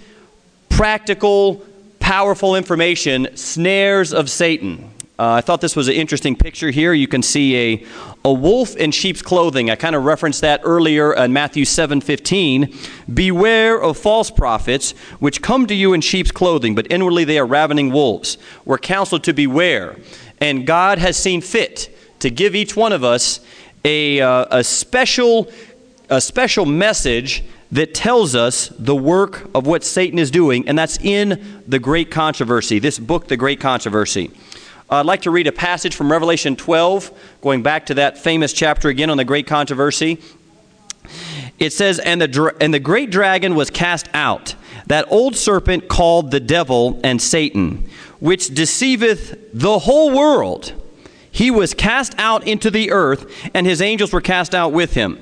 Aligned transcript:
practical, 0.69 1.65
powerful 1.99 2.55
information. 2.55 3.35
Snares 3.35 4.13
of 4.13 4.29
Satan. 4.29 4.90
Uh, 5.21 5.33
I 5.33 5.41
thought 5.41 5.61
this 5.61 5.75
was 5.75 5.87
an 5.87 5.93
interesting 5.93 6.35
picture 6.35 6.71
here. 6.71 6.93
You 6.93 7.07
can 7.07 7.21
see 7.21 7.55
a, 7.55 7.85
a 8.25 8.33
wolf 8.33 8.75
in 8.75 8.89
sheep's 8.89 9.21
clothing. 9.21 9.69
I 9.69 9.75
kind 9.75 9.95
of 9.95 10.03
referenced 10.03 10.41
that 10.41 10.61
earlier 10.63 11.13
in 11.13 11.31
Matthew 11.31 11.63
7:15. 11.63 12.75
Beware 13.13 13.79
of 13.79 13.97
false 13.97 14.31
prophets 14.31 14.95
which 15.19 15.43
come 15.43 15.67
to 15.67 15.75
you 15.75 15.93
in 15.93 16.01
sheep's 16.01 16.31
clothing, 16.31 16.73
but 16.73 16.91
inwardly 16.91 17.23
they 17.23 17.37
are 17.37 17.45
ravening 17.45 17.91
wolves. 17.91 18.39
We're 18.65 18.79
counseled 18.79 19.23
to 19.25 19.33
beware. 19.33 19.95
And 20.39 20.65
God 20.65 20.97
has 20.97 21.17
seen 21.17 21.41
fit 21.41 21.95
to 22.17 22.31
give 22.31 22.55
each 22.55 22.75
one 22.75 22.91
of 22.91 23.03
us 23.03 23.41
a, 23.85 24.21
uh, 24.21 24.45
a 24.49 24.63
special 24.63 25.51
a 26.09 26.19
special 26.19 26.65
message 26.65 27.43
that 27.71 27.93
tells 27.93 28.33
us 28.33 28.69
the 28.79 28.95
work 28.95 29.49
of 29.53 29.67
what 29.67 29.83
Satan 29.83 30.17
is 30.17 30.31
doing, 30.31 30.67
and 30.67 30.77
that's 30.77 30.97
in 30.97 31.61
the 31.67 31.77
Great 31.77 32.09
Controversy, 32.09 32.79
this 32.79 32.97
book, 32.97 33.27
The 33.27 33.37
Great 33.37 33.59
Controversy. 33.59 34.31
Uh, 34.91 34.95
I'd 34.95 35.05
like 35.05 35.21
to 35.21 35.31
read 35.31 35.47
a 35.47 35.53
passage 35.53 35.95
from 35.95 36.11
Revelation 36.11 36.57
12, 36.57 37.37
going 37.39 37.63
back 37.63 37.85
to 37.85 37.93
that 37.93 38.17
famous 38.17 38.51
chapter 38.51 38.89
again 38.89 39.09
on 39.09 39.15
the 39.15 39.23
Great 39.23 39.47
Controversy. 39.47 40.19
It 41.59 41.71
says, 41.71 41.97
and 41.99 42.21
the, 42.21 42.53
and 42.59 42.73
the 42.73 42.79
great 42.79 43.09
dragon 43.09 43.55
was 43.55 43.69
cast 43.69 44.09
out, 44.13 44.53
that 44.87 45.09
old 45.09 45.37
serpent 45.37 45.87
called 45.87 46.31
the 46.31 46.41
devil 46.41 46.99
and 47.05 47.21
Satan, 47.21 47.87
which 48.19 48.53
deceiveth 48.53 49.39
the 49.53 49.79
whole 49.79 50.11
world. 50.13 50.73
He 51.31 51.51
was 51.51 51.73
cast 51.73 52.13
out 52.17 52.45
into 52.45 52.69
the 52.69 52.91
earth, 52.91 53.49
and 53.53 53.65
his 53.65 53.81
angels 53.81 54.11
were 54.11 54.19
cast 54.19 54.53
out 54.53 54.73
with 54.73 54.93
him. 54.93 55.21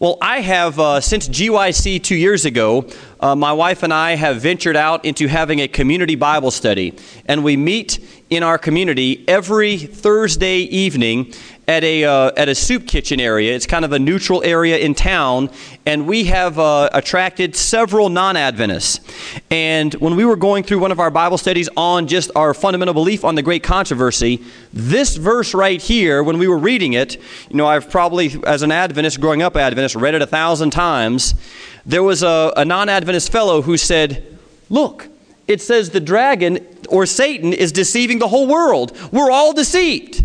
Well, 0.00 0.18
I 0.20 0.40
have, 0.40 0.80
uh, 0.80 1.00
since 1.00 1.28
GYC 1.28 2.02
two 2.02 2.16
years 2.16 2.44
ago, 2.44 2.88
uh, 3.20 3.34
my 3.34 3.52
wife 3.52 3.82
and 3.82 3.92
I 3.92 4.16
have 4.16 4.40
ventured 4.40 4.76
out 4.76 5.04
into 5.04 5.26
having 5.26 5.60
a 5.60 5.68
community 5.68 6.14
Bible 6.14 6.50
study. 6.50 6.96
And 7.26 7.42
we 7.42 7.56
meet 7.56 7.98
in 8.30 8.42
our 8.42 8.58
community 8.58 9.24
every 9.26 9.78
Thursday 9.78 10.58
evening 10.58 11.32
at 11.66 11.84
a, 11.84 12.04
uh, 12.04 12.30
at 12.36 12.48
a 12.48 12.54
soup 12.54 12.86
kitchen 12.86 13.20
area. 13.20 13.54
It's 13.54 13.66
kind 13.66 13.84
of 13.84 13.92
a 13.92 13.98
neutral 13.98 14.42
area 14.42 14.78
in 14.78 14.94
town, 14.94 15.50
and 15.84 16.06
we 16.06 16.24
have 16.24 16.58
uh, 16.58 16.88
attracted 16.94 17.54
several 17.54 18.08
non 18.08 18.36
Adventists. 18.36 19.00
And 19.50 19.92
when 19.94 20.16
we 20.16 20.24
were 20.24 20.36
going 20.36 20.64
through 20.64 20.78
one 20.78 20.92
of 20.92 20.98
our 20.98 21.10
Bible 21.10 21.36
studies 21.36 21.68
on 21.76 22.06
just 22.06 22.30
our 22.34 22.54
fundamental 22.54 22.94
belief 22.94 23.24
on 23.24 23.34
the 23.34 23.42
great 23.42 23.62
controversy, 23.62 24.42
this 24.72 25.16
verse 25.16 25.52
right 25.52 25.80
here, 25.80 26.22
when 26.22 26.38
we 26.38 26.48
were 26.48 26.58
reading 26.58 26.94
it, 26.94 27.16
you 27.50 27.56
know, 27.56 27.66
I've 27.66 27.90
probably, 27.90 28.34
as 28.46 28.62
an 28.62 28.72
Adventist, 28.72 29.20
growing 29.20 29.42
up 29.42 29.54
Adventist, 29.54 29.94
read 29.94 30.14
it 30.14 30.22
a 30.22 30.26
thousand 30.26 30.70
times. 30.70 31.34
There 31.88 32.02
was 32.02 32.22
a, 32.22 32.52
a 32.54 32.66
non 32.66 32.90
Adventist 32.90 33.32
fellow 33.32 33.62
who 33.62 33.78
said, 33.78 34.38
Look, 34.68 35.08
it 35.46 35.62
says 35.62 35.88
the 35.88 36.00
dragon 36.00 36.64
or 36.90 37.06
Satan 37.06 37.54
is 37.54 37.72
deceiving 37.72 38.18
the 38.18 38.28
whole 38.28 38.46
world. 38.46 38.96
We're 39.10 39.30
all 39.30 39.54
deceived. 39.54 40.24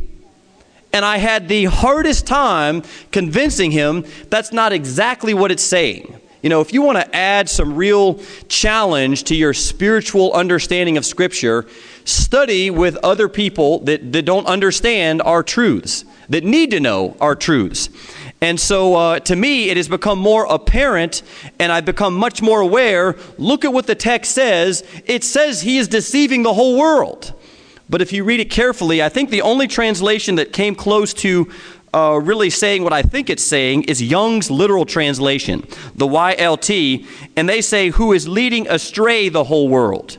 And 0.91 1.05
I 1.05 1.17
had 1.17 1.47
the 1.47 1.65
hardest 1.65 2.27
time 2.27 2.83
convincing 3.11 3.71
him 3.71 4.05
that's 4.29 4.51
not 4.51 4.73
exactly 4.73 5.33
what 5.33 5.51
it's 5.51 5.63
saying. 5.63 6.19
You 6.43 6.49
know, 6.49 6.59
if 6.59 6.73
you 6.73 6.81
want 6.81 6.97
to 6.97 7.15
add 7.15 7.47
some 7.47 7.75
real 7.75 8.19
challenge 8.49 9.23
to 9.25 9.35
your 9.35 9.53
spiritual 9.53 10.33
understanding 10.33 10.97
of 10.97 11.05
Scripture, 11.05 11.65
study 12.03 12.69
with 12.69 12.97
other 12.97 13.29
people 13.29 13.79
that, 13.79 14.11
that 14.11 14.23
don't 14.23 14.45
understand 14.45 15.21
our 15.21 15.41
truths, 15.41 16.03
that 16.27 16.43
need 16.43 16.71
to 16.71 16.81
know 16.81 17.15
our 17.21 17.35
truths. 17.35 17.89
And 18.43 18.59
so 18.59 18.95
uh, 18.95 19.19
to 19.21 19.37
me, 19.37 19.69
it 19.69 19.77
has 19.77 19.87
become 19.87 20.19
more 20.19 20.45
apparent, 20.49 21.23
and 21.59 21.71
I've 21.71 21.85
become 21.85 22.13
much 22.13 22.41
more 22.41 22.59
aware. 22.59 23.15
Look 23.37 23.63
at 23.63 23.71
what 23.71 23.87
the 23.87 23.95
text 23.95 24.33
says. 24.33 24.83
It 25.05 25.23
says 25.23 25.61
he 25.61 25.77
is 25.77 25.87
deceiving 25.87 26.43
the 26.43 26.53
whole 26.53 26.77
world. 26.77 27.33
But 27.89 28.01
if 28.01 28.11
you 28.11 28.25
read 28.25 28.41
it 28.41 28.51
carefully, 28.51 29.01
I 29.01 29.07
think 29.07 29.29
the 29.29 29.43
only 29.43 29.65
translation 29.65 30.35
that 30.35 30.51
came 30.51 30.75
close 30.75 31.13
to 31.15 31.49
uh, 31.93 32.19
really 32.21 32.49
saying 32.49 32.83
what 32.83 32.91
I 32.91 33.01
think 33.01 33.29
it's 33.29 33.43
saying 33.43 33.83
is 33.83 34.03
Young's 34.03 34.51
literal 34.51 34.85
translation, 34.85 35.65
the 35.95 36.07
YLT, 36.07 37.07
and 37.37 37.47
they 37.47 37.61
say, 37.61 37.91
who 37.91 38.11
is 38.11 38.27
leading 38.27 38.67
astray 38.67 39.29
the 39.29 39.45
whole 39.45 39.69
world. 39.69 40.17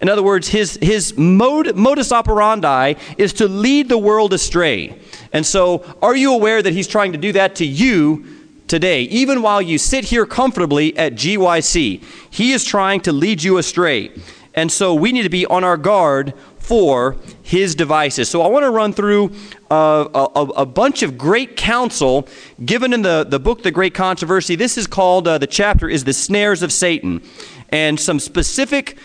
In 0.00 0.08
other 0.08 0.22
words, 0.22 0.48
his, 0.48 0.78
his 0.82 1.16
modus 1.16 2.12
operandi 2.12 2.94
is 3.16 3.32
to 3.34 3.48
lead 3.48 3.88
the 3.88 3.98
world 3.98 4.32
astray. 4.32 4.98
And 5.32 5.44
so, 5.46 5.84
are 6.02 6.16
you 6.16 6.32
aware 6.34 6.62
that 6.62 6.72
he's 6.72 6.88
trying 6.88 7.12
to 7.12 7.18
do 7.18 7.32
that 7.32 7.56
to 7.56 7.66
you 7.66 8.24
today, 8.66 9.02
even 9.02 9.42
while 9.42 9.62
you 9.62 9.78
sit 9.78 10.04
here 10.04 10.26
comfortably 10.26 10.96
at 10.96 11.14
GYC? 11.14 12.02
He 12.30 12.52
is 12.52 12.64
trying 12.64 13.00
to 13.02 13.12
lead 13.12 13.42
you 13.42 13.58
astray. 13.58 14.10
And 14.54 14.70
so, 14.70 14.94
we 14.94 15.12
need 15.12 15.22
to 15.22 15.30
be 15.30 15.46
on 15.46 15.64
our 15.64 15.76
guard 15.76 16.34
for 16.64 17.14
his 17.42 17.74
devices. 17.74 18.30
So 18.30 18.40
I 18.40 18.48
want 18.48 18.64
to 18.64 18.70
run 18.70 18.94
through 18.94 19.32
uh, 19.70 20.28
a, 20.34 20.40
a, 20.62 20.66
bunch 20.66 21.02
of 21.02 21.18
great 21.18 21.58
counsel 21.58 22.26
given 22.64 22.94
in 22.94 23.02
the, 23.02 23.26
the 23.28 23.38
book, 23.38 23.62
The 23.62 23.70
Great 23.70 23.92
Controversy. 23.92 24.56
This 24.56 24.78
is 24.78 24.86
called, 24.86 25.28
uh, 25.28 25.36
the 25.36 25.46
chapter 25.46 25.90
is 25.90 26.04
The 26.04 26.14
Snares 26.14 26.62
of 26.62 26.72
Satan, 26.72 27.20
and 27.68 28.00
some 28.00 28.18
specific 28.18 28.96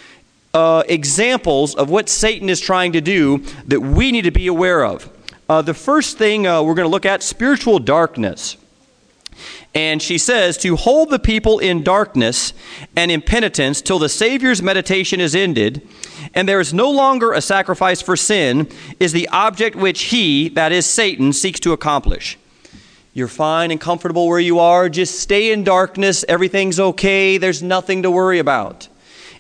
uh, 0.54 0.84
examples 0.88 1.76
of 1.76 1.90
what 1.90 2.10
Satan 2.10 2.50
is 2.50 2.60
trying 2.60 2.94
to 2.94 3.02
do 3.02 3.40
that 3.68 3.82
we 3.82 4.12
need 4.12 4.24
to 4.24 4.32
be 4.32 4.48
aware 4.48 4.84
of. 4.84 5.10
Uh, 5.48 5.62
the 5.62 5.74
first 5.74 6.18
thing 6.18 6.46
uh, 6.46 6.62
we're 6.62 6.76
going 6.76 6.88
to 6.88 6.92
look 6.92 7.06
at 7.06 7.24
spiritual 7.24 7.80
darkness. 7.80 8.58
And 9.76 10.02
she 10.02 10.18
says, 10.18 10.58
to 10.60 10.76
hold 10.76 11.12
the 11.12 11.20
people 11.20 11.60
in 11.60 11.84
darkness 11.84 12.54
and 12.96 13.12
impenitence 13.12 13.82
till 13.82 14.00
the 14.00 14.10
Savior's 14.10 14.62
mediation 14.62 15.22
is 15.22 15.36
ended, 15.36 15.88
and 16.34 16.50
there 16.50 16.60
is 16.60 16.74
no 16.74 16.90
longer 16.90 17.34
a 17.34 17.42
sacrifice 17.42 18.02
for 18.02 18.16
sin, 18.16 18.68
is 19.00 19.14
the 19.14 19.30
object 19.30 19.76
which 19.76 20.04
he, 20.06 20.50
that 20.50 20.72
is 20.72 20.86
Satan, 20.86 21.34
seeks 21.34 21.60
to 21.62 21.72
accomplish. 21.72 22.38
You're 23.14 23.28
fine 23.28 23.72
and 23.72 23.80
comfortable 23.80 24.28
where 24.28 24.40
you 24.40 24.60
are. 24.60 24.90
Just 24.90 25.20
stay 25.20 25.52
in 25.52 25.64
darkness. 25.64 26.26
Everything's 26.28 26.80
okay. 26.80 27.38
There's 27.38 27.62
nothing 27.62 28.04
to 28.04 28.12
worry 28.12 28.40
about. 28.40 28.88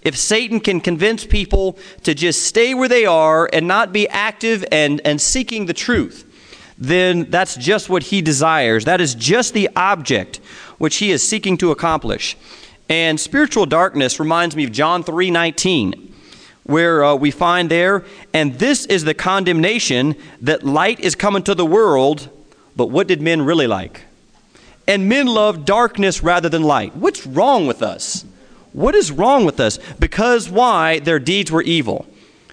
If 0.02 0.18
Satan 0.18 0.60
can 0.60 0.80
convince 0.80 1.26
people 1.26 1.78
to 2.04 2.14
just 2.14 2.44
stay 2.44 2.74
where 2.74 2.88
they 2.88 3.06
are 3.06 3.50
and 3.52 3.68
not 3.68 3.92
be 3.92 4.08
active 4.08 4.66
and, 4.72 5.02
and 5.04 5.20
seeking 5.20 5.66
the 5.66 5.74
truth, 5.74 6.26
then 6.78 7.30
that's 7.30 7.56
just 7.56 7.90
what 7.90 8.04
he 8.04 8.22
desires. 8.22 8.86
That 8.86 9.02
is 9.02 9.14
just 9.14 9.54
the 9.54 9.70
object 9.76 10.38
which 10.78 10.98
he 10.98 11.12
is 11.12 11.28
seeking 11.28 11.58
to 11.58 11.72
accomplish. 11.72 12.38
And 12.88 13.20
spiritual 13.20 13.66
darkness 13.66 14.20
reminds 14.20 14.56
me 14.56 14.64
of 14.64 14.72
John 14.72 15.04
3:19, 15.04 16.12
where 16.64 17.04
uh, 17.04 17.16
we 17.16 17.32
find 17.32 17.70
there, 17.70 18.04
and 18.34 18.58
this 18.58 18.86
is 18.86 19.04
the 19.04 19.14
condemnation 19.14 20.16
that 20.42 20.64
light 20.64 21.00
is 21.02 21.16
coming 21.16 21.44
to 21.44 21.54
the 21.54 21.66
world, 21.66 22.30
but 22.76 22.88
what 22.88 23.08
did 23.08 23.22
men 23.22 23.42
really 23.42 23.68
like? 23.68 24.06
And 24.88 25.08
men 25.08 25.28
love 25.28 25.66
darkness 25.66 26.24
rather 26.24 26.50
than 26.50 26.64
light. 26.64 26.96
What's 26.96 27.28
wrong 27.28 27.68
with 27.68 27.84
us? 27.84 28.26
What 28.74 28.96
is 28.96 29.12
wrong 29.12 29.46
with 29.46 29.60
us? 29.60 29.80
Because 30.00 30.50
why? 30.50 31.00
Their 31.00 31.20
deeds 31.20 31.52
were 31.52 31.64
evil. 31.64 32.06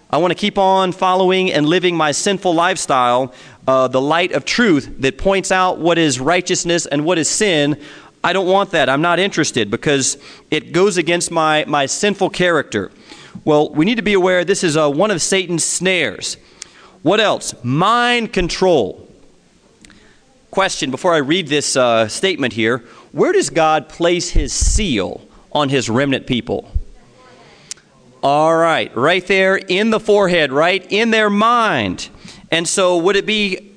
I 0.09 0.19
want 0.19 0.31
to 0.31 0.39
keep 0.39 0.57
on 0.57 0.93
following 0.93 1.53
and 1.53 1.67
living 1.67 1.97
my 1.97 2.13
sinful 2.13 2.55
lifestyle, 2.55 3.35
uh, 3.67 3.89
the 3.89 4.01
light 4.01 4.33
of 4.33 4.45
truth 4.45 5.01
that 5.01 5.19
points 5.19 5.51
out 5.53 5.79
what 5.79 5.99
is 5.99 6.21
righteousness 6.21 6.87
and 6.87 7.05
what 7.05 7.19
is 7.19 7.29
sin. 7.29 7.83
I 8.25 8.33
don't 8.33 8.47
want 8.47 8.71
that. 8.71 8.89
I'm 8.89 9.03
not 9.03 9.19
interested 9.19 9.71
because 9.71 10.17
it 10.51 10.73
goes 10.73 10.97
against 10.97 11.31
my, 11.31 11.65
my 11.67 11.87
sinful 11.87 12.31
character. 12.31 12.91
Well, 13.45 13.71
we 13.71 13.85
need 13.85 13.97
to 13.97 14.03
be 14.03 14.15
aware 14.15 14.45
this 14.45 14.65
is 14.65 14.77
uh, 14.77 14.89
one 14.89 15.11
of 15.11 15.21
Satan's 15.21 15.65
snares. 15.65 16.37
What 17.03 17.21
else? 17.21 17.55
Mind 17.63 18.33
control. 18.33 19.07
question 20.51 20.91
before 20.91 21.15
I 21.15 21.19
read 21.19 21.49
this 21.49 21.77
uh, 21.77 22.09
statement 22.09 22.55
here. 22.55 22.79
Where 23.13 23.33
does 23.33 23.51
God 23.51 23.89
place 23.89 24.31
his 24.31 24.53
seal 24.53 25.26
on 25.57 25.71
his 25.71 25.89
remnant 25.89 26.27
people? 26.27 26.71
All 28.23 28.55
right, 28.55 28.95
right 28.95 29.27
there 29.27 29.57
in 29.57 29.91
the 29.91 29.99
forehead, 29.99 30.53
right 30.53 30.85
in 30.91 31.11
their 31.11 31.31
mind. 31.31 32.09
And 32.51 32.69
so, 32.69 32.99
would 32.99 33.17
it 33.17 33.27
be 33.27 33.73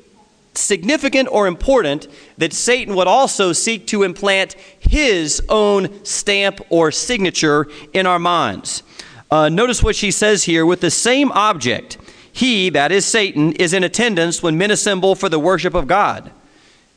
significant 0.55 1.29
or 1.31 1.47
important 1.47 2.07
that 2.37 2.51
Satan 2.51 2.95
would 2.95 3.07
also 3.07 3.53
seek 3.53 3.87
to 3.87 4.03
implant 4.03 4.53
his 4.79 5.41
own 5.47 6.03
stamp 6.03 6.59
or 6.69 6.91
signature 6.91 7.67
in 7.93 8.05
our 8.05 8.19
minds? 8.19 8.83
Uh, 9.31 9.47
notice 9.47 9.81
what 9.81 9.95
she 9.95 10.11
says 10.11 10.43
here 10.43 10.65
with 10.65 10.81
the 10.81 10.91
same 10.91 11.31
object. 11.31 11.97
He, 12.31 12.69
that 12.71 12.91
is 12.91 13.05
Satan, 13.05 13.53
is 13.53 13.73
in 13.73 13.83
attendance 13.83 14.43
when 14.43 14.57
men 14.57 14.71
assemble 14.71 15.15
for 15.15 15.29
the 15.29 15.39
worship 15.39 15.75
of 15.75 15.87
God. 15.87 16.31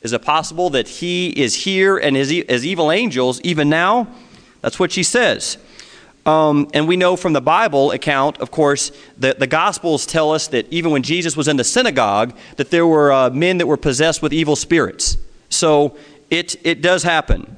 Is 0.01 0.11
it 0.11 0.21
possible 0.21 0.69
that 0.71 0.87
he 0.87 1.29
is 1.29 1.55
here 1.63 1.97
and 1.97 2.17
is 2.17 2.31
as 2.49 2.65
evil 2.65 2.91
angels 2.91 3.39
even 3.41 3.69
now? 3.69 4.07
That's 4.63 4.79
what 4.79 4.93
she 4.93 5.03
says. 5.03 5.57
Um, 6.25 6.69
and 6.73 6.87
we 6.87 6.95
know 6.95 7.17
from 7.17 7.33
the 7.33 7.41
Bible 7.41 7.91
account, 7.91 8.37
of 8.37 8.49
course, 8.49 8.93
that 9.17 9.39
the 9.39 9.45
Gospels 9.45 10.05
tell 10.05 10.31
us 10.31 10.47
that 10.47 10.71
even 10.71 10.91
when 10.91 11.03
Jesus 11.03 11.35
was 11.35 11.49
in 11.49 11.57
the 11.57 11.65
synagogue, 11.65 12.33
that 12.55 12.71
there 12.71 12.87
were 12.87 13.11
uh, 13.11 13.29
men 13.29 13.57
that 13.57 13.67
were 13.67 13.75
possessed 13.75 14.21
with 14.21 14.31
evil 14.31 14.55
spirits. 14.55 15.17
So 15.49 15.97
it, 16.29 16.55
it 16.65 16.81
does 16.81 17.03
happen. 17.03 17.57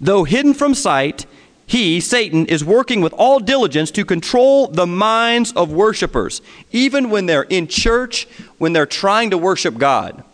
Though 0.00 0.24
hidden 0.24 0.54
from 0.54 0.74
sight, 0.74 1.26
he, 1.66 2.00
Satan, 2.00 2.46
is 2.46 2.64
working 2.64 3.02
with 3.02 3.12
all 3.12 3.40
diligence 3.40 3.90
to 3.90 4.06
control 4.06 4.68
the 4.68 4.86
minds 4.86 5.52
of 5.52 5.70
worshipers, 5.70 6.40
even 6.72 7.10
when 7.10 7.26
they're 7.26 7.42
in 7.42 7.66
church, 7.66 8.26
when 8.56 8.72
they're 8.72 8.86
trying 8.86 9.28
to 9.30 9.38
worship 9.38 9.76
God. 9.76 10.24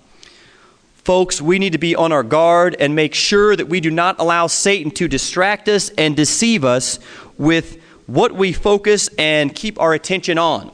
Folks, 1.05 1.43
we 1.43 1.59
need 1.59 1.73
to 1.73 1.79
be 1.79 1.97
on 1.97 2.13
our 2.13 2.23
guard 2.23 2.77
and 2.79 2.95
make 2.95 3.13
sure 3.13 3.57
that 3.57 3.69
we 3.69 3.81
do 3.81 3.91
not 3.91 4.21
allow 4.21 4.47
Satan 4.47 4.93
to 4.93 5.09
distract 5.09 5.69
us 5.69 5.91
and 5.99 6.15
deceive 6.15 6.65
us 6.65 7.01
with 7.37 7.83
what 8.07 8.33
we 8.33 8.53
focus 8.53 9.09
and 9.19 9.53
keep 9.53 9.81
our 9.81 9.95
attention 9.95 10.39
on. 10.39 10.71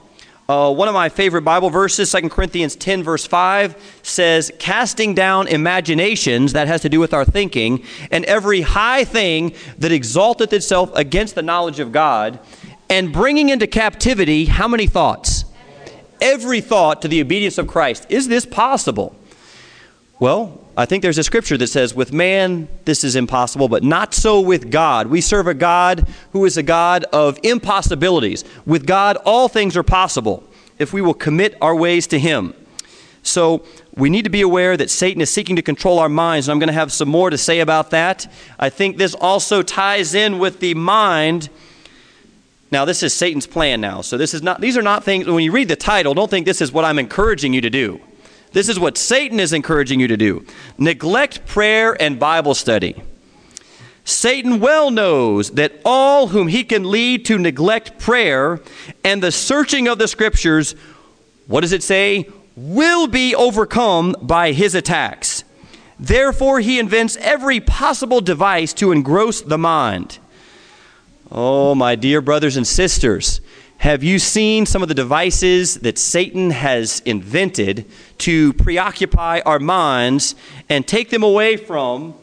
Uh, 0.47 0.71
one 0.71 0.87
of 0.87 0.93
my 0.93 1.09
favorite 1.09 1.43
Bible 1.43 1.71
verses, 1.71 2.13
2 2.13 2.29
Corinthians 2.29 2.77
10, 2.77 3.03
verse 3.03 3.27
5, 3.27 4.01
says, 4.03 4.53
Casting 4.59 5.15
down 5.15 5.49
imaginations, 5.49 6.53
that 6.53 6.69
has 6.69 6.83
to 6.83 6.91
do 6.91 7.01
with 7.01 7.15
our 7.15 7.25
thinking, 7.25 7.83
and 8.11 8.27
every 8.27 8.61
high 8.61 9.05
thing 9.05 9.55
that 9.79 9.93
exalteth 9.93 10.53
itself 10.53 10.91
against 10.95 11.37
the 11.37 11.43
knowledge 11.43 11.81
of 11.81 11.91
God, 11.91 12.39
and 12.91 13.15
bringing 13.15 13.49
into 13.49 13.67
captivity 13.67 14.45
how 14.45 14.69
many 14.69 14.87
thoughts? 14.87 15.47
Every 16.21 16.61
thought 16.61 17.01
to 17.01 17.09
the 17.09 17.23
obedience 17.23 17.57
of 17.57 17.67
Christ. 17.67 18.07
Is 18.11 18.29
this 18.29 18.45
possible? 18.45 19.15
Well, 20.21 20.61
I 20.77 20.85
think 20.85 21.03
there's 21.03 21.19
a 21.19 21.25
scripture 21.25 21.57
that 21.59 21.69
says, 21.69 21.95
with 21.95 22.13
man, 22.13 22.69
this 22.85 23.05
is 23.05 23.15
impossible, 23.15 23.69
but 23.69 23.85
not 23.85 24.15
so 24.15 24.41
with 24.41 24.71
God. 24.71 25.07
We 25.07 25.21
serve 25.21 25.47
a 25.47 25.55
God 25.55 26.09
who 26.33 26.45
is 26.45 26.57
a 26.57 26.63
God 26.63 27.05
of 27.13 27.39
impossibilities. 27.45 28.45
With 28.67 28.85
God, 28.85 29.17
all 29.25 29.49
things 29.49 29.77
are 29.77 29.85
possible 29.85 30.43
if 30.79 30.93
we 30.93 31.03
will 31.03 31.15
commit 31.15 31.57
our 31.61 31.75
ways 31.75 32.09
to 32.09 32.19
Him. 32.19 32.53
So 33.23 33.65
we 33.95 34.11
need 34.11 34.23
to 34.23 34.31
be 34.31 34.41
aware 34.41 34.77
that 34.77 34.91
Satan 34.91 35.21
is 35.21 35.31
seeking 35.31 35.57
to 35.57 35.63
control 35.63 36.01
our 36.01 36.09
minds, 36.09 36.49
and 36.49 36.53
I'm 36.53 36.59
going 36.59 36.69
to 36.69 36.73
have 36.73 36.93
some 36.93 37.09
more 37.09 37.31
to 37.31 37.39
say 37.39 37.61
about 37.61 37.91
that. 37.91 38.33
I 38.59 38.71
think 38.71 38.97
this 38.97 39.15
also 39.15 39.63
ties 39.63 40.15
in 40.15 40.39
with 40.39 40.59
the 40.59 40.75
mind. 40.75 41.49
Now, 42.73 42.85
this 42.85 43.03
is 43.03 43.15
Satan's 43.15 43.47
plan 43.47 43.81
now. 43.81 44.01
So 44.01 44.17
this 44.17 44.35
is 44.35 44.43
not 44.43 44.61
these 44.61 44.77
are 44.77 44.83
not 44.83 45.05
things 45.05 45.27
when 45.27 45.45
you 45.45 45.53
read 45.53 45.69
the 45.69 45.77
title, 45.77 46.15
don't 46.15 46.31
think 46.31 46.45
this 46.45 46.61
is 46.61 46.73
what 46.73 46.85
I'm 46.85 46.99
encouraging 46.99 47.53
you 47.53 47.61
to 47.61 47.71
do. 47.71 48.01
This 48.53 48.69
is 48.69 48.79
what 48.79 48.97
Satan 48.97 49.41
is 49.41 49.53
encouraging 49.53 50.01
you 50.01 50.09
to 50.09 50.17
do 50.17 50.45
neglect 50.79 51.47
prayer 51.47 52.01
and 52.01 52.19
Bible 52.19 52.55
study. 52.55 53.03
Satan 54.05 54.59
well 54.59 54.91
knows 54.91 55.51
that 55.51 55.81
all 55.85 56.29
whom 56.29 56.49
he 56.49 56.65
can 56.65 56.91
lead 56.91 57.27
to 57.27 57.39
neglect 57.39 57.99
prayer 57.99 58.59
and 59.05 59.23
the 59.23 59.31
searching 59.31 59.87
of 59.87 59.99
the 59.99 60.09
scriptures, 60.09 60.75
what 61.47 61.61
does 61.61 61.73
it 61.73 61.83
say? 61.83 62.27
Will 62.57 63.07
be 63.07 63.35
overcome 63.35 64.17
by 64.23 64.53
his 64.53 64.75
attacks. 64.75 65.45
Therefore, 66.01 66.61
he 66.61 66.79
invents 66.79 67.17
every 67.19 67.61
possible 67.61 68.21
device 68.21 68.73
to 68.75 68.93
engross 68.93 69.43
the 69.43 69.59
mind. 69.59 70.19
Oh, 71.31 71.75
my 71.75 71.95
dear 71.95 72.23
brothers 72.23 72.57
and 72.57 72.67
sisters, 72.67 73.43
have 73.79 74.03
you 74.03 74.19
seen 74.19 74.67
some 74.67 74.83
of 74.83 74.89
the 74.89 74.95
devices 74.95 75.77
that 75.77 75.99
Satan 75.99 76.51
has 76.51 76.99
invented 77.05 77.87
to 78.19 78.53
preoccupy 78.55 79.41
our 79.47 79.61
minds 79.61 80.35
and 80.69 80.85
take 80.85 81.11
them 81.11 81.23
away 81.23 81.57
from 81.57 82.15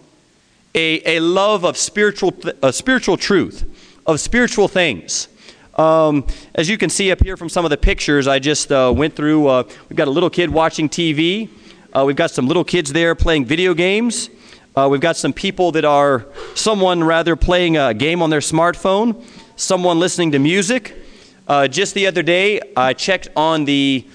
a, 0.76 1.16
a 1.18 1.22
love 1.22 1.64
of 1.64 1.78
spiritual, 1.78 2.34
spiritual 2.72 3.16
truth, 3.16 3.64
of 4.06 4.20
spiritual 4.20 4.68
things? 4.68 5.30
Um, 5.76 6.28
as 6.54 6.68
you 6.68 6.78
can 6.78 6.90
see 6.90 7.10
up 7.10 7.24
here 7.24 7.38
from 7.38 7.48
some 7.48 7.64
of 7.64 7.72
the 7.72 7.78
pictures 7.78 8.28
I 8.28 8.40
just 8.40 8.70
uh, 8.70 8.94
went 8.94 9.16
through, 9.16 9.48
uh, 9.48 9.64
we've 9.88 9.96
got 9.96 10.10
a 10.10 10.12
little 10.12 10.30
kid 10.30 10.50
watching 10.50 10.90
TV. 10.90 11.48
Uh, 11.94 12.04
we've 12.06 12.18
got 12.18 12.32
some 12.32 12.48
little 12.50 12.66
kids 12.66 12.92
there 12.92 13.16
playing 13.16 13.46
video 13.46 13.74
games. 13.74 14.30
Uh, 14.76 14.90
we've 14.92 15.00
got 15.00 15.16
some 15.16 15.32
people 15.32 15.72
that 15.72 15.86
are, 15.86 16.26
someone 16.54 17.02
rather, 17.02 17.38
playing 17.38 17.78
a 17.78 17.94
game 17.94 18.22
on 18.22 18.30
their 18.30 18.42
smartphone, 18.42 19.24
someone 19.56 20.00
listening 20.00 20.34
to 20.34 20.40
music. 20.40 21.04
Uh, 21.48 21.68
just 21.68 21.94
the 21.94 22.08
other 22.08 22.24
day, 22.24 22.60
I 22.76 22.94
checked 22.94 23.28
on 23.36 23.66
the 23.66 24.08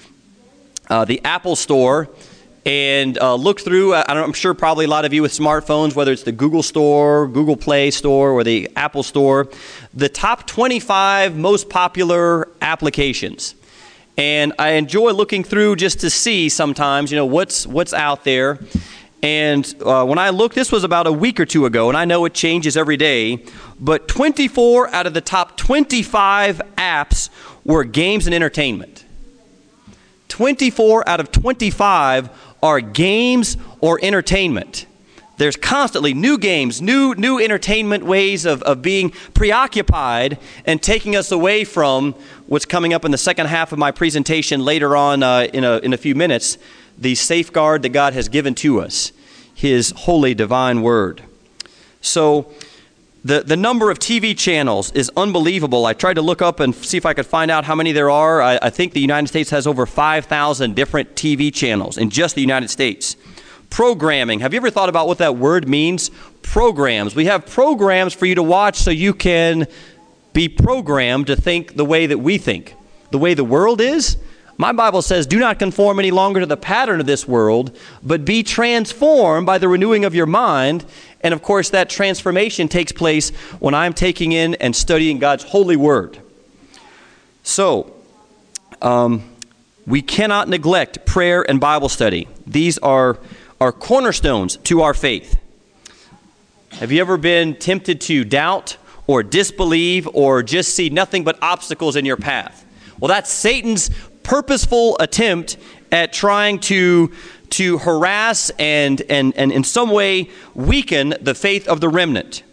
uh, 0.89 1.05
the 1.05 1.21
Apple 1.23 1.55
Store 1.55 2.09
and 2.65 3.17
uh, 3.17 3.35
looked 3.35 3.61
through. 3.61 3.93
I 3.93 4.21
am 4.21 4.33
sure 4.33 4.53
probably 4.53 4.83
a 4.83 4.89
lot 4.89 5.05
of 5.05 5.13
you 5.13 5.21
with 5.21 5.31
smartphones, 5.31 5.95
whether 5.95 6.11
it's 6.11 6.23
the 6.23 6.33
Google 6.33 6.61
Store, 6.61 7.29
Google 7.29 7.55
Play 7.55 7.89
Store, 7.89 8.31
or 8.31 8.43
the 8.43 8.69
Apple 8.75 9.01
Store, 9.01 9.47
the 9.93 10.09
top 10.09 10.45
25 10.45 11.37
most 11.37 11.69
popular 11.69 12.49
applications. 12.61 13.55
And 14.17 14.51
I 14.59 14.71
enjoy 14.71 15.13
looking 15.13 15.45
through 15.45 15.77
just 15.77 16.01
to 16.01 16.09
see 16.09 16.49
sometimes, 16.49 17.11
you 17.11 17.15
know, 17.15 17.25
what's 17.25 17.65
what's 17.65 17.93
out 17.93 18.25
there. 18.25 18.59
And 19.23 19.75
uh, 19.85 20.05
when 20.05 20.17
I 20.17 20.29
looked, 20.29 20.55
this 20.55 20.71
was 20.71 20.83
about 20.83 21.05
a 21.05 21.11
week 21.11 21.39
or 21.39 21.45
two 21.45 21.65
ago, 21.65 21.89
and 21.89 21.97
I 21.97 22.05
know 22.05 22.25
it 22.25 22.33
changes 22.33 22.75
every 22.75 22.97
day, 22.97 23.43
but 23.79 24.07
24 24.07 24.93
out 24.93 25.05
of 25.05 25.13
the 25.13 25.21
top 25.21 25.57
25 25.57 26.61
apps 26.77 27.29
were 27.63 27.83
games 27.83 28.25
and 28.25 28.33
entertainment. 28.33 29.05
24 30.27 31.07
out 31.07 31.19
of 31.19 31.31
25 31.31 32.29
are 32.63 32.81
games 32.81 33.57
or 33.79 33.99
entertainment. 34.01 34.87
There's 35.37 35.55
constantly 35.55 36.13
new 36.13 36.37
games, 36.37 36.81
new, 36.81 37.15
new 37.15 37.39
entertainment 37.39 38.05
ways 38.05 38.45
of, 38.45 38.61
of 38.63 38.81
being 38.81 39.09
preoccupied 39.33 40.37
and 40.65 40.81
taking 40.81 41.15
us 41.15 41.31
away 41.31 41.63
from 41.63 42.13
what's 42.45 42.65
coming 42.65 42.93
up 42.93 43.05
in 43.05 43.11
the 43.11 43.17
second 43.17 43.47
half 43.47 43.71
of 43.71 43.79
my 43.79 43.91
presentation 43.91 44.63
later 44.63 44.95
on 44.95 45.23
uh, 45.23 45.47
in, 45.53 45.63
a, 45.63 45.77
in 45.79 45.93
a 45.93 45.97
few 45.97 46.13
minutes 46.15 46.57
the 47.01 47.15
safeguard 47.15 47.81
that 47.81 47.89
God 47.89 48.13
has 48.13 48.29
given 48.29 48.55
to 48.55 48.79
us, 48.79 49.11
His 49.53 49.91
holy 49.91 50.33
divine 50.33 50.81
word. 50.81 51.23
So, 51.99 52.51
the, 53.23 53.41
the 53.41 53.55
number 53.55 53.91
of 53.91 53.99
TV 53.99 54.35
channels 54.35 54.91
is 54.93 55.11
unbelievable. 55.15 55.85
I 55.85 55.93
tried 55.93 56.15
to 56.15 56.23
look 56.23 56.41
up 56.41 56.59
and 56.59 56.73
see 56.73 56.97
if 56.97 57.05
I 57.05 57.13
could 57.13 57.27
find 57.27 57.51
out 57.51 57.65
how 57.65 57.75
many 57.75 57.91
there 57.91 58.09
are. 58.09 58.41
I, 58.41 58.57
I 58.59 58.69
think 58.71 58.93
the 58.93 58.99
United 58.99 59.27
States 59.27 59.51
has 59.51 59.67
over 59.67 59.85
5,000 59.85 60.75
different 60.75 61.13
TV 61.13 61.53
channels 61.53 61.99
in 61.99 62.09
just 62.09 62.33
the 62.33 62.41
United 62.41 62.69
States. 62.69 63.15
Programming. 63.69 64.39
Have 64.39 64.53
you 64.53 64.57
ever 64.57 64.71
thought 64.71 64.89
about 64.89 65.07
what 65.07 65.19
that 65.19 65.37
word 65.37 65.67
means? 65.69 66.09
Programs. 66.41 67.13
We 67.13 67.25
have 67.25 67.45
programs 67.45 68.13
for 68.13 68.25
you 68.25 68.35
to 68.35 68.43
watch 68.43 68.77
so 68.77 68.89
you 68.89 69.13
can 69.13 69.67
be 70.33 70.49
programmed 70.49 71.27
to 71.27 71.35
think 71.35 71.75
the 71.75 71.85
way 71.85 72.07
that 72.07 72.17
we 72.17 72.39
think, 72.39 72.73
the 73.11 73.19
way 73.19 73.35
the 73.35 73.43
world 73.43 73.81
is. 73.81 74.17
My 74.61 74.73
Bible 74.73 75.01
says, 75.01 75.25
Do 75.25 75.39
not 75.39 75.57
conform 75.57 75.97
any 75.97 76.11
longer 76.11 76.41
to 76.41 76.45
the 76.45 76.55
pattern 76.55 76.99
of 76.99 77.07
this 77.07 77.27
world, 77.27 77.75
but 78.03 78.23
be 78.23 78.43
transformed 78.43 79.47
by 79.47 79.57
the 79.57 79.67
renewing 79.67 80.05
of 80.05 80.13
your 80.13 80.27
mind. 80.27 80.85
And 81.21 81.33
of 81.33 81.41
course, 81.41 81.71
that 81.71 81.89
transformation 81.89 82.67
takes 82.67 82.91
place 82.91 83.31
when 83.59 83.73
I'm 83.73 83.91
taking 83.91 84.33
in 84.33 84.53
and 84.53 84.75
studying 84.75 85.17
God's 85.17 85.45
holy 85.45 85.75
word. 85.75 86.19
So, 87.41 87.91
um, 88.83 89.23
we 89.87 90.03
cannot 90.03 90.47
neglect 90.47 91.07
prayer 91.07 91.41
and 91.41 91.59
Bible 91.59 91.89
study. 91.89 92.27
These 92.45 92.77
are, 92.77 93.17
are 93.59 93.71
cornerstones 93.71 94.57
to 94.57 94.83
our 94.83 94.93
faith. 94.93 95.39
Have 96.73 96.91
you 96.91 97.01
ever 97.01 97.17
been 97.17 97.55
tempted 97.55 97.99
to 98.01 98.23
doubt 98.23 98.77
or 99.07 99.23
disbelieve 99.23 100.07
or 100.13 100.43
just 100.43 100.75
see 100.75 100.91
nothing 100.91 101.23
but 101.23 101.39
obstacles 101.41 101.95
in 101.95 102.05
your 102.05 102.17
path? 102.17 102.63
Well, 102.99 103.09
that's 103.09 103.31
Satan's 103.31 103.89
purposeful 104.23 104.97
attempt 104.99 105.57
at 105.91 106.13
trying 106.13 106.59
to 106.59 107.11
to 107.51 107.77
harass 107.79 108.49
and, 108.57 109.01
and, 109.09 109.33
and 109.35 109.51
in 109.51 109.63
some 109.63 109.89
way 109.89 110.29
weaken 110.55 111.13
the 111.21 111.35
faith 111.35 111.67
of 111.67 111.81
the 111.81 111.89
remnant. 111.89 112.43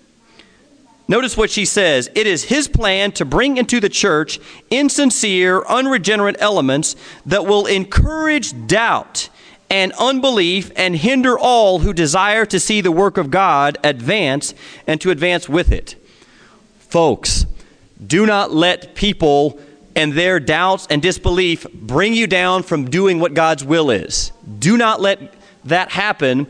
Notice 1.07 1.37
what 1.37 1.51
she 1.51 1.65
says. 1.65 2.11
It 2.15 2.27
is 2.27 2.45
his 2.45 2.69
plan 2.69 3.13
to 3.13 3.25
bring 3.25 3.57
into 3.57 3.81
the 3.81 3.89
church 3.89 4.39
insincere, 4.71 5.65
unregenerate 5.67 6.37
elements 6.39 6.97
that 7.25 7.47
will 7.47 7.65
encourage 7.65 8.67
doubt 8.67 9.31
and 9.71 9.93
unbelief 9.93 10.71
and 10.77 10.97
hinder 10.97 11.39
all 11.39 11.79
who 11.79 11.93
desire 11.93 12.45
to 12.47 12.61
see 12.61 12.81
the 12.81 12.93
work 12.93 13.17
of 13.17 13.31
God 13.31 13.79
advance 13.83 14.53
and 14.87 15.01
to 15.01 15.11
advance 15.11 15.49
with 15.49 15.73
it. 15.73 15.95
Folks, 16.79 17.47
do 18.05 18.27
not 18.27 18.51
let 18.53 18.95
people 18.95 19.59
and 19.99 20.13
their 20.13 20.39
doubts 20.39 20.87
and 20.91 21.03
disbelief 21.03 21.67
bring 21.73 22.15
you 22.15 22.29
down 22.29 22.63
from 22.63 22.89
doing 22.89 23.19
what 23.19 23.35
God's 23.35 23.65
will 23.65 23.91
is. 23.91 24.31
Do 24.61 24.77
not 24.77 25.01
let 25.01 25.35
that 25.65 25.91
happen 25.91 26.47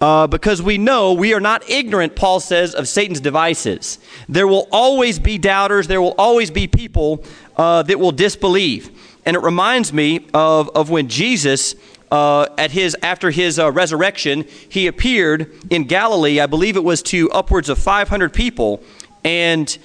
uh, 0.00 0.26
because 0.26 0.62
we 0.62 0.78
know 0.78 1.12
we 1.12 1.34
are 1.34 1.40
not 1.40 1.68
ignorant, 1.68 2.16
Paul 2.16 2.40
says, 2.40 2.74
of 2.74 2.88
Satan's 2.88 3.20
devices. 3.20 3.98
There 4.30 4.48
will 4.48 4.66
always 4.72 5.18
be 5.18 5.36
doubters, 5.36 5.88
there 5.88 6.00
will 6.00 6.14
always 6.16 6.50
be 6.50 6.66
people 6.66 7.22
uh, 7.58 7.82
that 7.82 8.00
will 8.00 8.12
disbelieve. 8.12 8.90
And 9.26 9.36
it 9.36 9.40
reminds 9.40 9.92
me 9.92 10.26
of, 10.32 10.70
of 10.74 10.88
when 10.88 11.08
Jesus, 11.08 11.74
uh, 12.10 12.46
at 12.56 12.70
his, 12.70 12.96
after 13.02 13.30
his 13.30 13.58
uh, 13.58 13.70
resurrection, 13.72 14.46
he 14.70 14.86
appeared 14.86 15.52
in 15.68 15.84
Galilee, 15.84 16.40
I 16.40 16.46
believe 16.46 16.76
it 16.76 16.84
was 16.84 17.02
to 17.04 17.30
upwards 17.30 17.68
of 17.68 17.78
500 17.78 18.32
people. 18.32 18.82
And 19.22 19.76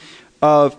uh, 0.41 0.69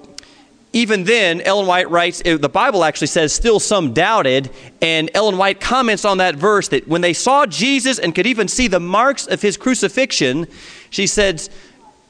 even 0.73 1.05
then, 1.05 1.43
Ellen 1.43 1.67
White 1.67 1.91
writes, 1.91 2.23
the 2.23 2.49
Bible 2.49 2.83
actually 2.83 3.09
says 3.09 3.33
still 3.33 3.61
some 3.61 3.93
doubted, 3.93 4.51
and 4.81 5.11
Ellen 5.13 5.37
White 5.37 5.61
comments 5.61 6.05
on 6.05 6.19
that 6.19 6.37
verse 6.37 6.69
that 6.69 6.89
when 6.89 7.03
they 7.03 7.13
saw 7.13 7.45
Jesus 7.45 7.99
and 7.99 8.15
could 8.15 8.27
even 8.27 8.49
see 8.49 8.69
the 8.69 8.81
marks 8.81 9.27
of 9.27 9.43
his 9.43 9.59
crucifixion, 9.59 10.47
she 10.89 11.07
said, 11.07 11.47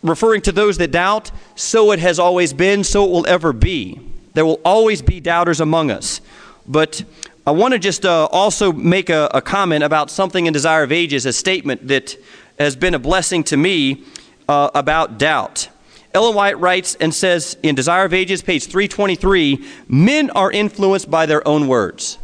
referring 0.02 0.42
to 0.42 0.52
those 0.52 0.78
that 0.78 0.92
doubt, 0.92 1.32
so 1.56 1.90
it 1.90 1.98
has 1.98 2.20
always 2.20 2.52
been, 2.52 2.84
so 2.84 3.04
it 3.04 3.10
will 3.10 3.26
ever 3.26 3.52
be. 3.52 4.00
There 4.34 4.46
will 4.46 4.60
always 4.64 5.02
be 5.02 5.18
doubters 5.18 5.60
among 5.60 5.90
us. 5.90 6.20
But 6.66 7.04
I 7.46 7.50
want 7.50 7.72
to 7.72 7.78
just 7.78 8.04
uh, 8.04 8.26
also 8.26 8.72
make 8.72 9.10
a, 9.10 9.28
a, 9.34 9.42
comment 9.42 9.82
about 9.82 10.10
something 10.10 10.46
in 10.46 10.52
Desire 10.52 10.84
of 10.84 10.92
Ages, 10.92 11.26
a 11.26 11.32
statement 11.32 11.88
that 11.88 12.16
has 12.58 12.76
been 12.76 12.94
a 12.94 12.98
blessing 13.00 13.42
to 13.44 13.56
me 13.56 14.04
uh, 14.48 14.70
about 14.74 15.18
doubt. 15.18 15.68
Ellen 16.14 16.34
White 16.34 16.58
writes 16.58 16.94
and 16.96 17.14
says 17.14 17.56
in 17.62 17.74
Desire 17.74 18.04
of 18.04 18.12
Ages, 18.12 18.42
page 18.42 18.66
323, 18.66 19.64
men 19.88 20.30
are 20.30 20.50
influenced 20.52 21.10
by 21.10 21.24
their 21.24 21.46
own 21.48 21.68
words. 21.68 22.18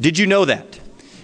Did 0.00 0.18
you 0.18 0.26
know 0.26 0.44
that? 0.44 0.80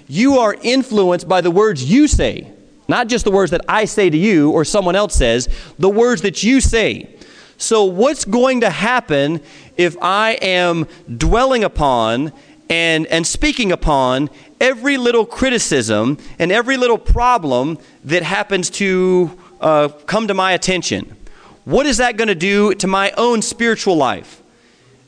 You 0.06 0.38
are 0.38 0.54
influenced 0.54 1.28
by 1.28 1.40
the 1.40 1.50
words 1.50 1.90
you 1.90 2.06
say, 2.06 2.52
not 2.86 3.08
just 3.08 3.24
the 3.24 3.30
words 3.30 3.50
that 3.50 3.62
I 3.68 3.86
say 3.86 4.10
to 4.10 4.16
you 4.16 4.50
or 4.50 4.64
someone 4.64 4.94
else 4.94 5.14
says, 5.14 5.48
the 5.78 5.88
words 5.88 6.22
that 6.22 6.42
you 6.42 6.60
say. 6.60 7.16
So, 7.58 7.84
what's 7.84 8.24
going 8.24 8.60
to 8.60 8.70
happen 8.70 9.40
if 9.76 9.96
I 10.02 10.32
am 10.42 10.86
dwelling 11.16 11.64
upon 11.64 12.32
and, 12.68 13.06
and 13.06 13.26
speaking 13.26 13.70
upon 13.72 14.30
every 14.60 14.96
little 14.96 15.24
criticism 15.24 16.18
and 16.38 16.50
every 16.50 16.76
little 16.76 16.98
problem 16.98 17.78
that 18.04 18.22
happens 18.22 18.68
to 18.70 19.38
uh, 19.60 19.88
come 20.06 20.28
to 20.28 20.34
my 20.34 20.52
attention? 20.52 21.16
What 21.64 21.86
is 21.86 21.98
that 21.98 22.16
going 22.16 22.28
to 22.28 22.34
do 22.34 22.74
to 22.74 22.86
my 22.86 23.12
own 23.16 23.42
spiritual 23.42 23.96
life? 23.96 24.42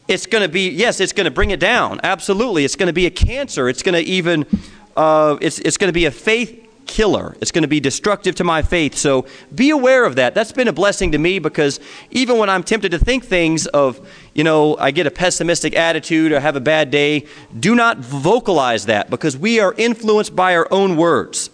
It's 0.06 0.26
going 0.26 0.42
to 0.42 0.48
be, 0.48 0.68
yes, 0.68 1.00
it's 1.00 1.12
going 1.12 1.24
to 1.24 1.30
bring 1.30 1.50
it 1.50 1.60
down. 1.60 2.00
Absolutely. 2.04 2.64
It's 2.64 2.76
going 2.76 2.88
to 2.88 2.92
be 2.92 3.06
a 3.06 3.10
cancer. 3.10 3.68
It's 3.68 3.82
going 3.82 3.94
to 3.94 4.02
even, 4.02 4.46
uh, 4.96 5.38
it's, 5.40 5.58
it's 5.60 5.76
going 5.76 5.88
to 5.88 5.94
be 5.94 6.04
a 6.04 6.10
faith 6.10 6.60
killer. 6.86 7.36
It's 7.40 7.50
going 7.50 7.62
to 7.62 7.68
be 7.68 7.80
destructive 7.80 8.34
to 8.36 8.44
my 8.44 8.62
faith. 8.62 8.94
So 8.96 9.26
be 9.54 9.70
aware 9.70 10.04
of 10.04 10.16
that. 10.16 10.34
That's 10.34 10.52
been 10.52 10.68
a 10.68 10.72
blessing 10.72 11.12
to 11.12 11.18
me 11.18 11.38
because 11.38 11.80
even 12.10 12.38
when 12.38 12.50
I'm 12.50 12.62
tempted 12.62 12.90
to 12.90 12.98
think 12.98 13.24
things 13.24 13.66
of, 13.66 14.06
you 14.34 14.44
know, 14.44 14.76
I 14.76 14.90
get 14.90 15.06
a 15.06 15.10
pessimistic 15.10 15.74
attitude 15.74 16.32
or 16.32 16.40
have 16.40 16.54
a 16.54 16.60
bad 16.60 16.90
day, 16.90 17.26
do 17.58 17.74
not 17.74 17.98
vocalize 17.98 18.86
that 18.86 19.08
because 19.08 19.36
we 19.36 19.58
are 19.58 19.74
influenced 19.78 20.36
by 20.36 20.54
our 20.54 20.68
own 20.70 20.96
words. 20.96 21.48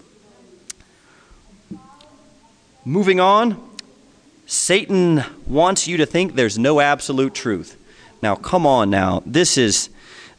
Moving 2.84 3.20
on. 3.20 3.69
Satan 4.50 5.22
wants 5.46 5.86
you 5.86 5.98
to 5.98 6.06
think 6.06 6.34
there's 6.34 6.58
no 6.58 6.80
absolute 6.80 7.34
truth. 7.34 7.80
Now, 8.20 8.34
come 8.34 8.66
on 8.66 8.90
now. 8.90 9.22
This 9.24 9.56
is, 9.56 9.90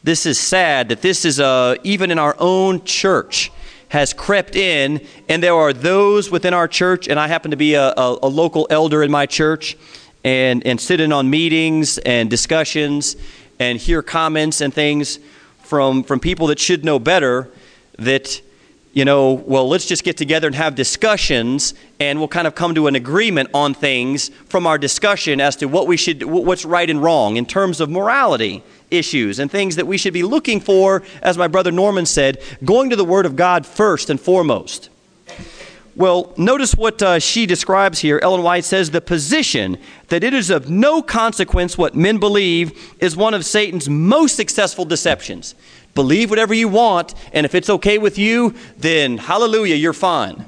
this 0.04 0.26
is 0.26 0.38
sad 0.38 0.90
that 0.90 1.00
this 1.00 1.24
is, 1.24 1.40
uh, 1.40 1.76
even 1.82 2.10
in 2.10 2.18
our 2.18 2.36
own 2.38 2.84
church, 2.84 3.50
has 3.88 4.12
crept 4.12 4.54
in, 4.54 5.00
and 5.30 5.42
there 5.42 5.54
are 5.54 5.72
those 5.72 6.30
within 6.30 6.52
our 6.52 6.68
church, 6.68 7.08
and 7.08 7.18
I 7.18 7.26
happen 7.26 7.52
to 7.52 7.56
be 7.56 7.72
a, 7.72 7.88
a, 7.88 8.18
a 8.24 8.28
local 8.28 8.66
elder 8.68 9.02
in 9.02 9.10
my 9.10 9.24
church, 9.24 9.78
and, 10.22 10.66
and 10.66 10.78
sit 10.78 11.00
in 11.00 11.10
on 11.10 11.30
meetings 11.30 11.96
and 11.96 12.28
discussions 12.28 13.16
and 13.58 13.78
hear 13.78 14.02
comments 14.02 14.60
and 14.60 14.74
things 14.74 15.20
from, 15.62 16.02
from 16.02 16.20
people 16.20 16.48
that 16.48 16.58
should 16.58 16.84
know 16.84 16.98
better 16.98 17.48
that 17.98 18.42
you 18.92 19.06
know, 19.06 19.32
well, 19.32 19.68
let's 19.68 19.86
just 19.86 20.04
get 20.04 20.18
together 20.18 20.46
and 20.46 20.54
have 20.54 20.74
discussions, 20.74 21.72
and 21.98 22.18
we'll 22.18 22.28
kind 22.28 22.46
of 22.46 22.54
come 22.54 22.74
to 22.74 22.86
an 22.88 22.94
agreement 22.94 23.48
on 23.54 23.72
things 23.72 24.28
from 24.48 24.66
our 24.66 24.76
discussion 24.76 25.40
as 25.40 25.56
to 25.56 25.66
what 25.66 25.86
we 25.86 25.96
should, 25.96 26.22
what's 26.22 26.66
right 26.66 26.90
and 26.90 27.02
wrong 27.02 27.36
in 27.36 27.46
terms 27.46 27.80
of 27.80 27.88
morality 27.88 28.62
issues 28.90 29.38
and 29.38 29.50
things 29.50 29.76
that 29.76 29.86
we 29.86 29.96
should 29.96 30.12
be 30.12 30.22
looking 30.22 30.60
for, 30.60 31.02
as 31.22 31.38
my 31.38 31.48
brother 31.48 31.72
Norman 31.72 32.04
said, 32.04 32.42
going 32.64 32.90
to 32.90 32.96
the 32.96 33.04
Word 33.04 33.24
of 33.24 33.34
God 33.34 33.64
first 33.64 34.10
and 34.10 34.20
foremost. 34.20 34.90
Well, 35.94 36.32
notice 36.38 36.74
what 36.74 37.02
uh, 37.02 37.18
she 37.18 37.44
describes 37.44 37.98
here. 37.98 38.18
Ellen 38.22 38.42
White 38.42 38.64
says 38.64 38.90
the 38.90 39.02
position 39.02 39.76
that 40.08 40.24
it 40.24 40.32
is 40.32 40.48
of 40.48 40.70
no 40.70 41.02
consequence 41.02 41.76
what 41.76 41.94
men 41.94 42.18
believe 42.18 42.94
is 42.98 43.14
one 43.14 43.34
of 43.34 43.44
Satan's 43.44 43.90
most 43.90 44.34
successful 44.34 44.86
deceptions. 44.86 45.54
Believe 45.94 46.30
whatever 46.30 46.54
you 46.54 46.68
want, 46.68 47.14
and 47.32 47.44
if 47.44 47.54
it's 47.54 47.68
okay 47.68 47.98
with 47.98 48.18
you, 48.18 48.54
then 48.78 49.18
hallelujah, 49.18 49.74
you're 49.74 49.92
fine. 49.92 50.46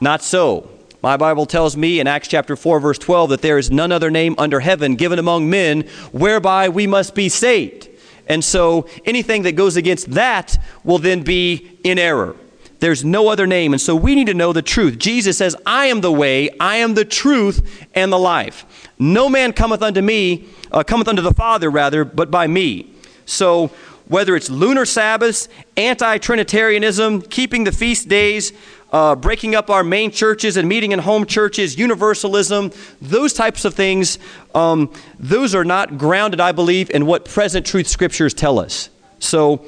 Not 0.00 0.22
so. 0.22 0.70
My 1.00 1.16
Bible 1.16 1.46
tells 1.46 1.76
me 1.76 2.00
in 2.00 2.08
Acts 2.08 2.26
chapter 2.26 2.56
4, 2.56 2.80
verse 2.80 2.98
12, 2.98 3.30
that 3.30 3.42
there 3.42 3.58
is 3.58 3.70
none 3.70 3.92
other 3.92 4.10
name 4.10 4.34
under 4.36 4.58
heaven 4.58 4.96
given 4.96 5.18
among 5.18 5.48
men 5.48 5.82
whereby 6.10 6.68
we 6.68 6.88
must 6.88 7.14
be 7.14 7.28
saved. 7.28 7.88
And 8.26 8.44
so 8.44 8.88
anything 9.04 9.42
that 9.42 9.52
goes 9.52 9.76
against 9.76 10.10
that 10.12 10.58
will 10.82 10.98
then 10.98 11.22
be 11.22 11.78
in 11.84 11.98
error. 11.98 12.36
There's 12.80 13.04
no 13.04 13.28
other 13.28 13.46
name. 13.46 13.72
And 13.72 13.80
so 13.80 13.96
we 13.96 14.14
need 14.14 14.26
to 14.26 14.34
know 14.34 14.52
the 14.52 14.62
truth. 14.62 14.98
Jesus 14.98 15.38
says, 15.38 15.56
I 15.66 15.86
am 15.86 16.00
the 16.00 16.12
way, 16.12 16.50
I 16.60 16.76
am 16.76 16.94
the 16.94 17.04
truth, 17.04 17.86
and 17.94 18.12
the 18.12 18.18
life. 18.18 18.90
No 18.98 19.28
man 19.28 19.52
cometh 19.52 19.82
unto 19.82 20.02
me, 20.02 20.48
uh, 20.70 20.82
cometh 20.82 21.08
unto 21.08 21.22
the 21.22 21.34
Father, 21.34 21.70
rather, 21.70 22.04
but 22.04 22.30
by 22.30 22.46
me. 22.46 22.92
So 23.24 23.70
whether 24.08 24.34
it's 24.34 24.50
lunar 24.50 24.84
Sabbaths, 24.84 25.48
anti 25.76 26.18
Trinitarianism, 26.18 27.22
keeping 27.22 27.64
the 27.64 27.72
feast 27.72 28.08
days, 28.08 28.52
uh, 28.92 29.14
breaking 29.14 29.54
up 29.54 29.70
our 29.70 29.84
main 29.84 30.10
churches 30.10 30.56
and 30.56 30.68
meeting 30.68 30.92
in 30.92 30.98
home 30.98 31.26
churches, 31.26 31.78
universalism, 31.78 32.72
those 33.02 33.32
types 33.32 33.64
of 33.64 33.74
things, 33.74 34.18
um, 34.54 34.92
those 35.18 35.54
are 35.54 35.64
not 35.64 35.98
grounded, 35.98 36.40
I 36.40 36.52
believe, 36.52 36.90
in 36.90 37.06
what 37.06 37.24
present 37.26 37.66
truth 37.66 37.86
scriptures 37.86 38.32
tell 38.32 38.58
us. 38.58 38.88
So 39.18 39.64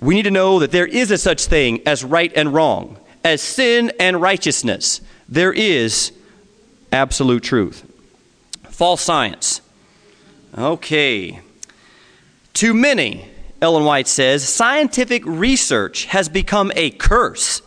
we 0.00 0.14
need 0.14 0.24
to 0.24 0.30
know 0.30 0.58
that 0.58 0.70
there 0.70 0.86
is 0.86 1.10
a 1.10 1.18
such 1.18 1.46
thing 1.46 1.80
as 1.86 2.04
right 2.04 2.32
and 2.36 2.52
wrong, 2.52 2.98
as 3.24 3.40
sin 3.40 3.92
and 3.98 4.20
righteousness. 4.20 5.00
There 5.28 5.52
is 5.52 6.12
absolute 6.92 7.42
truth. 7.42 7.90
False 8.68 9.00
science. 9.00 9.62
Okay. 10.56 11.40
Too 12.52 12.74
many 12.74 13.30
Ellen 13.64 13.84
White 13.84 14.06
says, 14.06 14.46
scientific 14.46 15.24
research 15.24 16.04
has 16.04 16.28
become 16.28 16.70
a 16.76 16.90
curse. 16.90 17.62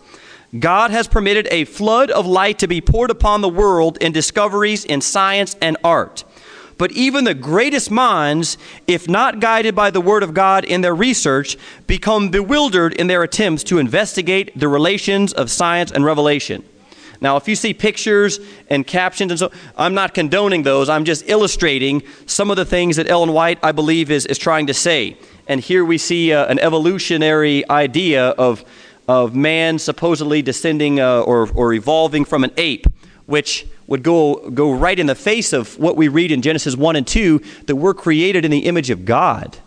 God 0.58 0.92
has 0.92 1.08
permitted 1.08 1.48
a 1.50 1.66
flood 1.66 2.12
of 2.12 2.28
light 2.28 2.60
to 2.60 2.68
be 2.68 2.82
poured 2.82 3.10
upon 3.10 3.42
the 3.42 3.50
world 3.50 3.98
in 4.00 4.12
discoveries 4.12 4.86
in 4.86 5.02
science 5.02 5.56
and 5.60 5.76
art. 5.84 6.24
But 6.78 6.92
even 6.92 7.24
the 7.24 7.34
greatest 7.34 7.90
minds, 7.90 8.60
if 8.86 9.10
not 9.10 9.40
guided 9.40 9.74
by 9.74 9.90
the 9.90 10.00
Word 10.00 10.22
of 10.22 10.36
God 10.36 10.64
in 10.66 10.82
their 10.82 10.94
research, 10.94 11.58
become 11.88 12.30
bewildered 12.30 12.94
in 12.94 13.08
their 13.08 13.24
attempts 13.24 13.64
to 13.64 13.80
investigate 13.80 14.58
the 14.58 14.68
relations 14.68 15.34
of 15.34 15.50
science 15.50 15.92
and 15.92 16.06
revelation. 16.06 16.64
Now, 17.20 17.38
if 17.38 17.48
you 17.48 17.56
see 17.56 17.74
pictures 17.74 18.40
and 18.70 18.86
captions 18.86 19.32
and 19.32 19.40
so, 19.40 19.52
I'm 19.76 19.94
not 19.94 20.14
condoning 20.14 20.64
those. 20.64 20.90
I'm 20.90 21.06
just 21.06 21.28
illustrating 21.28 22.04
some 22.26 22.52
of 22.52 22.58
the 22.58 22.66
things 22.66 22.98
that 22.98 23.10
Ellen 23.10 23.34
White, 23.34 23.60
I 23.64 23.72
believe, 23.72 24.12
is, 24.12 24.26
is 24.26 24.38
trying 24.38 24.68
to 24.68 24.74
say. 24.74 25.18
And 25.48 25.62
here 25.62 25.84
we 25.86 25.98
see 25.98 26.34
uh, 26.34 26.46
an 26.48 26.60
evolutionary 26.60 27.68
idea 27.70 28.30
of, 28.30 28.64
of 29.08 29.34
man 29.36 29.80
supposedly 29.80 30.42
descending 30.42 31.00
uh, 31.00 31.22
or, 31.22 31.50
or 31.54 31.74
evolving 31.74 32.26
from 32.26 32.44
an 32.44 32.52
ape, 32.58 32.86
which 33.26 33.66
would 33.88 34.04
go, 34.04 34.50
go 34.50 34.72
right 34.72 35.00
in 35.00 35.08
the 35.08 35.16
face 35.16 35.54
of 35.54 35.78
what 35.80 35.96
we 35.96 36.10
read 36.10 36.32
in 36.32 36.42
Genesis 36.42 36.76
1 36.76 36.96
and 36.98 37.08
2 37.08 37.40
that 37.66 37.76
we're 37.76 37.94
created 37.94 38.44
in 38.44 38.52
the 38.52 38.66
image 38.66 38.90
of 38.90 39.06
God. 39.06 39.58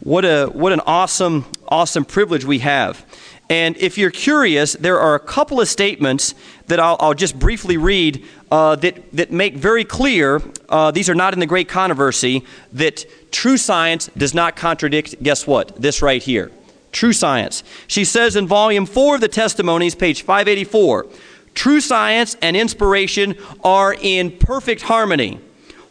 What, 0.00 0.24
a, 0.24 0.46
what 0.46 0.72
an 0.72 0.80
awesome, 0.86 1.46
awesome 1.66 2.04
privilege 2.04 2.44
we 2.44 2.60
have. 2.60 3.04
And 3.50 3.76
if 3.76 3.98
you're 3.98 4.10
curious, 4.10 4.74
there 4.74 4.98
are 4.98 5.14
a 5.14 5.20
couple 5.20 5.60
of 5.60 5.68
statements 5.68 6.34
that 6.66 6.80
I'll, 6.80 6.96
I'll 7.00 7.14
just 7.14 7.38
briefly 7.38 7.76
read 7.76 8.24
uh, 8.50 8.76
that, 8.76 9.12
that 9.12 9.30
make 9.30 9.54
very 9.54 9.84
clear, 9.84 10.40
uh, 10.68 10.90
these 10.90 11.10
are 11.10 11.14
not 11.14 11.32
in 11.32 11.40
the 11.40 11.46
Great 11.46 11.68
Controversy, 11.68 12.44
that 12.72 13.04
true 13.32 13.56
science 13.56 14.10
does 14.16 14.34
not 14.34 14.56
contradict, 14.56 15.22
guess 15.22 15.46
what? 15.46 15.80
This 15.80 16.02
right 16.02 16.22
here. 16.22 16.50
True 16.92 17.12
science. 17.12 17.64
She 17.86 18.04
says 18.04 18.36
in 18.36 18.46
volume 18.46 18.86
4 18.86 19.16
of 19.16 19.20
the 19.20 19.28
Testimonies, 19.28 19.94
page 19.94 20.22
584 20.22 21.06
True 21.54 21.80
science 21.80 22.36
and 22.42 22.56
inspiration 22.56 23.36
are 23.62 23.94
in 23.94 24.32
perfect 24.38 24.82
harmony. 24.82 25.40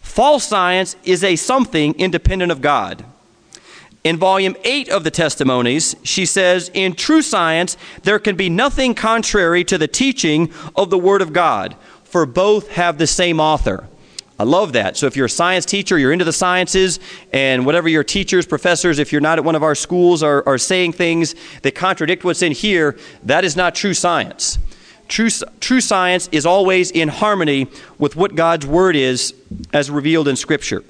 False 0.02 0.44
science 0.46 0.96
is 1.04 1.24
a 1.24 1.38
something 1.38 1.96
independent 1.96 2.52
of 2.52 2.62
God. 2.62 3.06
In 4.04 4.18
volume 4.18 4.58
8 4.66 4.90
of 4.90 5.06
the 5.06 5.12
Testimonies, 5.12 5.96
she 6.04 6.26
says, 6.26 6.70
In 6.74 6.94
true 6.94 7.22
science, 7.22 7.78
there 8.04 8.20
can 8.20 8.36
be 8.36 8.50
nothing 8.50 8.96
contrary 8.96 9.64
to 9.64 9.78
the 9.78 9.88
teaching 9.88 10.52
of 10.76 10.90
the 10.90 10.98
Word 10.98 11.22
of 11.22 11.32
God, 11.32 11.78
for 12.04 12.26
both 12.26 12.70
have 12.72 12.98
the 12.98 13.08
same 13.08 13.40
author. 13.40 13.88
I 14.38 14.44
love 14.44 14.74
that. 14.74 14.98
So 14.98 15.08
if 15.08 15.16
you're 15.16 15.28
a 15.28 15.30
science 15.30 15.64
teacher, 15.64 15.98
you're 15.98 16.12
into 16.12 16.26
the 16.26 16.34
sciences, 16.34 17.00
and 17.32 17.66
whatever 17.66 17.88
your 17.88 18.04
teachers, 18.04 18.46
professors, 18.46 19.00
if 19.00 19.14
you're 19.14 19.22
not 19.22 19.38
at 19.38 19.46
one 19.46 19.56
of 19.56 19.64
our 19.64 19.76
schools, 19.76 20.22
are, 20.22 20.46
are 20.46 20.58
saying 20.58 20.94
things 20.94 21.34
that 21.62 21.74
contradict 21.74 22.26
what's 22.26 22.42
in 22.42 22.52
here, 22.52 22.98
that 23.24 23.46
is 23.46 23.56
not 23.56 23.74
true 23.74 23.94
science. 23.94 24.60
True, 25.08 25.30
true 25.62 25.80
science 25.80 26.28
is 26.34 26.46
always 26.46 26.92
in 26.92 27.08
harmony 27.08 27.68
with 28.00 28.18
what 28.18 28.36
God's 28.36 28.66
Word 28.66 28.98
is 28.98 29.34
as 29.72 29.90
revealed 29.90 30.28
in 30.28 30.36
Scripture. 30.36 30.84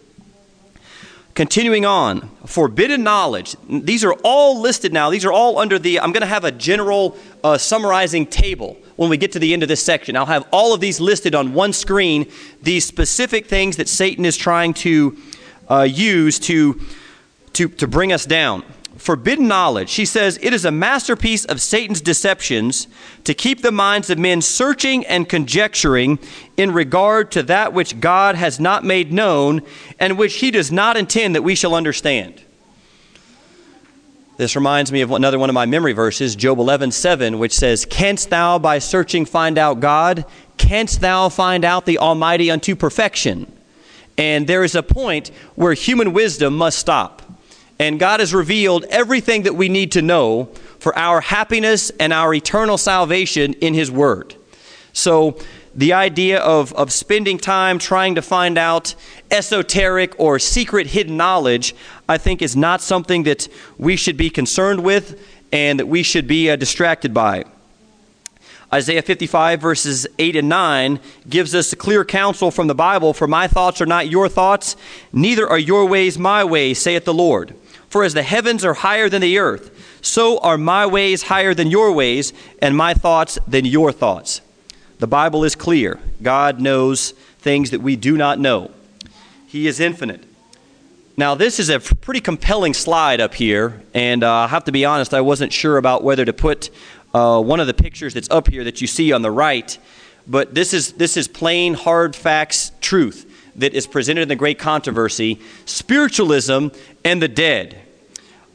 Continuing 1.36 1.84
on, 1.84 2.30
forbidden 2.46 3.04
knowledge. 3.04 3.56
These 3.68 4.04
are 4.04 4.14
all 4.24 4.62
listed 4.62 4.94
now. 4.94 5.10
These 5.10 5.26
are 5.26 5.32
all 5.32 5.58
under 5.58 5.80
the, 5.80 6.00
I'm 6.00 6.12
going 6.12 6.22
to 6.22 6.28
have 6.28 6.44
a 6.44 6.52
general 6.52 7.18
uh, 7.44 7.58
summarizing 7.58 8.28
table 8.28 8.78
when 8.98 9.10
we 9.10 9.18
get 9.18 9.32
to 9.32 9.40
the 9.40 9.52
end 9.52 9.64
of 9.64 9.70
this 9.70 9.84
section. 9.84 10.16
I'll 10.16 10.28
have 10.28 10.48
all 10.52 10.76
of 10.76 10.80
these 10.80 11.00
listed 11.00 11.34
on 11.34 11.54
one 11.54 11.74
screen, 11.74 12.30
these 12.62 12.86
specific 12.86 13.48
things 13.48 13.78
that 13.78 13.90
Satan 13.90 14.26
is 14.26 14.38
trying 14.38 14.76
to 14.76 15.18
uh, 15.72 15.82
use 15.82 16.38
to, 16.38 16.80
to, 17.54 17.68
to 17.68 17.88
bring 17.88 18.14
us 18.14 18.28
down 18.28 18.64
forbidden 19.04 19.48
knowledge. 19.48 19.90
She 19.90 20.06
says 20.06 20.40
it 20.42 20.54
is 20.54 20.64
a 20.64 20.72
masterpiece 20.72 21.44
of 21.46 21.62
Satan's 21.62 22.00
deceptions 22.00 22.88
to 23.26 23.34
keep 23.34 23.62
the 23.62 23.72
minds 23.72 24.10
of 24.10 24.18
men 24.18 24.42
searching 24.42 25.06
and 25.06 25.28
conjecturing 25.28 26.20
in 26.56 26.72
regard 26.72 27.30
to 27.32 27.44
that 27.44 27.74
which 27.74 28.00
God 28.00 28.36
has 28.36 28.60
not 28.60 28.86
made 28.86 29.12
known 29.12 29.62
and 30.00 30.18
which 30.18 30.36
he 30.36 30.52
does 30.52 30.72
not 30.72 30.96
intend 30.96 31.36
that 31.36 31.42
we 31.42 31.54
shall 31.54 31.76
understand. 31.76 32.42
This 34.38 34.56
reminds 34.56 34.92
me 34.92 35.02
of 35.02 35.12
another 35.12 35.38
one 35.38 35.50
of 35.50 35.54
my 35.54 35.66
memory 35.66 35.94
verses, 35.94 36.36
Job 36.36 36.58
11, 36.58 36.92
7, 36.92 37.38
which 37.38 37.54
says, 37.54 37.86
Canst 37.86 38.30
thou 38.30 38.58
by 38.58 38.80
searching 38.80 39.26
find 39.26 39.58
out 39.58 39.80
God? 39.80 40.26
Canst 40.58 41.02
thou 41.02 41.30
find 41.30 41.64
out 41.64 41.86
the 41.86 42.00
Almighty 42.00 42.50
unto 42.50 42.76
perfection? 42.76 43.52
And 44.18 44.48
there 44.48 44.64
is 44.64 44.76
a 44.76 44.84
point 44.84 45.30
where 45.56 45.74
human 45.74 46.14
wisdom 46.14 46.58
must 46.58 46.80
stop. 46.80 47.23
And 47.84 48.00
God 48.00 48.22
has 48.22 48.34
revealed 48.34 48.86
everything 48.86 49.44
that 49.44 49.56
we 49.56 49.68
need 49.68 49.92
to 49.92 50.02
know 50.02 50.46
for 50.80 50.98
our 50.98 51.20
happiness 51.20 51.90
and 52.00 52.14
our 52.14 52.34
eternal 52.34 52.78
salvation 52.78 53.56
in 53.56 53.74
His 53.74 53.92
Word. 53.92 54.36
So, 54.94 55.38
the 55.76 55.92
idea 55.92 56.40
of, 56.40 56.72
of 56.76 56.94
spending 56.94 57.38
time 57.38 57.80
trying 57.80 58.16
to 58.16 58.22
find 58.22 58.58
out 58.58 58.96
esoteric 59.32 60.18
or 60.18 60.40
secret 60.40 60.88
hidden 60.88 61.18
knowledge, 61.18 61.76
I 62.08 62.18
think, 62.18 62.42
is 62.42 62.56
not 62.56 62.80
something 62.80 63.24
that 63.24 63.50
we 63.78 63.98
should 63.98 64.16
be 64.16 64.30
concerned 64.30 64.82
with 64.82 65.20
and 65.52 65.78
that 65.78 65.88
we 65.88 66.04
should 66.04 66.26
be 66.26 66.50
uh, 66.50 66.56
distracted 66.56 67.14
by. 67.14 67.44
Isaiah 68.72 69.02
55, 69.02 69.60
verses 69.60 70.08
8 70.18 70.38
and 70.38 70.48
9, 70.48 71.02
gives 71.28 71.54
us 71.54 71.74
a 71.74 71.76
clear 71.76 72.06
counsel 72.06 72.50
from 72.50 72.68
the 72.68 72.76
Bible 72.76 73.14
For 73.14 73.28
my 73.28 73.50
thoughts 73.50 73.82
are 73.82 73.86
not 73.86 74.08
your 74.08 74.30
thoughts, 74.30 74.78
neither 75.12 75.50
are 75.50 75.60
your 75.60 75.86
ways 75.86 76.18
my 76.18 76.46
ways, 76.46 76.80
saith 76.80 77.04
the 77.04 77.14
Lord. 77.14 77.56
For 77.94 78.04
as 78.04 78.16
the 78.16 78.24
heavens 78.24 78.66
are 78.66 78.74
higher 78.74 79.08
than 79.08 79.22
the 79.22 79.38
earth, 79.38 80.00
so 80.02 80.40
are 80.40 80.58
my 80.58 80.88
ways 80.88 81.22
higher 81.22 81.54
than 81.54 81.70
your 81.70 81.92
ways, 81.92 82.34
and 82.58 82.76
my 82.76 82.96
thoughts 82.96 83.38
than 83.48 83.66
your 83.66 83.92
thoughts. 83.92 84.42
The 84.98 85.06
Bible 85.06 85.44
is 85.44 85.54
clear. 85.54 86.00
God 86.20 86.60
knows 86.60 87.12
things 87.38 87.70
that 87.70 87.82
we 87.82 87.96
do 87.96 88.18
not 88.18 88.40
know. 88.40 88.72
He 89.46 89.68
is 89.68 89.80
infinite. 89.80 90.24
Now, 91.18 91.36
this 91.36 91.60
is 91.60 91.70
a 91.70 91.80
pretty 91.80 92.20
compelling 92.20 92.74
slide 92.74 93.22
up 93.22 93.36
here, 93.36 93.84
and 93.94 94.24
uh, 94.24 94.34
I 94.34 94.48
have 94.48 94.64
to 94.64 94.72
be 94.72 94.86
honest, 94.86 95.14
I 95.14 95.22
wasn't 95.22 95.54
sure 95.54 95.78
about 95.78 96.04
whether 96.04 96.26
to 96.26 96.34
put 96.34 96.72
uh, 97.14 97.40
one 97.44 97.60
of 97.60 97.68
the 97.68 97.76
pictures 97.76 98.16
that's 98.16 98.32
up 98.32 98.50
here 98.50 98.64
that 98.64 98.82
you 98.82 98.88
see 98.88 99.12
on 99.12 99.22
the 99.22 99.30
right, 99.30 99.78
but 100.26 100.56
this 100.56 100.74
is, 100.74 100.94
this 100.94 101.16
is 101.16 101.28
plain, 101.28 101.76
hard 101.76 102.16
facts 102.16 102.72
truth 102.82 103.52
that 103.58 103.76
is 103.76 103.86
presented 103.86 104.22
in 104.24 104.30
the 104.30 104.36
great 104.36 104.58
controversy 104.58 105.40
spiritualism 105.66 106.70
and 107.06 107.22
the 107.22 107.28
dead. 107.28 107.82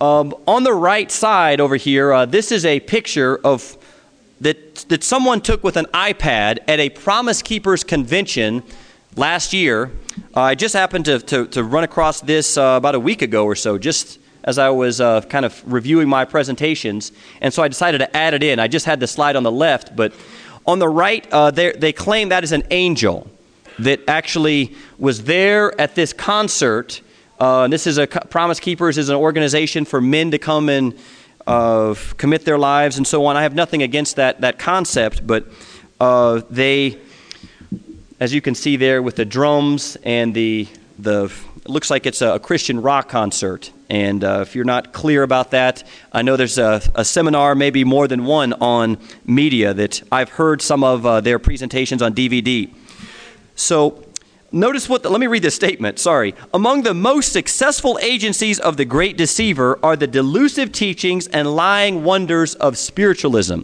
Um, 0.00 0.32
on 0.46 0.62
the 0.62 0.72
right 0.72 1.10
side 1.10 1.60
over 1.60 1.74
here, 1.74 2.12
uh, 2.12 2.24
this 2.24 2.52
is 2.52 2.64
a 2.64 2.78
picture 2.78 3.36
of 3.42 3.76
that, 4.40 4.76
that 4.88 5.02
someone 5.02 5.40
took 5.40 5.64
with 5.64 5.76
an 5.76 5.86
iPad 5.86 6.58
at 6.68 6.78
a 6.78 6.88
Promise 6.88 7.42
Keepers 7.42 7.82
convention 7.82 8.62
last 9.16 9.52
year. 9.52 9.90
Uh, 10.36 10.42
I 10.42 10.54
just 10.54 10.72
happened 10.74 11.06
to, 11.06 11.18
to, 11.18 11.48
to 11.48 11.64
run 11.64 11.82
across 11.82 12.20
this 12.20 12.56
uh, 12.56 12.76
about 12.78 12.94
a 12.94 13.00
week 13.00 13.22
ago 13.22 13.44
or 13.44 13.56
so, 13.56 13.76
just 13.76 14.20
as 14.44 14.56
I 14.56 14.70
was 14.70 15.00
uh, 15.00 15.22
kind 15.22 15.44
of 15.44 15.60
reviewing 15.66 16.08
my 16.08 16.24
presentations. 16.24 17.10
And 17.40 17.52
so 17.52 17.64
I 17.64 17.66
decided 17.66 17.98
to 17.98 18.16
add 18.16 18.34
it 18.34 18.44
in. 18.44 18.60
I 18.60 18.68
just 18.68 18.86
had 18.86 19.00
the 19.00 19.08
slide 19.08 19.34
on 19.34 19.42
the 19.42 19.50
left, 19.50 19.96
but 19.96 20.12
on 20.64 20.78
the 20.78 20.88
right, 20.88 21.26
uh, 21.32 21.50
they 21.50 21.92
claim 21.92 22.28
that 22.28 22.44
is 22.44 22.52
an 22.52 22.62
angel 22.70 23.28
that 23.80 24.00
actually 24.06 24.76
was 24.96 25.24
there 25.24 25.78
at 25.80 25.96
this 25.96 26.12
concert 26.12 27.00
uh, 27.38 27.68
this 27.68 27.86
is 27.86 27.98
a 27.98 28.06
Promise 28.06 28.60
Keepers 28.60 28.98
is 28.98 29.08
an 29.08 29.16
organization 29.16 29.84
for 29.84 30.00
men 30.00 30.30
to 30.32 30.38
come 30.38 30.68
and 30.68 30.98
uh, 31.46 31.94
commit 32.16 32.44
their 32.44 32.58
lives 32.58 32.96
and 32.96 33.06
so 33.06 33.24
on. 33.26 33.36
I 33.36 33.42
have 33.42 33.54
nothing 33.54 33.82
against 33.82 34.16
that 34.16 34.40
that 34.40 34.58
concept, 34.58 35.26
but 35.26 35.46
uh, 36.00 36.42
they, 36.50 36.98
as 38.20 38.34
you 38.34 38.40
can 38.40 38.54
see 38.54 38.76
there, 38.76 39.02
with 39.02 39.16
the 39.16 39.24
drums 39.24 39.96
and 40.02 40.34
the 40.34 40.68
the 40.98 41.32
it 41.68 41.70
looks 41.70 41.90
like 41.90 42.06
it's 42.06 42.22
a, 42.22 42.38
Christian 42.38 42.80
rock 42.80 43.10
concert. 43.10 43.70
And 43.90 44.24
uh, 44.24 44.40
if 44.40 44.54
you're 44.54 44.64
not 44.64 44.94
clear 44.94 45.22
about 45.22 45.50
that, 45.50 45.86
I 46.12 46.22
know 46.22 46.36
there's 46.36 46.56
a, 46.56 46.80
a, 46.94 47.04
seminar, 47.04 47.54
maybe 47.54 47.84
more 47.84 48.08
than 48.08 48.24
one, 48.24 48.54
on 48.54 48.96
media 49.26 49.74
that 49.74 50.02
I've 50.10 50.30
heard 50.30 50.62
some 50.62 50.82
of 50.82 51.04
uh, 51.04 51.20
their 51.20 51.38
presentations 51.38 52.00
on 52.00 52.14
DVD. 52.14 52.72
So 53.54 54.02
Notice 54.50 54.88
what, 54.88 55.02
the, 55.02 55.10
let 55.10 55.20
me 55.20 55.26
read 55.26 55.42
this 55.42 55.54
statement, 55.54 55.98
sorry. 55.98 56.34
Among 56.54 56.82
the 56.82 56.94
most 56.94 57.32
successful 57.32 57.98
agencies 58.00 58.58
of 58.58 58.78
the 58.78 58.86
great 58.86 59.18
deceiver 59.18 59.78
are 59.82 59.94
the 59.94 60.06
delusive 60.06 60.72
teachings 60.72 61.26
and 61.26 61.54
lying 61.54 62.02
wonders 62.02 62.54
of 62.54 62.78
spiritualism. 62.78 63.60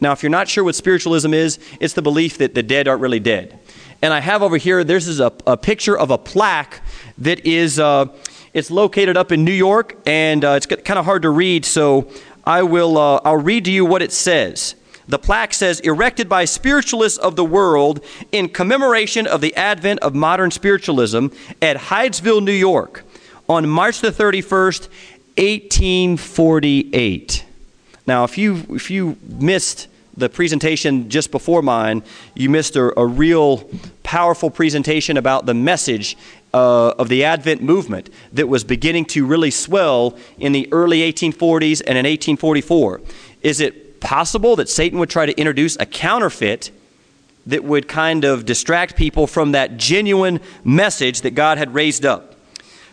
Now, 0.00 0.12
if 0.12 0.22
you're 0.22 0.30
not 0.30 0.48
sure 0.48 0.64
what 0.64 0.76
spiritualism 0.76 1.34
is, 1.34 1.58
it's 1.78 1.92
the 1.92 2.00
belief 2.00 2.38
that 2.38 2.54
the 2.54 2.62
dead 2.62 2.88
aren't 2.88 3.02
really 3.02 3.20
dead. 3.20 3.58
And 4.00 4.14
I 4.14 4.20
have 4.20 4.42
over 4.42 4.56
here, 4.56 4.82
this 4.82 5.06
is 5.06 5.20
a, 5.20 5.30
a 5.46 5.58
picture 5.58 5.96
of 5.96 6.10
a 6.10 6.16
plaque 6.16 6.80
that 7.18 7.44
is, 7.44 7.78
uh, 7.78 8.06
it's 8.54 8.70
located 8.70 9.18
up 9.18 9.30
in 9.30 9.44
New 9.44 9.52
York, 9.52 9.98
and 10.06 10.42
uh, 10.42 10.52
it's 10.56 10.66
kind 10.66 10.98
of 10.98 11.04
hard 11.04 11.22
to 11.22 11.30
read, 11.30 11.66
so 11.66 12.10
I 12.46 12.62
will, 12.62 12.96
uh, 12.96 13.20
I'll 13.24 13.36
read 13.36 13.66
to 13.66 13.70
you 13.70 13.84
what 13.84 14.00
it 14.00 14.12
says. 14.12 14.74
The 15.06 15.18
plaque 15.18 15.52
says, 15.52 15.80
erected 15.80 16.28
by 16.28 16.46
spiritualists 16.46 17.18
of 17.18 17.36
the 17.36 17.44
world 17.44 18.02
in 18.32 18.48
commemoration 18.48 19.26
of 19.26 19.40
the 19.40 19.54
advent 19.54 20.00
of 20.00 20.14
modern 20.14 20.50
spiritualism 20.50 21.26
at 21.60 21.76
Hydesville, 21.76 22.42
New 22.42 22.52
York, 22.52 23.04
on 23.48 23.68
March 23.68 24.00
the 24.00 24.10
31st, 24.10 24.88
1848. 25.36 27.44
Now, 28.06 28.24
if 28.24 28.38
you, 28.38 28.64
if 28.70 28.90
you 28.90 29.16
missed 29.28 29.88
the 30.16 30.28
presentation 30.28 31.10
just 31.10 31.30
before 31.30 31.60
mine, 31.60 32.02
you 32.34 32.48
missed 32.48 32.76
a, 32.76 32.98
a 32.98 33.06
real 33.06 33.68
powerful 34.02 34.50
presentation 34.50 35.16
about 35.16 35.44
the 35.44 35.54
message 35.54 36.16
uh, 36.52 36.90
of 36.90 37.08
the 37.08 37.24
Advent 37.24 37.62
movement 37.62 38.10
that 38.32 38.46
was 38.46 38.62
beginning 38.62 39.04
to 39.06 39.26
really 39.26 39.50
swell 39.50 40.16
in 40.38 40.52
the 40.52 40.68
early 40.72 41.00
1840s 41.00 41.80
and 41.80 41.98
in 41.98 42.04
1844. 42.04 43.00
Is 43.42 43.60
it 43.60 43.83
possible 44.04 44.54
that 44.56 44.68
Satan 44.68 45.00
would 45.00 45.10
try 45.10 45.26
to 45.26 45.36
introduce 45.36 45.76
a 45.80 45.86
counterfeit 45.86 46.70
that 47.46 47.64
would 47.64 47.88
kind 47.88 48.24
of 48.24 48.44
distract 48.44 48.94
people 48.96 49.26
from 49.26 49.52
that 49.52 49.76
genuine 49.76 50.40
message 50.62 51.22
that 51.22 51.32
God 51.32 51.58
had 51.58 51.74
raised 51.74 52.06
up. 52.06 52.36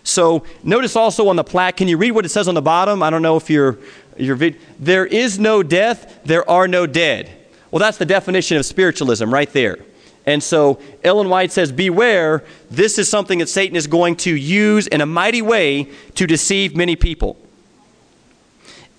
So 0.03 0.43
notice 0.63 0.95
also 0.95 1.27
on 1.27 1.35
the 1.35 1.43
plaque, 1.43 1.77
can 1.77 1.87
you 1.87 1.97
read 1.97 2.11
what 2.11 2.25
it 2.25 2.29
says 2.29 2.47
on 2.47 2.55
the 2.55 2.61
bottom? 2.61 3.03
I 3.03 3.09
don't 3.09 3.21
know 3.21 3.37
if 3.37 3.49
you're, 3.49 3.77
you're 4.17 4.35
vid- 4.35 4.59
there 4.79 5.05
is 5.05 5.37
no 5.37 5.61
death, 5.61 6.19
there 6.25 6.49
are 6.49 6.67
no 6.67 6.87
dead. 6.87 7.29
Well, 7.69 7.79
that's 7.79 7.97
the 7.97 8.05
definition 8.05 8.57
of 8.57 8.65
spiritualism 8.65 9.31
right 9.31 9.51
there. 9.53 9.77
And 10.25 10.41
so 10.41 10.79
Ellen 11.03 11.29
White 11.29 11.51
says, 11.51 11.71
Beware, 11.71 12.43
this 12.69 12.97
is 12.97 13.09
something 13.09 13.39
that 13.39 13.49
Satan 13.49 13.75
is 13.75 13.87
going 13.87 14.15
to 14.17 14.35
use 14.35 14.87
in 14.87 15.01
a 15.01 15.05
mighty 15.05 15.41
way 15.41 15.89
to 16.15 16.27
deceive 16.27 16.75
many 16.75 16.95
people. 16.95 17.37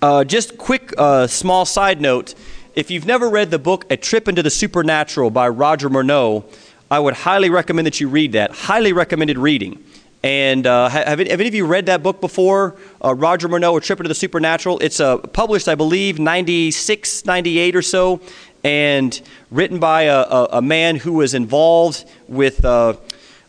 Uh, 0.03 0.21
just 0.21 0.57
quick, 0.57 0.93
uh, 0.97 1.25
small 1.25 1.63
side 1.63 2.01
note. 2.01 2.35
If 2.75 2.91
you've 2.91 3.05
never 3.05 3.29
read 3.29 3.51
the 3.51 3.57
book 3.57 3.85
A 3.89 3.95
Trip 3.95 4.27
into 4.27 4.43
the 4.43 4.49
Supernatural 4.49 5.29
by 5.29 5.47
Roger 5.47 5.89
Morneau, 5.89 6.43
I 6.91 6.99
would 6.99 7.13
highly 7.13 7.49
recommend 7.49 7.87
that 7.87 8.01
you 8.01 8.09
read 8.09 8.33
that. 8.33 8.51
Highly 8.51 8.91
recommended 8.91 9.37
reading. 9.37 9.81
And 10.21 10.67
uh, 10.67 10.89
have, 10.89 11.19
have 11.19 11.39
any 11.39 11.47
of 11.47 11.55
you 11.55 11.65
read 11.65 11.85
that 11.85 12.03
book 12.03 12.19
before? 12.19 12.75
Uh, 13.01 13.15
Roger 13.15 13.47
Morneau, 13.47 13.77
A 13.77 13.79
Trip 13.79 13.97
into 13.97 14.09
the 14.09 14.13
Supernatural. 14.13 14.77
It's 14.79 14.99
uh, 14.99 15.19
published, 15.19 15.69
I 15.69 15.75
believe, 15.75 16.19
96, 16.19 17.25
98 17.25 17.73
or 17.73 17.81
so, 17.81 18.19
and 18.61 19.21
written 19.51 19.79
by 19.79 20.01
a, 20.01 20.19
a, 20.19 20.47
a 20.51 20.61
man 20.61 20.97
who 20.97 21.13
was 21.13 21.33
involved 21.33 22.03
with, 22.27 22.65
uh, 22.65 22.97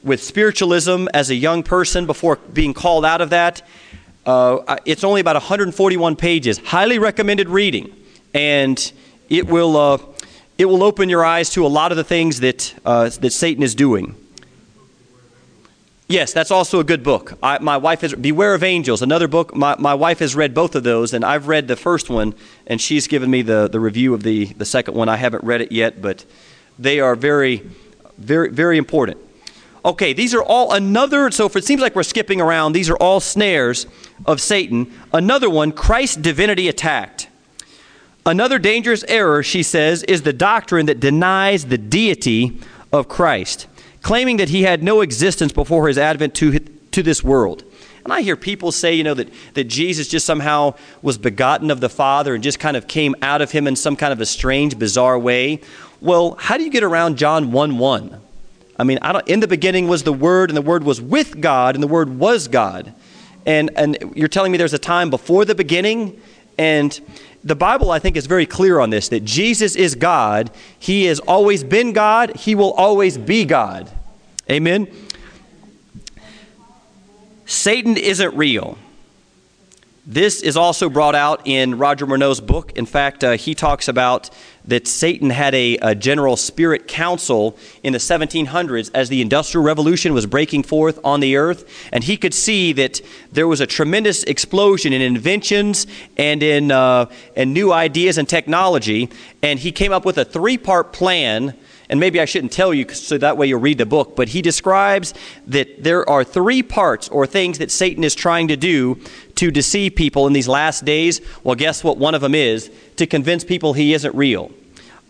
with 0.04 0.22
spiritualism 0.22 1.08
as 1.14 1.30
a 1.30 1.34
young 1.34 1.64
person 1.64 2.06
before 2.06 2.36
being 2.36 2.74
called 2.74 3.04
out 3.04 3.20
of 3.20 3.30
that. 3.30 3.62
Uh, 4.26 4.78
it's 4.84 5.04
only 5.04 5.20
about 5.20 5.36
141 5.36 6.16
pages. 6.16 6.58
Highly 6.58 6.98
recommended 6.98 7.48
reading. 7.48 7.94
And 8.32 8.92
it 9.28 9.46
will, 9.46 9.76
uh, 9.76 9.98
it 10.58 10.64
will 10.64 10.82
open 10.82 11.08
your 11.08 11.24
eyes 11.24 11.50
to 11.50 11.66
a 11.66 11.68
lot 11.68 11.92
of 11.92 11.96
the 11.96 12.04
things 12.04 12.40
that, 12.40 12.74
that 12.84 13.32
Satan 13.32 13.62
is 13.62 13.74
doing. 13.74 14.16
Yes, 16.06 16.34
that's 16.34 16.50
also 16.50 16.80
a 16.80 16.84
good 16.84 17.02
book. 17.02 17.38
I, 17.42 17.58
my 17.60 17.78
wife 17.78 18.02
has 18.02 18.12
Beware 18.12 18.54
of 18.54 18.62
Angels, 18.62 19.00
another 19.00 19.26
book. 19.26 19.54
My, 19.56 19.74
my 19.78 19.94
wife 19.94 20.18
has 20.18 20.36
read 20.36 20.52
both 20.52 20.74
of 20.74 20.82
those, 20.82 21.14
and 21.14 21.24
I've 21.24 21.48
read 21.48 21.66
the 21.66 21.76
first 21.76 22.10
one, 22.10 22.34
and 22.66 22.78
she's 22.78 23.08
given 23.08 23.30
me 23.30 23.40
the, 23.40 23.68
the 23.68 23.80
review 23.80 24.12
of 24.12 24.22
the, 24.22 24.46
the 24.46 24.66
second 24.66 24.94
one. 24.94 25.08
I 25.08 25.16
haven't 25.16 25.44
read 25.44 25.62
it 25.62 25.72
yet, 25.72 26.02
but 26.02 26.26
they 26.78 27.00
are 27.00 27.16
very, 27.16 27.62
very, 28.18 28.50
very 28.50 28.76
important. 28.76 29.18
Okay, 29.84 30.12
these 30.12 30.34
are 30.34 30.42
all 30.42 30.72
another, 30.72 31.30
so 31.30 31.44
if 31.46 31.56
it 31.56 31.64
seems 31.64 31.82
like 31.82 31.94
we're 31.94 32.02
skipping 32.02 32.40
around, 32.40 32.72
these 32.72 32.88
are 32.88 32.96
all 32.96 33.20
snares 33.20 33.86
of 34.24 34.40
Satan. 34.40 34.90
Another 35.12 35.50
one, 35.50 35.72
Christ's 35.72 36.16
divinity 36.16 36.68
attacked. 36.68 37.28
Another 38.24 38.58
dangerous 38.58 39.04
error, 39.08 39.42
she 39.42 39.62
says, 39.62 40.02
is 40.04 40.22
the 40.22 40.32
doctrine 40.32 40.86
that 40.86 41.00
denies 41.00 41.66
the 41.66 41.76
deity 41.76 42.58
of 42.92 43.08
Christ 43.08 43.66
claiming 44.04 44.36
that 44.36 44.50
he 44.50 44.62
had 44.62 44.82
no 44.84 45.00
existence 45.00 45.50
before 45.50 45.88
his 45.88 45.98
advent 45.98 46.34
to, 46.34 46.60
to 46.92 47.02
this 47.02 47.24
world. 47.24 47.64
And 48.04 48.12
I 48.12 48.20
hear 48.20 48.36
people 48.36 48.70
say, 48.70 48.94
you 48.94 49.02
know, 49.02 49.14
that, 49.14 49.30
that 49.54 49.64
Jesus 49.64 50.08
just 50.08 50.26
somehow 50.26 50.74
was 51.00 51.16
begotten 51.16 51.70
of 51.70 51.80
the 51.80 51.88
Father 51.88 52.34
and 52.34 52.44
just 52.44 52.60
kind 52.60 52.76
of 52.76 52.86
came 52.86 53.16
out 53.22 53.40
of 53.40 53.50
him 53.50 53.66
in 53.66 53.74
some 53.74 53.96
kind 53.96 54.12
of 54.12 54.20
a 54.20 54.26
strange, 54.26 54.78
bizarre 54.78 55.18
way. 55.18 55.60
Well, 56.02 56.36
how 56.38 56.58
do 56.58 56.64
you 56.64 56.70
get 56.70 56.84
around 56.84 57.16
John 57.16 57.50
1 57.50 57.78
1? 57.78 58.20
I 58.78 58.84
mean, 58.84 58.98
I 59.02 59.20
in 59.26 59.40
the 59.40 59.48
beginning 59.48 59.88
was 59.88 60.02
the 60.02 60.12
Word, 60.12 60.50
and 60.50 60.56
the 60.56 60.62
Word 60.62 60.84
was 60.84 61.00
with 61.00 61.40
God, 61.40 61.74
and 61.74 61.82
the 61.82 61.88
Word 61.88 62.18
was 62.18 62.48
God. 62.48 62.92
And, 63.46 63.70
and 63.76 64.12
you're 64.14 64.28
telling 64.28 64.52
me 64.52 64.58
there's 64.58 64.72
a 64.72 64.78
time 64.78 65.10
before 65.10 65.44
the 65.44 65.54
beginning? 65.54 66.20
And 66.56 66.98
the 67.42 67.54
Bible, 67.54 67.90
I 67.90 67.98
think, 67.98 68.16
is 68.16 68.26
very 68.26 68.46
clear 68.46 68.80
on 68.80 68.90
this 68.90 69.08
that 69.10 69.24
Jesus 69.24 69.76
is 69.76 69.94
God. 69.94 70.50
He 70.78 71.04
has 71.06 71.20
always 71.20 71.62
been 71.62 71.92
God. 71.92 72.36
He 72.36 72.54
will 72.54 72.72
always 72.72 73.18
be 73.18 73.44
God. 73.44 73.90
Amen? 74.50 74.88
Satan 77.46 77.96
isn't 77.96 78.34
real. 78.34 78.78
This 80.06 80.42
is 80.42 80.54
also 80.54 80.90
brought 80.90 81.14
out 81.14 81.40
in 81.46 81.78
Roger 81.78 82.06
Morneau's 82.06 82.38
book. 82.38 82.72
In 82.72 82.84
fact, 82.84 83.24
uh, 83.24 83.38
he 83.38 83.54
talks 83.54 83.88
about 83.88 84.28
that 84.66 84.86
Satan 84.86 85.30
had 85.30 85.54
a, 85.54 85.78
a, 85.78 85.94
general 85.94 86.36
spirit 86.36 86.86
council 86.86 87.56
in 87.82 87.94
the 87.94 87.98
1700s 87.98 88.90
as 88.92 89.08
the 89.08 89.22
Industrial 89.22 89.64
Revolution 89.64 90.12
was 90.12 90.26
breaking 90.26 90.64
forth 90.64 90.98
on 91.04 91.20
the 91.20 91.36
earth. 91.36 91.88
And 91.90 92.04
he 92.04 92.18
could 92.18 92.34
see 92.34 92.74
that 92.74 93.00
there 93.32 93.48
was 93.48 93.62
a 93.62 93.66
tremendous 93.66 94.24
explosion 94.24 94.92
in 94.92 95.00
inventions 95.00 95.86
and 96.18 96.42
in, 96.42 96.70
uh, 96.70 97.06
and 97.34 97.54
new 97.54 97.72
ideas 97.72 98.18
and 98.18 98.28
technology. 98.28 99.08
And 99.42 99.58
he 99.58 99.72
came 99.72 99.92
up 99.92 100.04
with 100.04 100.18
a 100.18 100.24
three 100.26 100.58
part 100.58 100.92
plan 100.92 101.56
and 101.88 102.00
maybe 102.00 102.20
I 102.20 102.24
shouldn't 102.24 102.52
tell 102.52 102.72
you 102.72 102.88
so 102.88 103.18
that 103.18 103.36
way 103.36 103.46
you'll 103.46 103.60
read 103.60 103.78
the 103.78 103.86
book, 103.86 104.16
but 104.16 104.28
he 104.28 104.40
describes 104.42 105.12
that 105.46 105.82
there 105.82 106.08
are 106.08 106.24
three 106.24 106.62
parts 106.62 107.08
or 107.08 107.26
things 107.26 107.58
that 107.58 107.70
Satan 107.70 108.04
is 108.04 108.14
trying 108.14 108.48
to 108.48 108.56
do 108.56 108.98
to 109.36 109.50
deceive 109.50 109.94
people 109.94 110.26
in 110.26 110.32
these 110.32 110.48
last 110.48 110.84
days. 110.84 111.20
Well, 111.42 111.54
guess 111.54 111.84
what 111.84 111.98
one 111.98 112.14
of 112.14 112.22
them 112.22 112.34
is? 112.34 112.70
To 112.96 113.06
convince 113.06 113.44
people 113.44 113.74
he 113.74 113.92
isn't 113.92 114.14
real. 114.14 114.50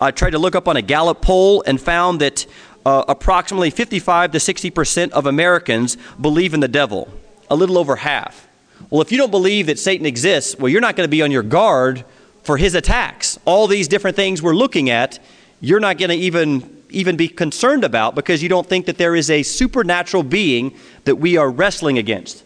I 0.00 0.10
tried 0.10 0.30
to 0.30 0.38
look 0.38 0.56
up 0.56 0.66
on 0.66 0.76
a 0.76 0.82
Gallup 0.82 1.22
poll 1.22 1.62
and 1.66 1.80
found 1.80 2.20
that 2.20 2.46
uh, 2.84 3.04
approximately 3.08 3.70
55 3.70 4.32
to 4.32 4.40
60 4.40 4.70
percent 4.70 5.12
of 5.12 5.26
Americans 5.26 5.96
believe 6.20 6.54
in 6.54 6.60
the 6.60 6.68
devil, 6.68 7.08
a 7.48 7.56
little 7.56 7.78
over 7.78 7.96
half. 7.96 8.48
Well, 8.90 9.00
if 9.00 9.12
you 9.12 9.18
don't 9.18 9.30
believe 9.30 9.66
that 9.66 9.78
Satan 9.78 10.06
exists, 10.06 10.58
well, 10.58 10.68
you're 10.68 10.80
not 10.80 10.96
going 10.96 11.06
to 11.06 11.10
be 11.10 11.22
on 11.22 11.30
your 11.30 11.42
guard 11.42 12.04
for 12.42 12.56
his 12.56 12.74
attacks. 12.74 13.38
All 13.44 13.66
these 13.66 13.88
different 13.88 14.16
things 14.16 14.42
we're 14.42 14.54
looking 14.54 14.90
at 14.90 15.18
you're 15.64 15.80
not 15.80 15.98
going 15.98 16.10
to 16.10 16.16
even 16.16 16.82
even 16.90 17.16
be 17.16 17.26
concerned 17.26 17.82
about 17.82 18.14
because 18.14 18.42
you 18.42 18.48
don't 18.48 18.68
think 18.68 18.86
that 18.86 18.98
there 18.98 19.16
is 19.16 19.28
a 19.28 19.42
supernatural 19.42 20.22
being 20.22 20.76
that 21.04 21.16
we 21.16 21.36
are 21.36 21.50
wrestling 21.50 21.98
against. 21.98 22.44